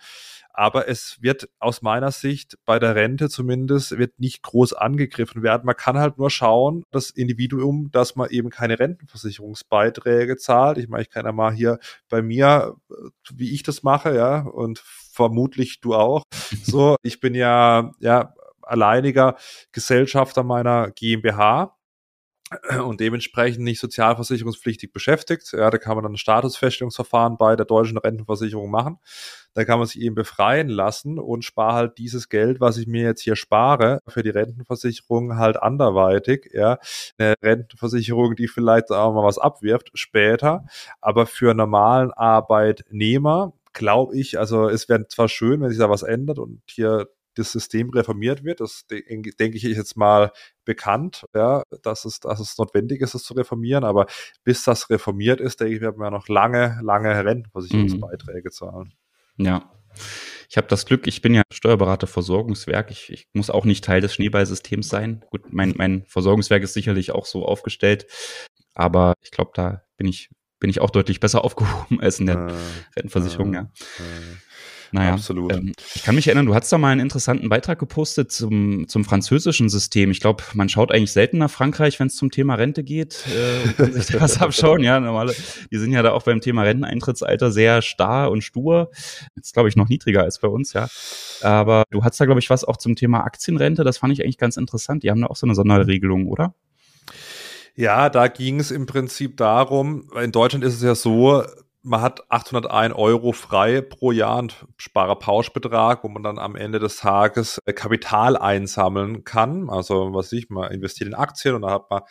Aber 0.54 0.88
es 0.88 1.22
wird 1.22 1.50
aus 1.60 1.82
meiner 1.82 2.12
Sicht 2.12 2.58
bei 2.66 2.80
der 2.80 2.96
Rente 2.96 3.30
zumindest 3.30 3.98
wird 3.98 4.20
nicht 4.20 4.44
groß 4.44 4.74
angegriffen 4.74 5.44
werden. 5.44 5.66
Man 5.66 5.76
kann 5.76 5.98
halt 5.98 6.18
nur 6.18 6.30
schauen, 6.30 6.84
das 6.92 7.10
Individuum, 7.10 7.90
dass 7.92 8.16
man 8.16 8.30
eben 8.30 8.50
keine 8.50 8.80
Rentenversicherungsbeiträge 8.80 10.38
zahlt. 10.38 10.78
Ich 10.78 10.88
meine, 10.88 11.04
ich 11.04 11.10
kann 11.10 11.26
ja 11.26 11.32
mal 11.32 11.54
hier 11.54 11.80
bei 12.10 12.22
mir, 12.22 12.76
wie 13.34 13.54
ich 13.54 13.64
das 13.64 13.84
mache, 13.84 14.16
ja, 14.16 14.42
und 14.42 14.80
vermutlich 14.80 15.80
du 15.82 15.96
auch. 15.96 16.24
So, 16.64 16.96
ich 17.02 17.22
bin 17.22 17.34
ja, 17.34 17.92
ja, 18.00 18.34
alleiniger 18.62 19.38
Gesellschafter 19.72 20.44
meiner 20.44 20.92
GmbH 20.92 21.78
und 22.84 23.00
dementsprechend 23.00 23.64
nicht 23.64 23.80
sozialversicherungspflichtig 23.80 24.92
beschäftigt. 24.92 25.52
Ja, 25.54 25.70
da 25.70 25.78
kann 25.78 25.96
man 25.96 26.04
dann 26.04 26.14
ein 26.14 26.18
Statusfeststellungsverfahren 26.18 27.38
bei 27.38 27.56
der 27.56 27.66
deutschen 27.66 27.98
Rentenversicherung 27.98 28.70
machen. 28.70 28.98
Da 29.54 29.66
kann 29.66 29.80
man 29.80 29.88
sich 29.88 30.02
eben 30.02 30.16
befreien 30.16 30.70
lassen 30.70 31.20
und 31.20 31.44
spare 31.44 31.74
halt 31.74 31.98
dieses 31.98 32.30
Geld, 32.30 32.60
was 32.60 32.78
ich 32.78 32.88
mir 32.88 33.04
jetzt 33.04 33.22
hier 33.22 33.36
spare, 33.36 34.00
für 34.08 34.24
die 34.24 34.30
Rentenversicherung 34.30 35.38
halt 35.38 35.62
anderweitig. 35.62 36.50
Ja, 36.54 36.78
eine 37.18 37.36
Rentenversicherung, 37.42 38.36
die 38.36 38.48
vielleicht 38.48 38.92
auch 38.92 39.14
mal 39.14 39.24
was 39.24 39.38
abwirft 39.38 39.92
später, 39.94 40.66
aber 41.02 41.26
für 41.26 41.54
normalen 41.54 42.12
Arbeitnehmer 42.12 43.54
glaube 43.74 44.18
ich, 44.18 44.38
also 44.38 44.68
es 44.68 44.90
wäre 44.90 45.08
zwar 45.08 45.30
schön, 45.30 45.62
wenn 45.62 45.70
sich 45.70 45.80
da 45.80 45.90
was 45.90 46.04
ändert 46.04 46.40
und 46.40 46.62
hier 46.66 47.08
das 47.36 47.52
System 47.52 47.90
reformiert 47.90 48.44
wird. 48.44 48.60
Das 48.60 48.86
denke 48.88 49.58
ich 49.58 49.64
jetzt 49.64 49.98
mal 49.98 50.32
bekannt, 50.66 51.26
ja, 51.34 51.64
dass 51.84 52.06
es, 52.06 52.20
dass 52.20 52.40
es 52.40 52.58
notwendig 52.58 53.02
ist, 53.02 53.14
es 53.14 53.24
zu 53.24 53.34
reformieren. 53.34 53.84
Aber 53.84 54.08
bis 54.44 54.64
das 54.64 54.90
reformiert 54.90 55.40
ist, 55.40 55.60
denke 55.60 55.76
ich, 55.76 55.82
werden 55.82 56.00
wir 56.00 56.12
noch 56.12 56.28
lange, 56.28 56.80
lange 56.84 57.24
Rentenversicherungsbeiträge 57.24 58.50
mhm. 58.50 58.54
zahlen. 58.54 58.94
Ja. 59.38 59.72
Ich 60.50 60.58
habe 60.58 60.68
das 60.68 60.86
Glück, 60.86 61.08
ich 61.08 61.22
bin 61.22 61.34
ja 61.34 61.44
Steuerberater 61.52 62.08
Versorgungswerk. 62.08 62.92
Ich, 62.92 63.10
ich 63.12 63.28
muss 63.34 63.50
auch 63.50 63.66
nicht 63.66 63.84
Teil 63.84 64.02
des 64.02 64.14
Schneeballsystems 64.14 64.90
sein. 64.90 65.24
Gut, 65.30 65.54
mein, 65.54 65.74
mein 65.78 66.06
Versorgungswerk 66.06 66.64
ist 66.64 66.74
sicherlich 66.74 67.12
auch 67.12 67.26
so 67.26 67.46
aufgestellt. 67.46 68.08
Aber 68.74 69.14
ich 69.22 69.32
glaube, 69.32 69.52
da 69.54 69.84
bin 69.98 70.08
ich, 70.08 70.30
bin 70.60 70.70
ich 70.70 70.82
auch 70.82 70.90
deutlich 70.90 71.20
besser 71.20 71.44
aufgehoben 71.46 72.02
als 72.02 72.20
in 72.20 72.26
der 72.26 72.48
äh, 72.48 72.54
Rentenversicherung, 72.96 73.54
äh, 73.54 73.58
ja. 73.58 73.64
Äh. 73.64 74.51
Naja, 74.92 75.14
Absolut. 75.14 75.54
Ähm, 75.54 75.72
ich 75.96 76.04
kann 76.04 76.16
mich 76.16 76.28
erinnern, 76.28 76.46
du 76.46 76.54
hast 76.54 76.72
da 76.72 76.78
mal 76.78 76.90
einen 76.90 77.02
interessanten 77.02 77.48
Beitrag 77.48 77.80
gepostet 77.80 78.32
zum, 78.32 78.88
zum 78.88 79.06
französischen 79.06 79.70
System. 79.70 80.12
Ich 80.12 80.20
glaube, 80.20 80.44
man 80.54 80.68
schaut 80.68 80.92
eigentlich 80.92 81.14
selten 81.14 81.38
nach 81.38 81.50
Frankreich, 81.50 82.00
wenn 82.00 82.08
es 82.08 82.16
zum 82.16 82.32
Thema 82.32 82.56
Rente 82.56 82.84
geht. 82.84 83.26
Äh, 83.28 83.74
kann 83.74 83.94
sich 83.94 84.06
da 84.12 84.22
was 84.22 84.42
abschauen. 84.42 84.84
Ja, 84.84 85.00
normale, 85.00 85.34
die 85.72 85.78
sind 85.78 85.92
ja 85.92 86.02
da 86.02 86.12
auch 86.12 86.24
beim 86.24 86.42
Thema 86.42 86.64
Renteneintrittsalter 86.64 87.52
sehr 87.52 87.82
starr 87.82 88.32
und 88.32 88.44
stur. 88.44 88.92
Jetzt 89.36 89.54
glaube 89.54 89.70
ich 89.70 89.76
noch 89.76 89.88
niedriger 89.88 90.24
als 90.24 90.40
bei 90.40 90.48
uns, 90.48 90.74
ja. 90.74 90.88
Aber 91.42 91.84
du 91.90 92.04
hast 92.04 92.20
da, 92.20 92.26
glaube 92.26 92.40
ich, 92.40 92.50
was 92.50 92.64
auch 92.66 92.78
zum 92.78 92.96
Thema 92.96 93.22
Aktienrente. 93.24 93.84
Das 93.84 93.98
fand 93.98 94.14
ich 94.14 94.24
eigentlich 94.24 94.38
ganz 94.38 94.58
interessant. 94.58 95.04
Die 95.04 95.10
haben 95.10 95.22
da 95.22 95.28
auch 95.28 95.36
so 95.38 95.48
eine 95.48 95.56
Sonderregelung, 95.56 96.28
oder? 96.28 96.54
Ja, 97.76 98.10
da 98.10 98.28
ging 98.28 98.60
es 98.60 98.72
im 98.72 98.86
Prinzip 98.86 99.38
darum, 99.38 100.10
in 100.22 100.32
Deutschland 100.32 100.66
ist 100.66 100.76
es 100.76 100.82
ja 100.82 100.94
so, 100.94 101.44
man 101.84 102.02
hat 102.02 102.30
801 102.30 102.96
Euro 102.96 103.32
frei 103.32 103.82
pro 103.82 104.12
Jahr 104.12 104.40
und 104.40 104.66
Sparerpauschbetrag, 104.78 106.04
wo 106.04 106.10
man 106.10 106.24
dann 106.24 106.40
am 106.40 106.56
Ende 106.56 106.80
des 106.80 106.98
Tages 106.98 107.60
äh, 107.66 107.74
Kapital 107.74 108.38
einsammeln 108.38 109.24
kann. 109.24 109.70
Also 109.70 110.14
was 110.14 110.32
ich, 110.32 110.50
man 110.50 110.72
investiert 110.72 111.08
in 111.08 111.16
Aktien 111.16 111.56
und 111.56 111.64
dann 111.64 111.72
hat 111.72 111.90
man 111.90 112.02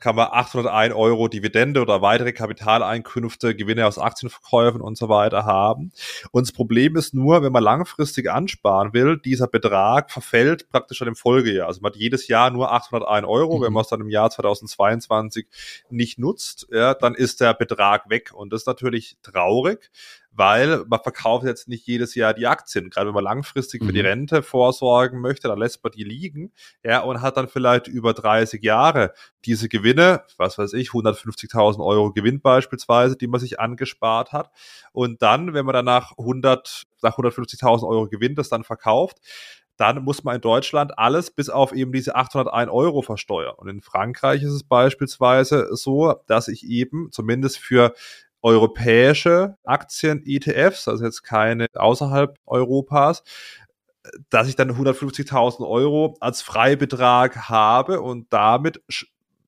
kann 0.00 0.16
man 0.16 0.28
801 0.30 0.94
Euro 0.94 1.28
Dividende 1.28 1.82
oder 1.82 2.02
weitere 2.02 2.32
Kapitaleinkünfte, 2.32 3.54
Gewinne 3.54 3.86
aus 3.86 3.98
Aktienverkäufen 3.98 4.80
und 4.80 4.96
so 4.96 5.08
weiter 5.08 5.44
haben. 5.44 5.92
Und 6.32 6.48
das 6.48 6.52
Problem 6.52 6.96
ist 6.96 7.14
nur, 7.14 7.42
wenn 7.42 7.52
man 7.52 7.62
langfristig 7.62 8.30
ansparen 8.30 8.92
will, 8.94 9.18
dieser 9.18 9.46
Betrag 9.46 10.10
verfällt 10.10 10.68
praktisch 10.70 10.98
schon 10.98 11.08
im 11.08 11.16
Folgejahr. 11.16 11.68
Also 11.68 11.82
man 11.82 11.92
hat 11.92 11.98
jedes 11.98 12.28
Jahr 12.28 12.50
nur 12.50 12.72
801 12.72 13.26
Euro. 13.26 13.58
Mhm. 13.58 13.62
Wenn 13.62 13.72
man 13.72 13.82
es 13.82 13.88
dann 13.88 14.00
im 14.00 14.08
Jahr 14.08 14.30
2022 14.30 15.46
nicht 15.90 16.18
nutzt, 16.18 16.66
ja, 16.70 16.94
dann 16.94 17.14
ist 17.14 17.40
der 17.40 17.54
Betrag 17.54 18.08
weg. 18.08 18.32
Und 18.32 18.52
das 18.52 18.62
ist 18.62 18.66
natürlich 18.66 19.16
traurig, 19.22 19.90
weil 20.40 20.86
man 20.88 21.00
verkauft 21.00 21.44
jetzt 21.44 21.68
nicht 21.68 21.86
jedes 21.86 22.14
Jahr 22.14 22.32
die 22.32 22.46
Aktien. 22.46 22.88
Gerade 22.88 23.08
wenn 23.08 23.14
man 23.14 23.24
langfristig 23.24 23.84
für 23.84 23.92
die 23.92 24.00
mhm. 24.00 24.06
Rente 24.06 24.42
vorsorgen 24.42 25.20
möchte, 25.20 25.48
dann 25.48 25.58
lässt 25.58 25.84
man 25.84 25.92
die 25.92 26.02
liegen, 26.02 26.50
ja, 26.82 27.00
und 27.00 27.20
hat 27.20 27.36
dann 27.36 27.46
vielleicht 27.46 27.88
über 27.88 28.14
30 28.14 28.62
Jahre 28.62 29.12
diese 29.44 29.68
Gewinne, 29.68 30.22
was 30.38 30.56
weiß 30.56 30.72
ich, 30.72 30.92
150.000 30.92 31.84
Euro 31.84 32.10
Gewinn 32.14 32.40
beispielsweise, 32.40 33.18
die 33.18 33.26
man 33.26 33.38
sich 33.38 33.60
angespart 33.60 34.32
hat. 34.32 34.50
Und 34.92 35.20
dann, 35.20 35.52
wenn 35.52 35.66
man 35.66 35.74
danach 35.74 36.12
100, 36.16 36.84
nach 37.02 37.18
150.000 37.18 37.86
Euro 37.86 38.08
Gewinn 38.08 38.34
das 38.34 38.48
dann 38.48 38.64
verkauft, 38.64 39.18
dann 39.76 40.02
muss 40.04 40.24
man 40.24 40.36
in 40.36 40.40
Deutschland 40.40 40.98
alles 40.98 41.30
bis 41.30 41.50
auf 41.50 41.72
eben 41.72 41.92
diese 41.92 42.14
801 42.14 42.70
Euro 42.70 43.02
versteuern. 43.02 43.56
Und 43.58 43.68
in 43.68 43.82
Frankreich 43.82 44.42
ist 44.42 44.52
es 44.52 44.64
beispielsweise 44.64 45.68
so, 45.76 46.14
dass 46.26 46.48
ich 46.48 46.66
eben 46.66 47.12
zumindest 47.12 47.58
für 47.58 47.92
europäische 48.42 49.56
Aktien-ETFs, 49.64 50.88
also 50.88 51.04
jetzt 51.04 51.22
keine 51.22 51.66
außerhalb 51.74 52.38
Europas, 52.46 53.22
dass 54.30 54.48
ich 54.48 54.56
dann 54.56 54.70
150.000 54.70 55.68
Euro 55.68 56.16
als 56.20 56.42
Freibetrag 56.42 57.48
habe 57.48 58.00
und 58.00 58.32
damit 58.32 58.82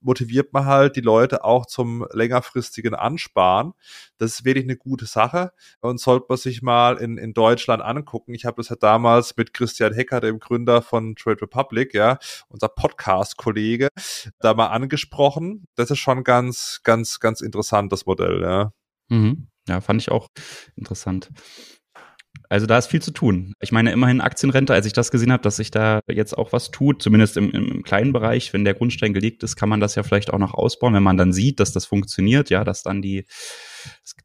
motiviert 0.03 0.53
man 0.53 0.67
halt 0.67 0.97
die 0.97 1.01
Leute 1.01 1.45
auch 1.45 1.67
zum 1.67 2.07
längerfristigen 2.13 2.95
Ansparen. 2.95 3.73
Das 4.19 4.33
ist 4.33 4.45
wirklich 4.45 4.65
eine 4.65 4.77
gute 4.77 5.07
Sache 5.07 5.53
und 5.81 6.01
sollte 6.01 6.27
man 6.29 6.39
sich 6.39 6.63
mal 6.63 6.99
in, 6.99 7.19
in 7.19 7.35
Deutschland 7.35 7.83
angucken. 7.83 8.35
Ich 8.35 8.45
habe 8.45 8.57
das 8.57 8.69
ja 8.69 8.77
damals 8.77 9.37
mit 9.37 9.55
Christian 9.55 9.95
Hecker, 9.95 10.21
dem 10.21 10.39
Gründer 10.39 10.83
von 10.83 11.17
Trade 11.17 11.43
Republic, 11.43 11.95
ja, 11.95 12.19
unser 12.49 12.69
Podcast-Kollege, 12.69 13.89
da 14.41 14.55
mal 14.55 14.69
angesprochen. 14.69 15.67
Das 15.77 15.91
ist 15.91 15.99
schon 15.99 16.25
ganz, 16.25 16.81
ganz, 16.83 17.21
ganz 17.21 17.41
interessant, 17.41 17.93
das 17.93 18.07
Modell, 18.07 18.43
ja. 18.43 18.73
Mhm. 19.13 19.49
Ja, 19.69 19.81
fand 19.81 20.01
ich 20.01 20.11
auch 20.11 20.29
interessant. 20.75 21.31
Also 22.49 22.67
da 22.67 22.77
ist 22.79 22.87
viel 22.87 23.01
zu 23.01 23.13
tun. 23.13 23.55
Ich 23.61 23.73
meine, 23.73 23.93
immerhin 23.93 24.21
Aktienrente, 24.21 24.75
als 24.75 24.85
ich 24.85 24.93
das 24.93 25.11
gesehen 25.11 25.33
habe, 25.33 25.43
dass 25.43 25.57
sich 25.57 25.71
da 25.71 26.01
jetzt 26.09 26.37
auch 26.37 26.53
was 26.53 26.71
tut, 26.71 27.03
zumindest 27.03 27.37
im, 27.37 27.51
im, 27.51 27.83
kleinen 27.83 28.13
Bereich, 28.13 28.53
wenn 28.53 28.65
der 28.65 28.75
Grundstein 28.75 29.15
gelegt 29.15 29.43
ist, 29.43 29.57
kann 29.57 29.69
man 29.69 29.81
das 29.81 29.95
ja 29.95 30.03
vielleicht 30.03 30.33
auch 30.33 30.39
noch 30.39 30.53
ausbauen, 30.53 30.95
wenn 30.95 31.03
man 31.03 31.17
dann 31.17 31.33
sieht, 31.33 31.61
dass 31.61 31.73
das 31.73 31.87
funktioniert, 31.87 32.51
ja, 32.51 32.65
dass 32.65 32.83
dann 32.83 33.01
die 33.01 33.27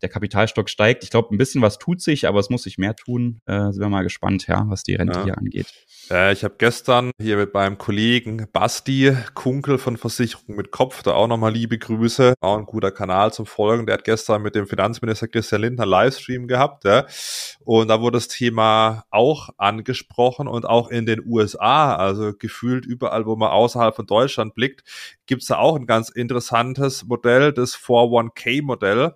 der 0.02 0.10
Kapitalstock 0.10 0.70
steigt. 0.70 1.04
Ich 1.04 1.10
glaube, 1.10 1.34
ein 1.34 1.38
bisschen 1.38 1.62
was 1.62 1.78
tut 1.78 2.02
sich, 2.02 2.28
aber 2.28 2.40
es 2.40 2.50
muss 2.50 2.63
sich 2.63 2.78
mehr 2.78 2.96
tun. 2.96 3.42
Äh, 3.46 3.72
sind 3.72 3.82
wir 3.82 3.90
mal 3.90 4.04
gespannt, 4.04 4.48
ja, 4.48 4.66
was 4.68 4.84
die 4.84 4.96
Rente 4.96 5.20
ja. 5.20 5.26
hier 5.26 5.38
angeht. 5.38 5.74
Äh, 6.10 6.34
ich 6.34 6.44
habe 6.44 6.56
gestern 6.58 7.12
hier 7.22 7.38
mit 7.38 7.54
meinem 7.54 7.78
Kollegen 7.78 8.48
Basti 8.52 9.16
Kunkel 9.34 9.78
von 9.78 9.98
Versicherung 9.98 10.56
mit 10.56 10.72
Kopf, 10.72 11.04
da 11.04 11.13
auch 11.13 11.28
nochmal 11.28 11.54
liebe 11.54 11.78
Grüße, 11.78 12.34
auch 12.40 12.58
ein 12.58 12.66
guter 12.66 12.92
Kanal 12.92 13.34
zum 13.34 13.46
Folgen. 13.46 13.86
Der 13.86 13.94
hat 13.94 14.04
gestern 14.04 14.42
mit 14.42 14.56
dem 14.56 14.68
Finanzminister 14.68 15.28
Christian 15.28 15.62
Lindner 15.62 15.86
Livestream 15.86 16.48
gehabt, 16.48 16.84
ja. 16.86 17.06
Und 17.63 17.90
da 17.90 18.02
wurde 18.02 18.18
das 18.18 18.28
Thema 18.28 19.06
auch 19.10 19.50
angesprochen 19.58 20.48
und 20.48 20.66
auch 20.66 20.90
in 20.90 21.06
den 21.06 21.26
USA, 21.26 21.96
also 21.96 22.34
gefühlt 22.34 22.86
überall, 22.86 23.26
wo 23.26 23.36
man 23.36 23.50
außerhalb 23.50 23.96
von 23.96 24.06
Deutschland 24.06 24.56
blickt, 24.56 24.84
gibt 25.26 25.42
es 25.42 25.50
da 25.50 25.58
auch 25.58 25.76
ein 25.76 25.86
ganz 25.86 26.10
interessantes 26.10 27.06
Modell, 27.06 27.54
das 27.54 27.76
401k-Modell 27.76 29.13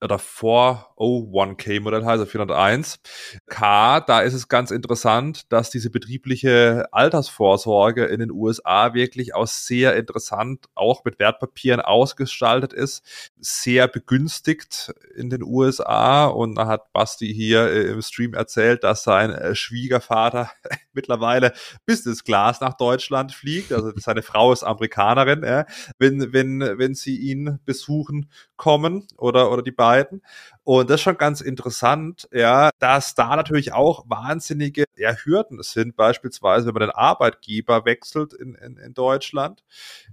oder 0.00 0.16
401k 0.16 1.80
Modell 1.80 2.04
heißt, 2.04 2.26
401 2.26 3.00
K, 3.46 4.00
da 4.00 4.20
ist 4.20 4.34
es 4.34 4.48
ganz 4.48 4.70
interessant, 4.70 5.52
dass 5.52 5.70
diese 5.70 5.90
betriebliche 5.90 6.86
Altersvorsorge 6.92 8.04
in 8.04 8.20
den 8.20 8.30
USA 8.30 8.94
wirklich 8.94 9.34
auch 9.34 9.46
sehr 9.46 9.96
interessant, 9.96 10.66
auch 10.74 11.04
mit 11.04 11.18
Wertpapieren 11.18 11.80
ausgestaltet 11.80 12.72
ist, 12.72 13.02
sehr 13.40 13.88
begünstigt 13.88 14.92
in 15.16 15.30
den 15.30 15.42
USA 15.42 16.26
und 16.26 16.54
da 16.54 16.66
hat 16.66 16.92
Basti 16.92 17.32
hier 17.32 17.66
äh, 17.68 17.88
im 17.88 18.02
Stream 18.02 18.34
erzählt, 18.34 18.84
dass 18.84 19.02
sein 19.02 19.30
äh, 19.30 19.54
Schwiegervater 19.54 20.50
mittlerweile 20.92 21.52
Business 21.86 22.22
Class 22.22 22.60
nach 22.60 22.74
Deutschland 22.74 23.32
fliegt, 23.32 23.72
also 23.72 23.92
seine 23.96 24.22
Frau 24.22 24.52
ist 24.52 24.62
Amerikanerin, 24.62 25.64
wenn, 25.98 26.32
wenn, 26.32 26.60
wenn 26.60 26.94
sie 26.94 27.16
ihn 27.16 27.58
besuchen 27.64 28.30
kommen 28.56 29.06
oder, 29.16 29.50
oder 29.50 29.62
die 29.62 29.70
beiden. 29.88 30.22
Und 30.68 30.90
das 30.90 30.96
ist 30.96 31.04
schon 31.04 31.16
ganz 31.16 31.40
interessant, 31.40 32.28
ja, 32.30 32.68
dass 32.78 33.14
da 33.14 33.34
natürlich 33.36 33.72
auch 33.72 34.04
wahnsinnige 34.06 34.84
ja, 34.98 35.14
Hürden 35.14 35.62
sind, 35.62 35.96
beispielsweise, 35.96 36.66
wenn 36.66 36.74
man 36.74 36.82
den 36.82 36.90
Arbeitgeber 36.90 37.86
wechselt 37.86 38.34
in, 38.34 38.54
in, 38.54 38.76
in 38.76 38.92
Deutschland, 38.92 39.64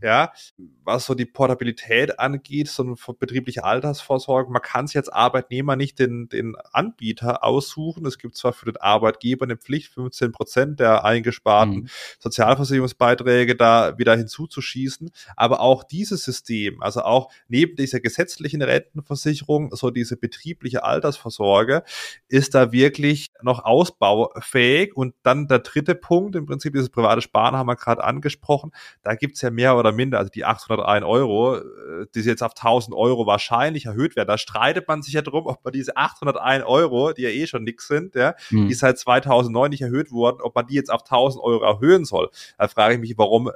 ja, 0.02 0.32
was 0.86 1.08
so 1.08 1.14
die 1.14 1.26
Portabilität 1.26 2.20
angeht, 2.20 2.70
so 2.70 2.84
eine 2.84 2.96
betriebliche 3.20 3.66
Altersvorsorge. 3.66 4.50
Man 4.50 4.62
kann 4.62 4.88
sich 4.88 4.96
als 4.96 5.10
Arbeitnehmer 5.10 5.76
nicht 5.76 6.00
den, 6.00 6.30
den 6.30 6.56
Anbieter 6.72 7.44
aussuchen. 7.44 8.06
Es 8.06 8.18
gibt 8.18 8.38
zwar 8.38 8.54
für 8.54 8.66
den 8.66 8.78
Arbeitgeber 8.78 9.44
eine 9.44 9.58
Pflicht, 9.58 9.92
15 9.92 10.32
Prozent 10.32 10.80
der 10.80 11.04
eingesparten 11.04 11.76
mhm. 11.76 11.90
Sozialversicherungsbeiträge 12.20 13.58
da 13.58 13.98
wieder 13.98 14.16
hinzuzuschießen, 14.16 15.12
aber 15.36 15.60
auch 15.60 15.84
dieses 15.84 16.24
System, 16.24 16.82
also 16.82 17.02
auch 17.02 17.30
neben 17.50 17.76
dieser 17.76 18.00
gesetzlichen 18.00 18.62
Rentenversicherung, 18.62 19.76
so 19.76 19.90
diese 19.90 20.16
Betrieb 20.16 20.45
betriebliche 20.46 20.84
Altersvorsorge 20.84 21.84
ist 22.28 22.54
da 22.54 22.72
wirklich 22.72 23.32
noch 23.42 23.64
ausbaufähig. 23.66 24.96
Und 24.96 25.16
dann 25.24 25.48
der 25.48 25.60
dritte 25.60 25.96
Punkt, 25.96 26.36
im 26.36 26.46
Prinzip 26.46 26.74
dieses 26.74 26.90
private 26.90 27.22
Sparen 27.22 27.56
haben 27.56 27.68
wir 27.68 27.76
gerade 27.76 28.04
angesprochen. 28.04 28.72
Da 29.02 29.16
gibt's 29.16 29.42
ja 29.42 29.50
mehr 29.50 29.76
oder 29.76 29.92
minder, 29.92 30.20
also 30.20 30.30
die 30.30 30.46
801 30.46 31.04
Euro, 31.04 31.58
äh, 31.58 32.06
die 32.14 32.22
jetzt 32.22 32.44
auf 32.44 32.54
1000 32.54 32.96
Euro 32.96 33.26
wahrscheinlich 33.26 33.86
erhöht 33.86 34.16
werden. 34.16 34.28
Da 34.28 34.38
streitet 34.38 34.88
man 34.88 35.02
sich 35.02 35.14
ja 35.14 35.22
drum, 35.22 35.48
ob 35.48 35.64
man 35.64 35.74
diese 35.74 35.98
801 35.98 36.64
Euro, 36.66 37.14
die 37.14 37.24
ja 37.24 37.30
eh 37.30 37.48
schon 37.48 37.64
nix 37.64 37.88
sind, 37.88 38.16
ja, 38.16 38.36
mhm. 38.52 38.68
die 38.68 38.74
seit 38.76 39.00
2009 39.00 39.72
nicht 39.72 39.82
erhöht 39.82 40.12
wurden, 40.12 40.42
ob 40.42 40.56
man 40.56 40.68
die 40.68 40.76
jetzt 40.76 40.92
auf 40.92 41.02
1000 41.02 41.44
Euro 41.44 41.64
erhöhen 41.64 42.06
soll. 42.06 42.30
Da 42.58 42.68
frage 42.68 42.96
ich 42.96 43.00
mich, 43.00 43.18
warum 43.18 43.52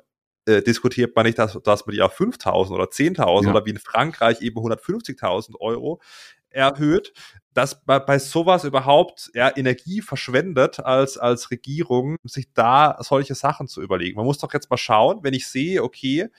äh, 0.50 0.64
diskutiert 0.64 1.16
man 1.16 1.26
nicht, 1.26 1.38
dass, 1.38 1.60
dass 1.64 1.86
man 1.86 1.94
die 1.94 2.02
auf 2.02 2.20
5.000 2.20 2.72
oder 2.72 2.86
10.000 2.86 3.46
Ja. 3.46 3.52
oder 3.52 3.66
wie 3.66 3.72
in 3.72 3.78
Frankreich 3.78 4.42
eben 4.42 4.58
150.000 4.58 5.56
Euro 5.60 6.02
erhöht, 6.50 7.14
dass 7.54 7.84
bei, 7.84 8.00
bei 8.00 8.20
sowas 8.20 8.64
überhaupt 8.64 9.32
ja, 9.34 9.56
Energie 9.56 10.02
verschwendet 10.02 10.80
als, 10.80 11.18
als 11.18 11.52
Regierung, 11.52 12.18
sich 12.24 12.54
da 12.54 12.98
solche 13.00 13.36
Sachen 13.36 13.68
zu 13.68 13.82
überlegen. 13.82 14.18
Man 14.18 14.26
muss 14.26 14.38
doch 14.38 14.54
jetzt 14.54 14.70
mal 14.70 14.78
schauen, 14.78 15.20
wenn 15.24 15.34
ich 15.34 15.48
sehe, 15.48 15.84
okay, 15.84 16.30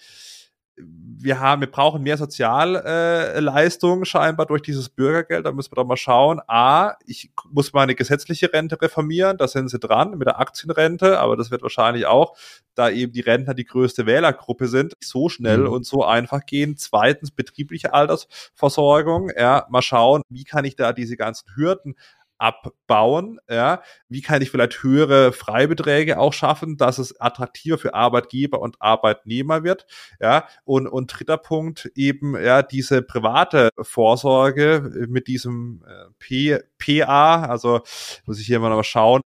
wir 1.22 1.38
haben, 1.38 1.60
wir 1.60 1.70
brauchen 1.70 2.02
mehr 2.02 2.16
Sozialleistungen 2.16 4.02
äh, 4.02 4.06
scheinbar 4.06 4.46
durch 4.46 4.62
dieses 4.62 4.88
Bürgergeld. 4.88 5.44
Da 5.44 5.52
müssen 5.52 5.70
wir 5.72 5.76
doch 5.76 5.86
mal 5.86 5.96
schauen. 5.96 6.40
A, 6.46 6.94
ich 7.06 7.30
muss 7.50 7.72
meine 7.74 7.94
gesetzliche 7.94 8.52
Rente 8.52 8.80
reformieren. 8.80 9.36
Da 9.36 9.46
sind 9.46 9.68
sie 9.68 9.78
dran 9.78 10.16
mit 10.16 10.26
der 10.26 10.40
Aktienrente, 10.40 11.18
aber 11.20 11.36
das 11.36 11.50
wird 11.50 11.62
wahrscheinlich 11.62 12.06
auch, 12.06 12.36
da 12.74 12.88
eben 12.88 13.12
die 13.12 13.20
Rentner 13.20 13.52
die 13.52 13.66
größte 13.66 14.06
Wählergruppe 14.06 14.66
sind, 14.68 14.94
so 15.00 15.28
schnell 15.28 15.58
Mhm. 15.58 15.68
und 15.72 15.84
so 15.86 16.04
einfach 16.04 16.46
gehen. 16.46 16.76
Zweitens 16.78 17.30
betriebliche 17.30 17.92
Altersversorgung. 17.92 19.30
Ja, 19.36 19.66
mal 19.68 19.82
schauen, 19.82 20.22
wie 20.30 20.44
kann 20.44 20.64
ich 20.64 20.76
da 20.76 20.92
diese 20.94 21.16
ganzen 21.18 21.54
Hürden 21.54 21.96
abbauen, 22.40 23.38
ja, 23.48 23.82
wie 24.08 24.22
kann 24.22 24.42
ich 24.42 24.50
vielleicht 24.50 24.82
höhere 24.82 25.32
Freibeträge 25.32 26.18
auch 26.18 26.32
schaffen, 26.32 26.76
dass 26.76 26.98
es 26.98 27.20
attraktiver 27.20 27.78
für 27.78 27.94
Arbeitgeber 27.94 28.60
und 28.60 28.80
Arbeitnehmer 28.80 29.62
wird, 29.62 29.86
ja, 30.20 30.46
und, 30.64 30.86
und 30.86 31.08
dritter 31.08 31.36
Punkt 31.36 31.90
eben, 31.94 32.40
ja, 32.40 32.62
diese 32.62 33.02
private 33.02 33.70
Vorsorge 33.80 35.06
mit 35.08 35.28
diesem 35.28 35.84
äh, 35.86 36.10
P, 36.18 36.58
PA, 36.78 37.44
also 37.44 37.80
muss 38.24 38.40
ich 38.40 38.46
hier 38.46 38.60
mal 38.60 38.82
schauen, 38.84 39.20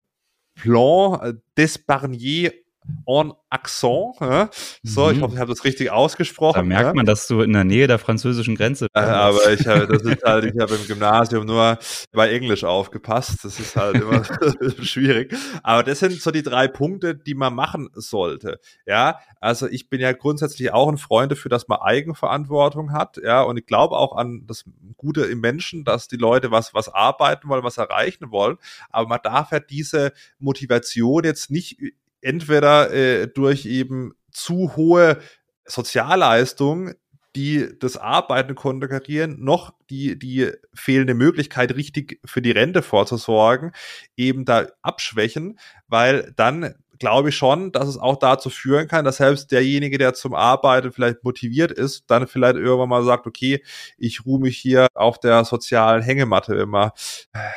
Plan 0.54 1.40
d'Esparnier 1.56 2.63
en 3.06 3.32
Accent, 3.50 4.16
ja? 4.20 4.50
so, 4.82 5.10
ich 5.10 5.18
Mhm. 5.18 5.22
hoffe, 5.22 5.34
ich 5.34 5.40
habe 5.40 5.52
das 5.52 5.64
richtig 5.64 5.90
ausgesprochen. 5.90 6.56
Da 6.56 6.62
merkt 6.62 6.86
ja? 6.88 6.94
man, 6.94 7.06
dass 7.06 7.26
du 7.26 7.40
in 7.40 7.52
der 7.52 7.64
Nähe 7.64 7.86
der 7.86 7.98
französischen 7.98 8.56
Grenze 8.56 8.88
Äh, 8.94 9.00
aber 9.00 9.52
ich 9.52 9.66
habe, 9.66 9.86
das 9.86 10.02
ist 10.02 10.22
halt, 10.24 10.44
ich 10.44 10.54
habe 10.60 10.74
im 10.74 10.86
Gymnasium 10.86 11.46
nur 11.46 11.78
bei 12.12 12.30
Englisch 12.32 12.64
aufgepasst. 12.64 13.44
Das 13.44 13.60
ist 13.60 13.76
halt 13.76 13.96
immer 13.96 14.24
schwierig. 14.82 15.34
Aber 15.62 15.82
das 15.82 16.00
sind 16.00 16.20
so 16.20 16.30
die 16.30 16.42
drei 16.42 16.66
Punkte, 16.68 17.14
die 17.14 17.34
man 17.34 17.54
machen 17.54 17.88
sollte. 17.94 18.58
Ja, 18.86 19.20
also 19.40 19.66
ich 19.68 19.88
bin 19.88 20.00
ja 20.00 20.12
grundsätzlich 20.12 20.72
auch 20.72 20.88
ein 20.88 20.98
Freund 20.98 21.30
dafür, 21.30 21.48
dass 21.50 21.68
man 21.68 21.78
Eigenverantwortung 21.80 22.92
hat. 22.92 23.18
Ja, 23.22 23.42
und 23.42 23.56
ich 23.56 23.66
glaube 23.66 23.96
auch 23.96 24.16
an 24.16 24.44
das 24.46 24.64
Gute 24.96 25.22
im 25.22 25.40
Menschen, 25.40 25.84
dass 25.84 26.08
die 26.08 26.16
Leute 26.16 26.50
was, 26.50 26.74
was 26.74 26.88
arbeiten 26.88 27.48
wollen, 27.48 27.62
was 27.62 27.78
erreichen 27.78 28.30
wollen. 28.30 28.56
Aber 28.90 29.08
man 29.08 29.20
darf 29.22 29.52
ja 29.52 29.60
diese 29.60 30.12
Motivation 30.38 31.24
jetzt 31.24 31.50
nicht 31.50 31.78
entweder 32.24 32.92
äh, 32.92 33.28
durch 33.28 33.66
eben 33.66 34.14
zu 34.32 34.76
hohe 34.76 35.18
Sozialleistungen 35.64 36.94
die 37.36 37.68
das 37.80 37.96
Arbeiten 37.96 38.54
konterkarieren, 38.54 39.42
noch 39.42 39.74
die, 39.90 40.18
die 40.18 40.52
fehlende 40.72 41.14
Möglichkeit, 41.14 41.74
richtig 41.74 42.20
für 42.24 42.40
die 42.40 42.52
Rente 42.52 42.82
vorzusorgen, 42.82 43.72
eben 44.16 44.44
da 44.44 44.68
abschwächen, 44.82 45.58
weil 45.88 46.32
dann 46.36 46.74
glaube 47.00 47.30
ich 47.30 47.36
schon, 47.36 47.72
dass 47.72 47.88
es 47.88 47.98
auch 47.98 48.16
dazu 48.16 48.50
führen 48.50 48.86
kann, 48.86 49.04
dass 49.04 49.16
selbst 49.16 49.50
derjenige, 49.50 49.98
der 49.98 50.14
zum 50.14 50.32
Arbeiten 50.32 50.92
vielleicht 50.92 51.24
motiviert 51.24 51.72
ist, 51.72 52.04
dann 52.06 52.28
vielleicht 52.28 52.56
irgendwann 52.56 52.88
mal 52.88 53.04
sagt, 53.04 53.26
okay, 53.26 53.62
ich 53.98 54.24
ruhe 54.24 54.40
mich 54.40 54.56
hier 54.56 54.86
auf 54.94 55.18
der 55.18 55.44
sozialen 55.44 56.02
Hängematte, 56.02 56.56
wenn 56.56 56.68
man 56.68 56.92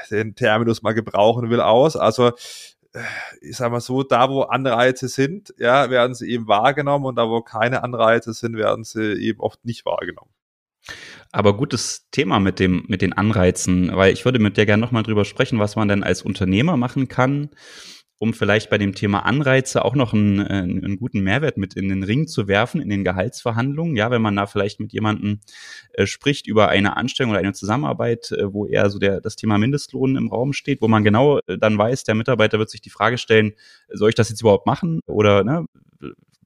den 0.10 0.34
Terminus 0.34 0.82
mal 0.82 0.94
gebrauchen 0.94 1.52
will, 1.52 1.62
aus. 1.62 1.96
Also 1.96 2.32
ich 3.42 3.58
sag 3.58 3.72
mal 3.72 3.80
so, 3.80 4.04
da 4.04 4.30
wo 4.30 4.44
Anreize 4.44 5.08
sind, 5.08 5.54
ja, 5.58 5.90
werden 5.90 6.14
sie 6.14 6.30
eben 6.30 6.48
wahrgenommen 6.48 7.06
und 7.06 7.16
da 7.16 7.30
wo 7.30 7.42
keine 7.42 7.84
Anreize 7.84 8.34
sind, 8.34 8.58
werden 8.58 8.84
sie 8.84 9.14
eben 9.14 9.40
oft 9.40 9.64
nicht 9.66 9.86
wahrgenommen. 9.86 10.32
Aber 11.32 11.58
gutes 11.58 12.08
Thema 12.12 12.40
mit 12.40 12.60
dem, 12.60 12.86
mit 12.88 13.02
den 13.02 13.14
Anreizen, 13.14 13.96
weil 13.96 14.14
ich 14.14 14.24
würde 14.26 14.40
mit 14.40 14.58
dir 14.58 14.66
gerne 14.66 14.82
nochmal 14.82 15.04
drüber 15.04 15.26
sprechen, 15.26 15.60
was 15.60 15.76
man 15.76 15.88
denn 15.88 16.04
als 16.04 16.22
Unternehmer 16.22 16.78
machen 16.78 17.08
kann, 17.08 17.50
um 18.20 18.34
vielleicht 18.34 18.70
bei 18.70 18.78
dem 18.78 18.96
Thema 18.96 19.26
Anreize 19.26 19.86
auch 19.86 19.96
noch 19.96 20.14
einen, 20.14 20.40
einen, 20.40 20.84
einen, 20.84 20.98
guten 20.98 21.22
Mehrwert 21.22 21.58
mit 21.58 21.76
in 21.76 21.90
den 21.90 22.04
Ring 22.04 22.28
zu 22.28 22.48
werfen, 22.48 22.82
in 22.82 22.90
den 22.90 23.04
Gehaltsverhandlungen. 23.04 23.96
Ja, 23.96 24.10
wenn 24.10 24.22
man 24.22 24.36
da 24.36 24.48
vielleicht 24.48 24.80
mit 24.80 24.92
jemandem 24.92 25.40
äh, 25.94 26.08
spricht 26.08 26.48
über 26.48 26.70
eine 26.70 26.98
Anstellung 26.98 27.32
oder 27.32 27.40
eine 27.40 27.54
Zusammenarbeit, 27.54 28.32
äh, 28.32 28.52
wo 28.52 28.66
eher 28.66 28.90
so 28.90 28.98
der, 28.98 29.22
das 29.22 29.36
Thema 29.36 29.58
Mindestlohn 29.58 30.16
im 30.16 30.30
Raum 30.30 30.54
steht, 30.54 30.82
wo 30.82 30.88
man 30.88 31.04
genau 31.04 31.40
äh, 31.48 31.58
dann 31.60 31.78
weiß, 31.78 32.06
der 32.06 32.16
Mitarbeiter 32.16 32.58
wird 32.58 32.72
sich 32.72 32.82
die 32.82 32.90
Frage 32.90 33.18
stellen, 33.18 33.54
soll 33.90 34.10
ich 34.10 34.16
das 34.16 34.30
jetzt 34.30 34.42
überhaupt 34.42 34.66
machen 34.66 35.02
oder 35.06 35.44
ne, 35.44 35.66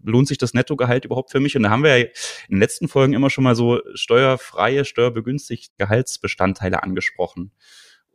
lohnt 0.04 0.28
sich 0.28 0.38
das 0.38 0.54
Nettogehalt 0.54 1.06
überhaupt 1.06 1.32
für 1.32 1.40
mich? 1.40 1.56
Und 1.56 1.64
da 1.64 1.70
haben 1.70 1.84
wir 1.84 1.98
ja 1.98 2.06
in 2.06 2.56
den 2.56 2.60
letzten 2.60 2.88
Folgen 2.88 3.14
immer 3.14 3.30
schon 3.30 3.44
mal 3.44 3.56
so 3.56 3.80
steuerfreie, 3.94 4.86
steuerbegünstigte 4.86 5.74
Gehaltsbestandteile 5.78 6.84
angesprochen. 6.84 7.52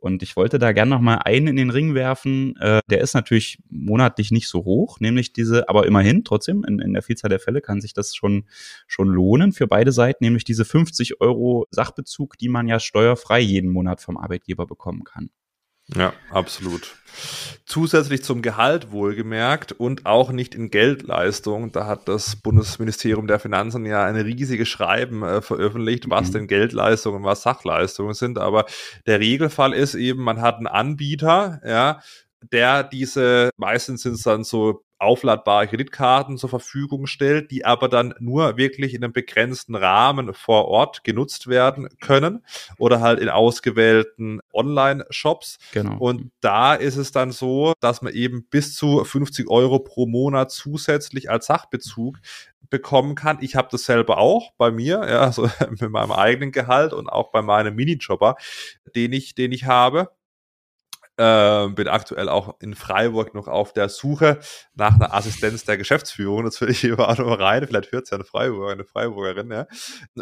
Und 0.07 0.23
ich 0.23 0.37
wollte 0.37 0.57
da 0.57 0.71
gerne 0.71 0.91
noch 0.91 1.01
mal 1.01 1.17
einen 1.17 1.47
in 1.47 1.55
den 1.57 1.69
Ring 1.69 1.93
werfen. 1.93 2.55
Äh, 2.61 2.79
der 2.89 3.01
ist 3.01 3.13
natürlich 3.13 3.59
monatlich 3.69 4.31
nicht 4.31 4.47
so 4.47 4.63
hoch, 4.63 5.01
nämlich 5.01 5.33
diese, 5.33 5.67
aber 5.67 5.85
immerhin 5.85 6.23
trotzdem 6.23 6.63
in, 6.63 6.79
in 6.79 6.93
der 6.93 7.03
Vielzahl 7.03 7.29
der 7.29 7.41
Fälle 7.41 7.59
kann 7.59 7.81
sich 7.81 7.93
das 7.93 8.15
schon 8.15 8.45
schon 8.87 9.09
lohnen 9.09 9.51
für 9.51 9.67
beide 9.67 9.91
Seiten, 9.91 10.23
nämlich 10.23 10.45
diese 10.45 10.63
50 10.63 11.19
Euro 11.19 11.67
Sachbezug, 11.71 12.37
die 12.37 12.47
man 12.47 12.69
ja 12.69 12.79
steuerfrei 12.79 13.41
jeden 13.41 13.69
Monat 13.69 13.99
vom 13.99 14.17
Arbeitgeber 14.17 14.65
bekommen 14.65 15.03
kann. 15.03 15.29
Ja, 15.95 16.13
absolut. 16.29 16.95
Zusätzlich 17.65 18.23
zum 18.23 18.41
Gehalt 18.41 18.91
wohlgemerkt 18.91 19.71
und 19.71 20.05
auch 20.05 20.31
nicht 20.31 20.53
in 20.53 20.69
Geldleistung. 20.69 21.71
Da 21.71 21.87
hat 21.87 22.07
das 22.07 22.35
Bundesministerium 22.35 23.27
der 23.27 23.39
Finanzen 23.39 23.85
ja 23.85 24.03
eine 24.03 24.25
riesige 24.25 24.65
Schreiben 24.65 25.23
äh, 25.23 25.41
veröffentlicht, 25.41 26.09
was 26.09 26.29
mhm. 26.29 26.33
denn 26.33 26.47
Geldleistungen 26.47 27.19
und 27.19 27.23
was 27.23 27.41
Sachleistungen 27.41 28.13
sind. 28.13 28.37
Aber 28.37 28.65
der 29.05 29.19
Regelfall 29.19 29.73
ist 29.73 29.95
eben, 29.95 30.23
man 30.23 30.41
hat 30.41 30.57
einen 30.57 30.67
Anbieter, 30.67 31.61
ja, 31.65 32.01
der 32.51 32.83
diese, 32.83 33.49
meistens 33.57 34.03
sind 34.03 34.13
es 34.13 34.23
dann 34.23 34.43
so 34.43 34.83
aufladbare 34.99 35.67
Kreditkarten 35.67 36.37
zur 36.37 36.49
Verfügung 36.49 37.07
stellt, 37.07 37.51
die 37.51 37.65
aber 37.65 37.89
dann 37.89 38.13
nur 38.19 38.57
wirklich 38.57 38.93
in 38.93 39.03
einem 39.03 39.13
begrenzten 39.13 39.75
Rahmen 39.75 40.33
vor 40.33 40.65
Ort 40.65 41.03
genutzt 41.03 41.47
werden 41.47 41.89
können 42.01 42.43
oder 42.77 42.99
halt 42.99 43.19
in 43.19 43.29
ausgewählten 43.29 44.39
Online-Shops. 44.53 45.59
Genau. 45.71 45.97
Und 45.97 46.31
da 46.41 46.73
ist 46.73 46.97
es 46.97 47.11
dann 47.11 47.31
so, 47.31 47.73
dass 47.79 48.01
man 48.01 48.13
eben 48.13 48.45
bis 48.49 48.75
zu 48.75 49.03
50 49.03 49.49
Euro 49.49 49.79
pro 49.79 50.07
Monat 50.07 50.51
zusätzlich 50.51 51.29
als 51.29 51.47
Sachbezug 51.47 52.17
bekommen 52.69 53.15
kann. 53.15 53.37
Ich 53.41 53.55
habe 53.55 53.69
das 53.71 53.85
selber 53.85 54.17
auch 54.17 54.51
bei 54.57 54.71
mir, 54.71 55.05
ja, 55.07 55.21
also 55.21 55.49
mit 55.69 55.89
meinem 55.89 56.11
eigenen 56.11 56.51
Gehalt 56.51 56.93
und 56.93 57.07
auch 57.07 57.31
bei 57.31 57.41
meinem 57.41 57.75
Minijobber, 57.75 58.35
den 58.95 59.13
ich, 59.13 59.35
den 59.35 59.51
ich 59.51 59.65
habe. 59.65 60.09
Äh, 61.17 61.69
bin 61.69 61.87
aktuell 61.87 62.29
auch 62.29 62.59
in 62.59 62.75
Freiburg 62.75 63.33
noch 63.33 63.47
auf 63.47 63.73
der 63.73 63.89
Suche 63.89 64.39
nach 64.75 64.93
einer 64.95 65.15
Assistenz 65.15 65.65
der 65.65 65.77
Geschäftsführung. 65.77 66.45
Das 66.45 66.61
will 66.61 66.69
ich 66.69 66.79
hier 66.79 66.99
auch 66.99 67.17
noch 67.17 67.39
rein. 67.39 67.65
Vielleicht 67.65 67.91
hört 67.91 68.03
es 68.03 68.11
ja 68.11 68.17
eine 68.17 68.23
Freiburger, 68.23 68.73
eine 68.73 68.85
Freiburgerin. 68.85 69.49
Ja. 69.49 69.65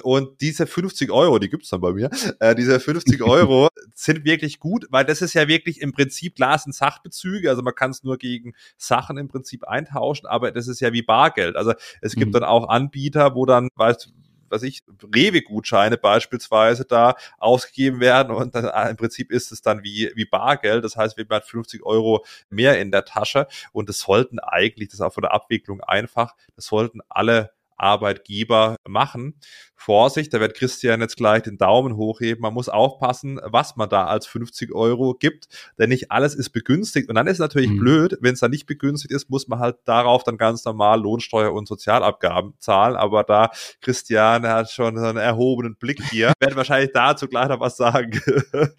Und 0.04 0.40
diese 0.40 0.66
50 0.66 1.12
Euro, 1.12 1.38
die 1.38 1.50
gibt's 1.50 1.70
dann 1.70 1.82
bei 1.82 1.92
mir, 1.92 2.10
äh, 2.40 2.56
diese 2.56 2.80
50 2.80 3.22
Euro 3.24 3.68
sind 3.94 4.24
wirklich 4.24 4.60
gut, 4.60 4.86
weil 4.90 5.04
das 5.04 5.22
ist 5.22 5.34
ja 5.34 5.50
wirklich 5.50 5.82
im 5.82 5.92
Prinzip, 5.92 6.36
klar, 6.36 6.58
sind 6.58 6.74
Sachbezüge, 6.74 7.50
also 7.50 7.62
man 7.62 7.76
kann 7.76 7.92
es 7.92 8.04
nur 8.04 8.18
gegen 8.18 8.54
Sachen 8.78 9.18
im 9.18 9.28
Prinzip 9.28 9.68
eintauschen, 9.68 10.28
aber 10.28 10.52
das 10.52 10.70
ist 10.70 10.80
ja 10.80 10.94
wie 10.94 11.02
Bargeld. 11.02 11.58
Also 11.58 11.74
es 12.00 12.16
gibt 12.16 12.28
mhm. 12.28 12.34
dann 12.34 12.44
auch 12.46 12.70
Anbieter, 12.70 13.36
wo 13.36 13.46
dann, 13.46 13.68
weißt 13.76 14.14
was 14.56 14.64
ich, 14.64 14.84
Rewe-Gutscheine 15.04 15.98
beispielsweise 15.98 16.86
da 16.86 17.16
ausgegeben 17.38 18.00
werden 18.00 18.34
und 18.34 18.56
dann, 18.56 18.66
äh, 18.66 18.90
im 18.90 18.98
Prinzip 18.98 19.32
ist 19.32 19.52
es 19.52 19.62
dann 19.62 19.84
wie, 19.84 20.12
wie 20.16 20.26
Bargeld. 20.26 20.84
Das 20.84 20.96
heißt, 20.96 21.18
wir 21.18 21.26
haben 21.30 21.42
50 21.46 21.84
Euro 21.84 22.26
mehr 22.50 22.80
in 22.80 22.92
der 22.92 23.06
Tasche 23.06 23.48
und 23.72 23.90
das 23.90 24.00
sollten 24.00 24.40
eigentlich, 24.40 24.90
das 24.90 24.96
ist 24.96 25.02
auch 25.02 25.14
von 25.14 25.24
der 25.24 25.34
Abwicklung 25.34 25.82
einfach, 25.82 26.36
das 26.56 26.66
sollten 26.66 27.02
alle 27.10 27.55
Arbeitgeber 27.78 28.78
machen. 28.88 29.40
Vorsicht, 29.76 30.34
da 30.34 30.40
wird 30.40 30.56
Christian 30.56 31.02
jetzt 31.02 31.18
gleich 31.18 31.44
den 31.44 31.58
Daumen 31.58 31.96
hochheben. 31.96 32.42
Man 32.42 32.54
muss 32.54 32.70
aufpassen, 32.70 33.40
was 33.44 33.76
man 33.76 33.90
da 33.90 34.06
als 34.06 34.26
50 34.26 34.74
Euro 34.74 35.14
gibt, 35.14 35.48
denn 35.78 35.90
nicht 35.90 36.12
alles 36.12 36.34
ist 36.34 36.50
begünstigt. 36.50 37.10
Und 37.10 37.16
dann 37.16 37.28
ist 37.28 37.34
es 37.34 37.40
natürlich 37.40 37.70
mhm. 37.70 37.80
blöd, 37.80 38.18
wenn 38.22 38.34
es 38.34 38.40
dann 38.40 38.52
nicht 38.52 38.66
begünstigt 38.66 39.14
ist, 39.14 39.30
muss 39.30 39.48
man 39.48 39.60
halt 39.60 39.76
darauf 39.86 40.24
dann 40.24 40.38
ganz 40.38 40.66
normal 40.66 41.02
Lohnsteuer 41.02 41.54
und 41.54 41.68
Sozialabgaben 41.68 42.54
zahlen. 42.58 42.96
Aber 42.96 43.24
da 43.24 43.52
Christian 43.82 44.48
hat 44.48 44.72
schon 44.72 44.98
einen 44.98 45.18
erhobenen 45.18 45.76
Blick 45.76 46.02
hier, 46.10 46.34
werden 46.40 46.56
wahrscheinlich 46.56 46.92
dazu 46.94 47.28
gleich 47.28 47.50
noch 47.50 47.60
was 47.60 47.78
sagen. 47.78 48.20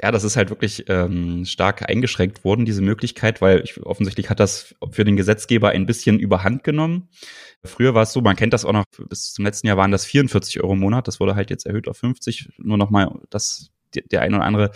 ja, 0.00 0.12
das 0.12 0.22
ist 0.22 0.36
halt 0.36 0.50
wirklich 0.50 0.84
ähm, 0.88 1.44
stark 1.44 1.88
eingeschränkt 1.88 2.44
worden, 2.44 2.66
diese 2.66 2.82
Möglichkeit, 2.82 3.40
weil 3.40 3.62
ich, 3.64 3.84
offensichtlich 3.84 4.30
hat 4.30 4.38
das 4.38 4.76
für 4.90 5.04
den 5.04 5.16
Gesetzgeber 5.16 5.70
ein 5.70 5.86
bisschen 5.86 6.20
überhand 6.20 6.62
genommen. 6.62 7.08
Früher 7.66 7.94
war 7.94 8.02
es 8.02 8.12
so, 8.12 8.20
man 8.20 8.36
kennt 8.36 8.52
das 8.52 8.64
auch 8.64 8.72
noch, 8.72 8.84
bis 9.08 9.32
zum 9.32 9.44
letzten 9.44 9.66
Jahr 9.66 9.76
waren 9.76 9.90
das 9.90 10.04
44 10.04 10.62
Euro 10.62 10.72
im 10.72 10.80
Monat, 10.80 11.08
das 11.08 11.20
wurde 11.20 11.34
halt 11.34 11.50
jetzt 11.50 11.66
erhöht 11.66 11.88
auf 11.88 11.98
50, 11.98 12.50
nur 12.58 12.76
nochmal, 12.78 13.20
dass 13.30 13.70
der 14.10 14.22
eine 14.22 14.36
oder 14.36 14.44
andere 14.44 14.70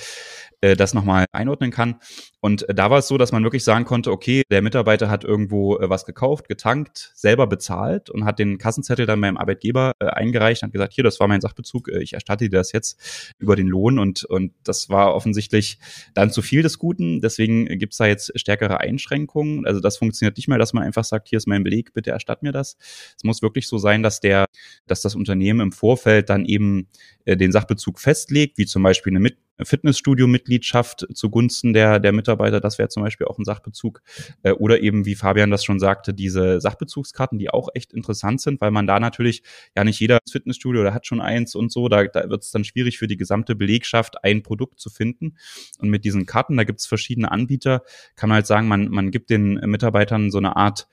äh, 0.63 0.77
das 0.77 0.93
nochmal 0.93 1.25
einordnen 1.33 1.71
kann. 1.71 2.01
Und 2.41 2.69
äh, 2.69 2.75
da 2.75 2.91
war 2.91 2.99
es 2.99 3.09
so, 3.09 3.17
dass 3.17 3.33
man 3.33 3.43
wirklich 3.45 3.65
sagen 3.65 3.87
konnte, 3.87 4.11
okay, 4.11 4.43
der 4.51 4.61
Mitarbeiter 4.61 5.09
hat 5.09 5.25
irgendwo 5.25 5.79
äh, 5.79 5.89
was 5.89 6.05
gekauft, 6.05 6.49
getankt, 6.49 7.13
selber 7.15 7.47
bezahlt 7.47 8.11
und 8.11 8.27
hat 8.27 8.39
den 8.39 8.59
Kassenzettel 8.59 9.07
dann 9.07 9.23
beim 9.23 9.39
Arbeitgeber 9.39 9.93
eingereicht 10.01 10.63
und 10.63 10.67
hat 10.67 10.73
gesagt, 10.73 10.93
hier, 10.93 11.05
das 11.05 11.19
war 11.19 11.29
mein 11.29 11.41
Sachbezug, 11.41 11.89
ich 11.89 12.13
erstatte 12.13 12.45
dir 12.45 12.59
das 12.59 12.73
jetzt 12.73 13.35
über 13.39 13.57
den 13.57 13.69
Lohn 13.69 13.99
und, 13.99 14.25
und 14.25 14.53
das 14.63 14.91
war 14.91 15.15
offensichtlich 15.15 15.79
dann 16.15 16.31
zu 16.31 16.43
viel 16.43 16.63
des 16.63 16.79
Guten. 16.79 17.21
Deswegen 17.23 17.67
gibt's 17.79 17.97
da 17.97 18.07
jetzt 18.07 18.39
stärkere 18.39 18.81
Einschränkungen. 18.81 19.67
Also 19.67 19.81
das 19.81 19.97
funktioniert 19.97 20.37
nicht 20.37 20.49
mehr, 20.49 20.59
dass 20.59 20.75
man 20.75 20.85
einfach 20.85 21.05
sagt, 21.05 21.29
hier 21.29 21.39
ist 21.39 21.49
mein 21.49 21.65
Beleg, 21.65 21.95
bitte 21.95 22.11
erstatt 22.11 22.43
mir 22.43 22.53
das. 22.53 22.77
Es 23.17 23.25
muss 23.25 23.41
wirklich 23.41 23.67
so 23.67 23.79
sein, 23.79 24.03
dass 24.03 24.21
der, 24.21 24.47
dass 24.87 25.01
das 25.01 25.15
Unternehmen 25.15 25.61
im 25.61 25.73
Vorfeld 25.73 26.29
dann 26.29 26.45
eben 26.45 26.89
den 27.37 27.53
Sachbezug 27.53 28.01
festlegt, 28.01 28.59
wie 28.59 28.67
zum 28.67 28.83
Beispiel 28.83 29.13
eine 29.13 29.21
Mit 29.21 29.39
Fitnessstudio-Mitgliedschaft 29.65 31.07
zugunsten 31.15 31.73
der, 31.73 32.01
der 32.01 32.13
Mitarbeiter, 32.13 32.61
das 32.61 32.79
wäre 32.79 32.89
zum 32.89 33.03
Beispiel 33.03 33.27
auch 33.27 33.39
ein 33.39 33.45
Sachbezug. 33.45 34.03
Äh, 34.43 34.53
oder 34.53 34.81
eben, 34.81 35.07
wie 35.07 35.15
Fabian 35.15 35.51
das 35.51 35.65
schon 35.65 35.79
sagte, 35.79 36.15
diese 36.15 36.61
Sachbezugskarten, 36.61 37.39
die 37.39 37.51
auch 37.51 37.69
echt 37.75 37.93
interessant 37.93 38.41
sind, 38.41 38.61
weil 38.61 38.71
man 38.71 38.87
da 38.87 39.01
natürlich, 39.01 39.43
ja 39.77 39.85
nicht 39.85 40.01
jeder 40.01 40.19
Fitnessstudio 40.31 40.81
oder 40.81 40.95
hat 40.95 41.07
schon 41.07 41.21
eins 41.21 41.55
und 41.55 41.73
so, 41.73 41.89
da, 41.89 42.05
da 42.05 42.29
wird 42.29 42.43
es 42.43 42.51
dann 42.51 42.65
schwierig 42.65 42.99
für 42.99 43.07
die 43.07 43.17
gesamte 43.17 43.55
Belegschaft, 43.55 44.25
ein 44.25 44.43
Produkt 44.43 44.81
zu 44.81 44.91
finden. 44.91 45.37
Und 45.79 45.91
mit 45.91 46.05
diesen 46.05 46.27
Karten, 46.27 46.57
da 46.57 46.65
gibt 46.65 46.81
es 46.81 46.87
verschiedene 46.87 47.31
Anbieter, 47.31 47.83
kann 48.17 48.29
man 48.29 48.37
halt 48.37 48.47
sagen, 48.47 48.69
man, 48.69 48.89
man 48.89 49.11
gibt 49.11 49.31
den 49.31 49.55
Mitarbeitern 49.55 50.31
so 50.31 50.39
eine 50.39 50.57
Art 50.57 50.89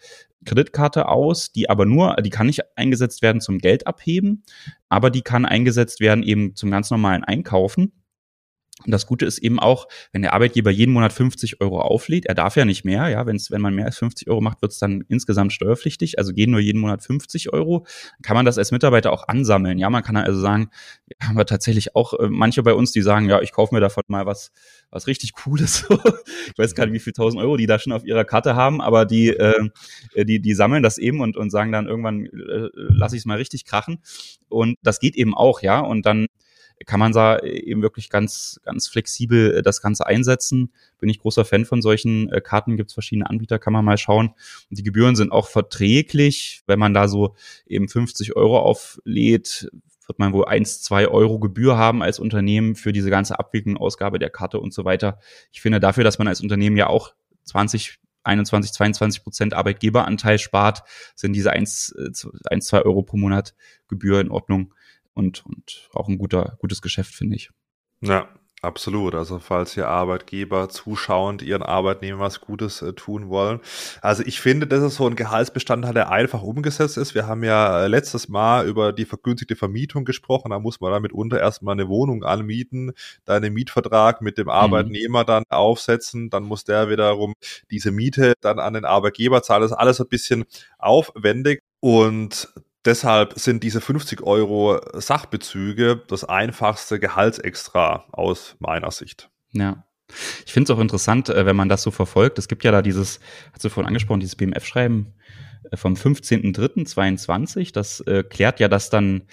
Kreditkarte 0.46 1.08
aus, 1.08 1.52
die 1.52 1.70
aber 1.70 1.86
nur, 1.86 2.16
die 2.18 2.30
kann 2.30 2.48
nicht 2.48 2.62
eingesetzt 2.78 3.22
werden 3.22 3.42
zum 3.42 3.58
Geld 3.58 3.88
abheben, 3.88 4.44
aber 4.90 5.10
die 5.10 5.22
kann 5.22 5.46
eingesetzt 5.46 6.00
werden 6.00 6.24
eben 6.24 6.56
zum 6.56 6.72
ganz 6.72 6.90
normalen 6.90 7.24
Einkaufen. 7.24 7.92
Und 8.86 8.92
das 8.92 9.08
Gute 9.08 9.26
ist 9.26 9.40
eben 9.40 9.60
auch, 9.60 9.88
wenn 10.12 10.22
der 10.22 10.34
Arbeitgeber 10.34 10.70
jeden 10.70 10.94
Monat 10.94 11.12
50 11.12 11.62
Euro 11.62 11.82
auflädt, 11.82 12.28
er 12.28 12.36
darf 12.36 12.56
ja 12.56 12.64
nicht 12.64 12.86
mehr, 12.86 13.10
ja, 13.10 13.26
wenn's, 13.26 13.50
wenn 13.50 13.62
man 13.62 13.74
mehr 13.74 13.86
als 13.86 13.98
50 13.98 14.30
Euro 14.30 14.40
macht, 14.40 14.62
wird 14.62 14.72
es 14.72 14.78
dann 14.78 15.04
insgesamt 15.10 15.52
steuerpflichtig, 15.52 16.20
also 16.20 16.32
gehen 16.32 16.52
nur 16.52 16.60
jeden 16.60 16.80
Monat 16.80 17.02
50 17.02 17.52
Euro, 17.54 17.88
kann 18.22 18.36
man 18.36 18.46
das 18.46 18.60
als 18.60 18.72
Mitarbeiter 18.72 19.12
auch 19.12 19.28
ansammeln. 19.28 19.80
Ja, 19.80 19.90
man 19.90 20.04
kann 20.04 20.16
also 20.16 20.40
sagen, 20.40 20.70
haben 21.22 21.38
wir 21.38 21.46
tatsächlich 21.46 21.96
auch 21.96 22.14
äh, 22.14 22.28
manche 22.30 22.62
bei 22.62 22.74
uns, 22.74 22.92
die 22.92 23.02
sagen, 23.02 23.28
ja, 23.28 23.42
ich 23.42 23.52
kaufe 23.52 23.74
mir 23.74 23.82
davon 23.82 24.04
mal 24.10 24.28
was, 24.28 24.52
was 24.92 25.08
richtig 25.08 25.34
Cooles. 25.34 25.88
ich 26.48 26.58
weiß 26.58 26.76
gar 26.76 26.86
nicht, 26.86 26.94
wie 26.94 27.00
viel 27.00 27.14
tausend 27.14 27.42
Euro 27.42 27.58
die 27.58 27.66
da 27.66 27.80
schon 27.80 27.94
auf 27.94 28.06
ihrer 28.06 28.26
Karte 28.26 28.56
haben, 28.56 28.80
aber 28.80 29.06
die, 29.06 29.30
äh, 29.30 29.70
die, 30.16 30.40
die 30.40 30.54
sammeln 30.54 30.84
das 30.84 31.00
eben 31.00 31.22
und, 31.22 31.36
und 31.36 31.50
sagen 31.50 31.72
dann 31.72 31.88
irgendwann, 31.88 32.26
äh, 32.26 32.70
lasse 32.74 33.16
ich 33.16 33.22
es 33.22 33.26
mal 33.26 33.38
richtig 33.38 33.66
krachen. 33.66 34.00
Und 34.50 34.78
das 34.84 35.00
geht 35.00 35.16
eben 35.16 35.34
auch, 35.34 35.62
ja. 35.62 35.80
Und 35.80 36.06
dann 36.06 36.28
kann 36.86 37.00
man 37.00 37.12
da 37.12 37.40
eben 37.40 37.82
wirklich 37.82 38.10
ganz, 38.10 38.60
ganz 38.64 38.88
flexibel 38.88 39.56
äh, 39.56 39.62
das 39.62 39.82
Ganze 39.82 40.06
einsetzen. 40.06 40.72
Bin 41.00 41.10
ich 41.10 41.20
großer 41.20 41.46
Fan 41.46 41.66
von 41.66 41.82
solchen 41.82 42.32
äh, 42.32 42.42
Karten, 42.42 42.78
gibt 42.78 42.92
es 42.92 42.94
verschiedene 42.94 43.30
Anbieter, 43.30 43.60
kann 43.60 43.74
man 43.74 43.86
mal 43.86 43.98
schauen. 43.98 44.34
Die 44.70 44.84
Gebühren 44.84 45.16
sind 45.16 45.32
auch 45.32 45.48
verträglich. 45.48 46.62
Wenn 46.68 46.80
man 46.80 46.94
da 46.94 47.08
so 47.08 47.36
eben 47.66 47.90
50 47.90 48.36
Euro 48.36 48.60
auflädt, 48.60 49.70
wird 50.06 50.20
man 50.20 50.34
wohl 50.34 50.46
eins, 50.46 50.82
zwei 50.82 51.08
Euro 51.08 51.40
Gebühr 51.40 51.78
haben 51.78 52.02
als 52.02 52.20
Unternehmen 52.20 52.76
für 52.76 52.94
diese 52.94 53.10
ganze 53.10 53.40
Abwicklung, 53.40 53.78
Ausgabe 53.78 54.20
der 54.20 54.30
Karte 54.30 54.60
und 54.60 54.74
so 54.74 54.86
weiter. 54.86 55.20
Ich 55.52 55.62
finde 55.62 55.80
dafür, 55.80 56.04
dass 56.04 56.18
man 56.18 56.28
als 56.28 56.42
Unternehmen 56.42 56.78
ja 56.78 56.88
auch 56.88 57.14
20 57.44 58.00
21, 58.28 58.74
22 58.74 59.24
Prozent 59.24 59.54
Arbeitgeberanteil 59.54 60.38
spart, 60.38 60.84
sind 61.16 61.32
diese 61.34 61.52
1, 61.52 61.96
1, 62.50 62.66
2 62.66 62.82
Euro 62.82 63.02
pro 63.02 63.16
Monat 63.16 63.56
Gebühr 63.88 64.20
in 64.20 64.30
Ordnung 64.30 64.74
und, 65.18 65.46
und 65.46 65.90
auch 65.94 66.08
ein 66.08 66.18
guter, 66.18 66.58
gutes 66.60 66.82
Geschäft, 66.82 67.14
finde 67.14 67.36
ich. 67.36 67.50
Ja, 68.02 68.30
Absolut. 68.64 69.14
Also 69.14 69.38
falls 69.38 69.76
hier 69.76 69.88
Arbeitgeber 69.88 70.68
zuschauend 70.68 71.44
ihren 71.44 71.62
Arbeitnehmern 71.62 72.22
was 72.22 72.42
Gutes 72.42 72.82
äh, 72.82 72.94
tun 72.94 73.30
wollen. 73.30 73.60
Also 74.02 74.24
ich 74.26 74.42
finde, 74.42 74.66
das 74.66 74.82
ist 74.84 74.96
so 74.96 75.06
ein 75.06 75.16
Gehaltsbestandteil, 75.16 75.94
der 75.94 76.10
einfach 76.10 76.42
umgesetzt 76.42 76.98
ist. 76.98 77.14
Wir 77.14 77.28
haben 77.28 77.44
ja 77.44 77.84
äh, 77.84 77.88
letztes 77.88 78.30
Mal 78.30 78.68
über 78.68 78.94
die 78.94 79.06
vergünstigte 79.06 79.56
Vermietung 79.56 80.06
gesprochen. 80.06 80.50
Da 80.50 80.58
muss 80.58 80.82
man 80.82 80.92
dann 80.92 81.04
mitunter 81.04 81.40
erstmal 81.40 81.74
eine 81.74 81.88
Wohnung 81.88 82.24
anmieten, 82.24 82.94
deinen 83.26 83.54
Mietvertrag 83.54 84.24
mit 84.24 84.40
dem 84.40 84.46
mhm. 84.46 84.52
Arbeitnehmer 84.54 85.24
dann 85.24 85.44
aufsetzen. 85.50 86.32
Dann 86.32 86.42
muss 86.42 86.64
der 86.64 86.90
wiederum 86.90 87.36
diese 87.70 87.92
Miete 87.92 88.34
dann 88.42 88.58
an 88.58 88.74
den 88.74 88.86
Arbeitgeber 88.86 89.44
zahlen. 89.44 89.62
Das 89.62 89.72
ist 89.72 89.78
alles 89.78 90.02
ein 90.02 90.08
bisschen 90.08 90.46
aufwendig. 90.80 91.62
Und 91.80 92.50
Deshalb 92.88 93.38
sind 93.38 93.64
diese 93.64 93.82
50 93.82 94.24
Euro 94.24 94.80
Sachbezüge 94.94 96.02
das 96.08 96.24
einfachste 96.24 97.02
Gehaltsextra 97.02 98.06
aus 98.14 98.56
meiner 98.60 98.92
Sicht. 98.92 99.30
Ja. 99.52 99.84
Ich 100.46 100.54
finde 100.54 100.72
es 100.72 100.78
auch 100.78 100.82
interessant, 100.82 101.28
äh, 101.28 101.46
wenn 101.46 101.58
man 101.58 101.68
das 101.68 101.84
so 101.84 101.92
verfolgt. 101.92 102.40
Es 102.40 102.48
gibt 102.48 102.64
ja 102.64 102.72
da 102.72 102.82
dieses, 102.82 103.20
hast 103.52 103.66
du 103.66 103.70
vorhin 103.70 103.90
angesprochen, 103.90 104.22
dieses 104.22 104.38
BMF-Schreiben 104.38 105.16
äh, 105.70 105.76
vom 105.76 105.96
15.03.22. 105.96 107.74
Das 107.74 108.00
äh, 108.00 108.24
klärt 108.24 108.62
ja 108.62 108.70
das 108.70 108.90
dann 108.90 109.24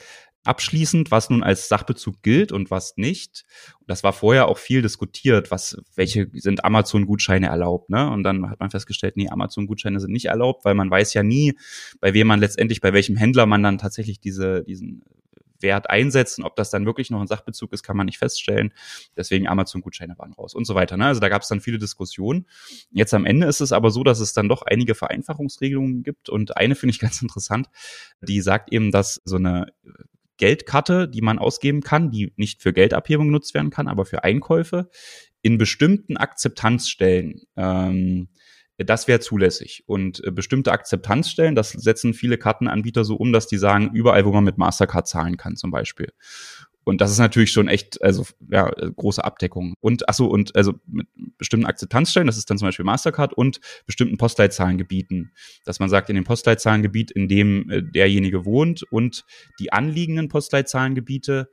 abschließend, 0.45 1.11
was 1.11 1.31
nun 1.31 1.43
als 1.43 1.69
Sachbezug 1.69 2.23
gilt 2.23 2.53
und 2.53 2.71
was 2.71 2.97
nicht. 2.97 3.45
Das 3.87 4.03
war 4.03 4.13
vorher 4.13 4.49
auch 4.49 4.59
viel 4.59 4.83
diskutiert, 4.83 5.51
was, 5.51 5.79
welche 5.95 6.29
sind 6.35 6.65
Amazon-Gutscheine 6.65 7.47
erlaubt, 7.47 7.91
ne? 7.91 8.11
Und 8.11 8.23
dann 8.23 8.49
hat 8.51 8.61
man 8.61 8.71
festgestellt, 8.71 9.17
nee, 9.17 9.29
Amazon-Gutscheine 9.29 10.01
sind 10.01 10.13
nicht 10.13 10.27
erlaubt, 10.27 10.65
weil 10.65 10.75
man 10.75 10.91
weiß 10.91 11.15
ja 11.15 11.23
nie, 11.23 11.59
bei 12.01 12.15
wem 12.15 12.27
man 12.27 12.41
letztendlich, 12.41 12.81
bei 12.81 12.93
welchem 12.93 13.17
Händler 13.17 13.47
man 13.47 13.63
dann 13.63 13.79
tatsächlich 13.79 14.21
diese, 14.21 14.65
diesen 14.65 15.03
Wert 15.65 15.91
einsetzt 15.91 16.39
und 16.39 16.45
ob 16.45 16.55
das 16.55 16.71
dann 16.71 16.87
wirklich 16.87 17.11
noch 17.11 17.21
ein 17.21 17.27
Sachbezug 17.27 17.73
ist, 17.73 17.83
kann 17.83 17.97
man 17.97 18.07
nicht 18.07 18.19
feststellen. 18.19 18.73
Deswegen 19.17 19.49
Amazon-Gutscheine 19.49 20.17
waren 20.19 20.33
raus 20.33 20.55
und 20.55 20.65
so 20.67 20.77
weiter. 20.77 20.97
Ne? 20.97 21.07
Also 21.07 21.21
da 21.21 21.29
gab 21.29 21.43
es 21.43 21.49
dann 21.49 21.61
viele 21.61 21.79
Diskussionen. 21.79 22.47
Jetzt 22.93 23.15
am 23.15 23.27
Ende 23.27 23.49
ist 23.49 23.61
es 23.61 23.73
aber 23.73 23.91
so, 23.91 24.05
dass 24.05 24.21
es 24.21 24.33
dann 24.33 24.49
doch 24.49 24.63
einige 24.63 24.95
Vereinfachungsregelungen 24.95 26.05
gibt 26.05 26.29
und 26.29 26.57
eine 26.57 26.77
finde 26.77 26.93
ich 26.93 27.01
ganz 27.01 27.21
interessant, 27.21 27.69
die 28.21 28.41
sagt 28.41 28.73
eben, 28.73 28.93
dass 28.93 29.21
so 29.25 29.37
eine 29.37 29.67
Geldkarte, 30.37 31.09
die 31.09 31.21
man 31.21 31.39
ausgeben 31.39 31.81
kann, 31.81 32.11
die 32.11 32.33
nicht 32.37 32.63
für 32.63 32.73
Geldabhebung 32.73 33.29
genutzt 33.29 33.55
werden 33.55 33.71
kann, 33.71 33.89
aber 33.89 34.05
für 34.05 34.25
Einkäufe 34.25 34.89
in 35.43 35.59
bestimmten 35.59 36.17
Akzeptanzstellen. 36.17 37.43
Ähm, 37.57 38.29
das 38.77 39.07
wäre 39.07 39.21
zulässig. 39.21 39.85
Und 39.87 40.25
äh, 40.25 40.33
bestimmte 40.33 40.73
Akzeptanzstellen, 40.73 41.55
das 41.55 41.71
setzen 41.71 42.15
viele 42.15 42.39
Kartenanbieter 42.39 43.05
so 43.05 43.15
um, 43.17 43.33
dass 43.33 43.47
die 43.47 43.59
sagen, 43.59 43.91
überall, 43.95 44.25
wo 44.25 44.33
man 44.33 44.45
mit 44.45 44.59
Mastercard 44.59 45.07
zahlen 45.07 45.37
kann, 45.37 45.57
zum 45.57 45.71
Beispiel. 45.71 46.13
Und 46.85 47.01
das 47.01 47.11
ist 47.11 47.19
natürlich 47.19 47.51
schon 47.51 47.69
echt, 47.69 48.03
also 48.03 48.25
ja, 48.51 48.69
große 48.69 49.25
Abdeckung. 49.25 49.75
Und 49.81 50.09
achso, 50.09 50.27
und 50.27 50.55
also 50.55 50.75
mit 50.87 51.07
bestimmten 51.39 51.67
Akzeptanzstellen, 51.67 52.27
das 52.27 52.37
ist 52.37 52.51
dann 52.51 52.59
zum 52.59 52.69
Beispiel 52.69 52.85
Mastercard 52.85 53.33
und 53.35 53.61
bestimmten 53.87 54.19
Postleitzahlengebieten, 54.19 55.33
dass 55.65 55.81
man 55.81 55.89
sagt, 55.89 56.11
in 56.11 56.15
dem 56.15 56.25
Postleitzahlengebiet, 56.25 57.11
in 57.11 57.29
dem 57.29 57.71
äh, 57.71 57.83
derjenige 57.83 58.45
wohnt 58.45 58.83
und 58.85 59.25
die 59.59 59.73
anliegenden 59.73 60.29
Postleitzahlengebiete, 60.29 61.51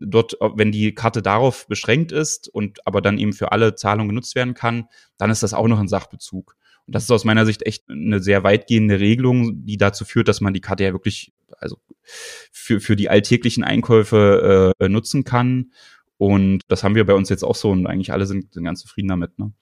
dort, 0.00 0.36
wenn 0.54 0.72
die 0.72 0.94
Karte 0.94 1.22
darauf 1.22 1.66
beschränkt 1.68 2.12
ist 2.12 2.48
und 2.48 2.86
aber 2.86 3.00
dann 3.00 3.18
eben 3.18 3.32
für 3.32 3.52
alle 3.52 3.74
Zahlungen 3.74 4.08
genutzt 4.08 4.34
werden 4.34 4.54
kann, 4.54 4.86
dann 5.16 5.30
ist 5.30 5.42
das 5.42 5.54
auch 5.54 5.68
noch 5.68 5.78
ein 5.78 5.88
Sachbezug. 5.88 6.56
Und 6.86 6.94
das 6.96 7.04
ist 7.04 7.10
aus 7.10 7.24
meiner 7.24 7.46
Sicht 7.46 7.64
echt 7.64 7.88
eine 7.88 8.20
sehr 8.20 8.42
weitgehende 8.42 8.98
Regelung, 8.98 9.64
die 9.64 9.76
dazu 9.76 10.04
führt, 10.04 10.28
dass 10.28 10.40
man 10.40 10.52
die 10.52 10.60
Karte 10.60 10.84
ja 10.84 10.92
wirklich, 10.92 11.32
also 11.58 11.76
für, 12.50 12.80
für 12.80 12.96
die 12.96 13.08
alltäglichen 13.08 13.64
Einkäufe 13.64 14.74
äh, 14.78 14.88
nutzen 14.88 15.24
kann. 15.24 15.72
Und 16.18 16.60
das 16.68 16.84
haben 16.84 16.94
wir 16.94 17.04
bei 17.04 17.14
uns 17.14 17.28
jetzt 17.30 17.42
auch 17.42 17.56
so 17.56 17.70
und 17.70 17.86
eigentlich 17.88 18.12
alle 18.12 18.26
sind, 18.26 18.54
sind 18.54 18.62
ganz 18.62 18.80
zufrieden 18.80 19.08
damit. 19.08 19.38
Ne? 19.40 19.52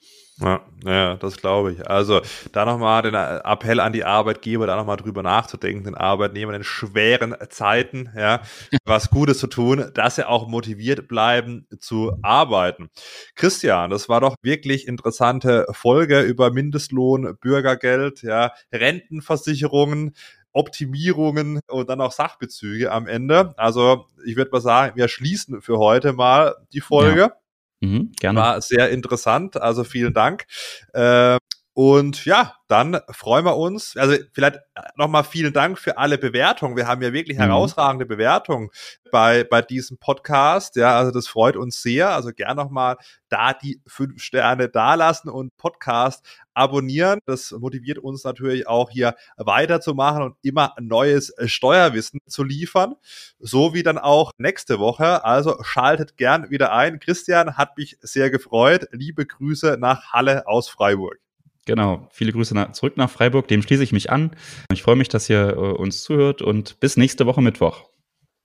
Ja, 0.41 0.61
ja, 0.85 1.17
das 1.17 1.37
glaube 1.37 1.73
ich. 1.73 1.89
Also 1.89 2.23
da 2.53 2.65
nochmal 2.65 3.03
den 3.03 3.15
Appell 3.15 3.79
an 3.79 3.93
die 3.93 4.05
Arbeitgeber, 4.05 4.67
da 4.67 4.77
nochmal 4.77 4.97
drüber 4.97 5.23
nachzudenken, 5.23 5.85
den 5.85 5.95
Arbeitnehmern 5.95 6.55
in 6.55 6.65
schweren 6.65 7.35
Zeiten, 7.51 8.11
ja, 8.17 8.43
was 8.85 9.11
Gutes 9.11 9.39
zu 9.39 9.47
tun, 9.47 9.91
dass 9.93 10.17
sie 10.17 10.27
auch 10.27 10.49
motiviert 10.49 11.09
bleiben 11.09 11.67
zu 11.79 12.13
arbeiten. 12.23 12.89
Christian, 13.37 13.91
das 13.91 14.09
war 14.09 14.21
doch 14.21 14.35
wirklich 14.43 14.89
interessante 14.89 15.67
Folge 15.73 16.21
über 16.21 16.51
Mindestlohn, 16.51 17.37
Bürgergeld, 17.41 18.23
ja, 18.23 18.53
Rentenversicherungen. 18.73 20.15
Optimierungen 20.53 21.61
und 21.69 21.89
dann 21.89 22.01
auch 22.01 22.13
Sachbezüge 22.13 22.91
am 22.93 23.07
Ende. 23.07 23.55
Also 23.57 24.07
ich 24.25 24.37
würde 24.37 24.51
mal 24.51 24.61
sagen, 24.61 24.97
wir 24.97 25.09
schließen 25.09 25.63
für 25.63 25.79
heute 25.79 26.13
mal 26.13 26.57
die 26.73 26.81
Folge. 26.81 27.21
Ja. 27.21 27.33
Mhm, 27.81 28.13
gerne. 28.21 28.39
War 28.41 28.61
sehr 28.61 28.91
interessant, 28.91 29.57
also 29.61 29.85
vielen 29.85 30.13
Dank. 30.13 30.45
Äh, 30.93 31.39
Und 31.83 32.27
ja, 32.27 32.57
dann 32.69 33.01
freuen 33.11 33.47
wir 33.47 33.57
uns. 33.57 33.97
Also 33.97 34.15
vielleicht 34.35 34.59
nochmal 34.97 35.25
vielen 35.25 35.55
Dank 35.55 35.79
für 35.79 35.97
alle 35.97 36.19
Bewertungen. 36.19 36.77
Wir 36.77 36.87
haben 36.87 37.01
ja 37.01 37.15
wirklich 37.15 37.39
mhm. 37.39 37.45
herausragende 37.45 38.05
Bewertungen 38.05 38.69
bei, 39.11 39.45
bei 39.45 39.63
diesem 39.63 39.97
Podcast. 39.97 40.77
Ja, 40.77 40.99
also 40.99 41.11
das 41.11 41.27
freut 41.27 41.57
uns 41.57 41.81
sehr. 41.81 42.11
Also 42.11 42.33
gern 42.35 42.59
nochmal 42.59 42.99
da 43.31 43.55
die 43.55 43.81
fünf 43.87 44.23
Sterne 44.23 44.69
dalassen 44.69 45.31
und 45.31 45.57
Podcast 45.57 46.23
abonnieren. 46.53 47.21
Das 47.25 47.51
motiviert 47.53 47.97
uns 47.99 48.25
natürlich 48.25 48.69
auch 48.69 48.91
hier 48.91 49.15
weiterzumachen 49.39 50.23
und 50.23 50.37
immer 50.43 50.75
neues 50.79 51.33
Steuerwissen 51.47 52.21
zu 52.27 52.45
liefern. 52.45 52.97
So 53.39 53.73
wie 53.73 53.83
dann 53.83 53.97
auch 53.97 54.33
nächste 54.37 54.81
Woche. 54.81 55.25
Also 55.25 55.57
schaltet 55.63 56.19
gern 56.19 56.51
wieder 56.51 56.75
ein. 56.75 57.01
Christian 57.01 57.57
hat 57.57 57.79
mich 57.79 57.97
sehr 58.03 58.29
gefreut. 58.29 58.87
Liebe 58.91 59.25
Grüße 59.25 59.79
nach 59.81 60.13
Halle 60.13 60.47
aus 60.47 60.69
Freiburg. 60.69 61.19
Genau, 61.67 62.09
viele 62.11 62.33
Grüße 62.33 62.55
nach, 62.55 62.73
zurück 62.73 62.97
nach 62.97 63.11
Freiburg, 63.11 63.49
dem 63.49 63.63
schließe 63.63 63.83
ich 63.83 63.93
mich 63.93 64.11
an. 64.11 64.35
Ich 64.73 64.83
freue 64.83 64.97
mich, 64.97 65.09
dass 65.09 65.29
ihr 65.29 65.51
äh, 65.51 65.55
uns 65.55 66.03
zuhört 66.03 66.43
und 66.43 66.81
bis 66.81 66.97
nächste 66.97 67.27
Woche 67.27 67.43
Mittwoch. 67.43 67.91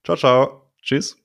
Ciao, 0.03 0.17
ciao. 0.17 0.71
Tschüss. 0.81 1.24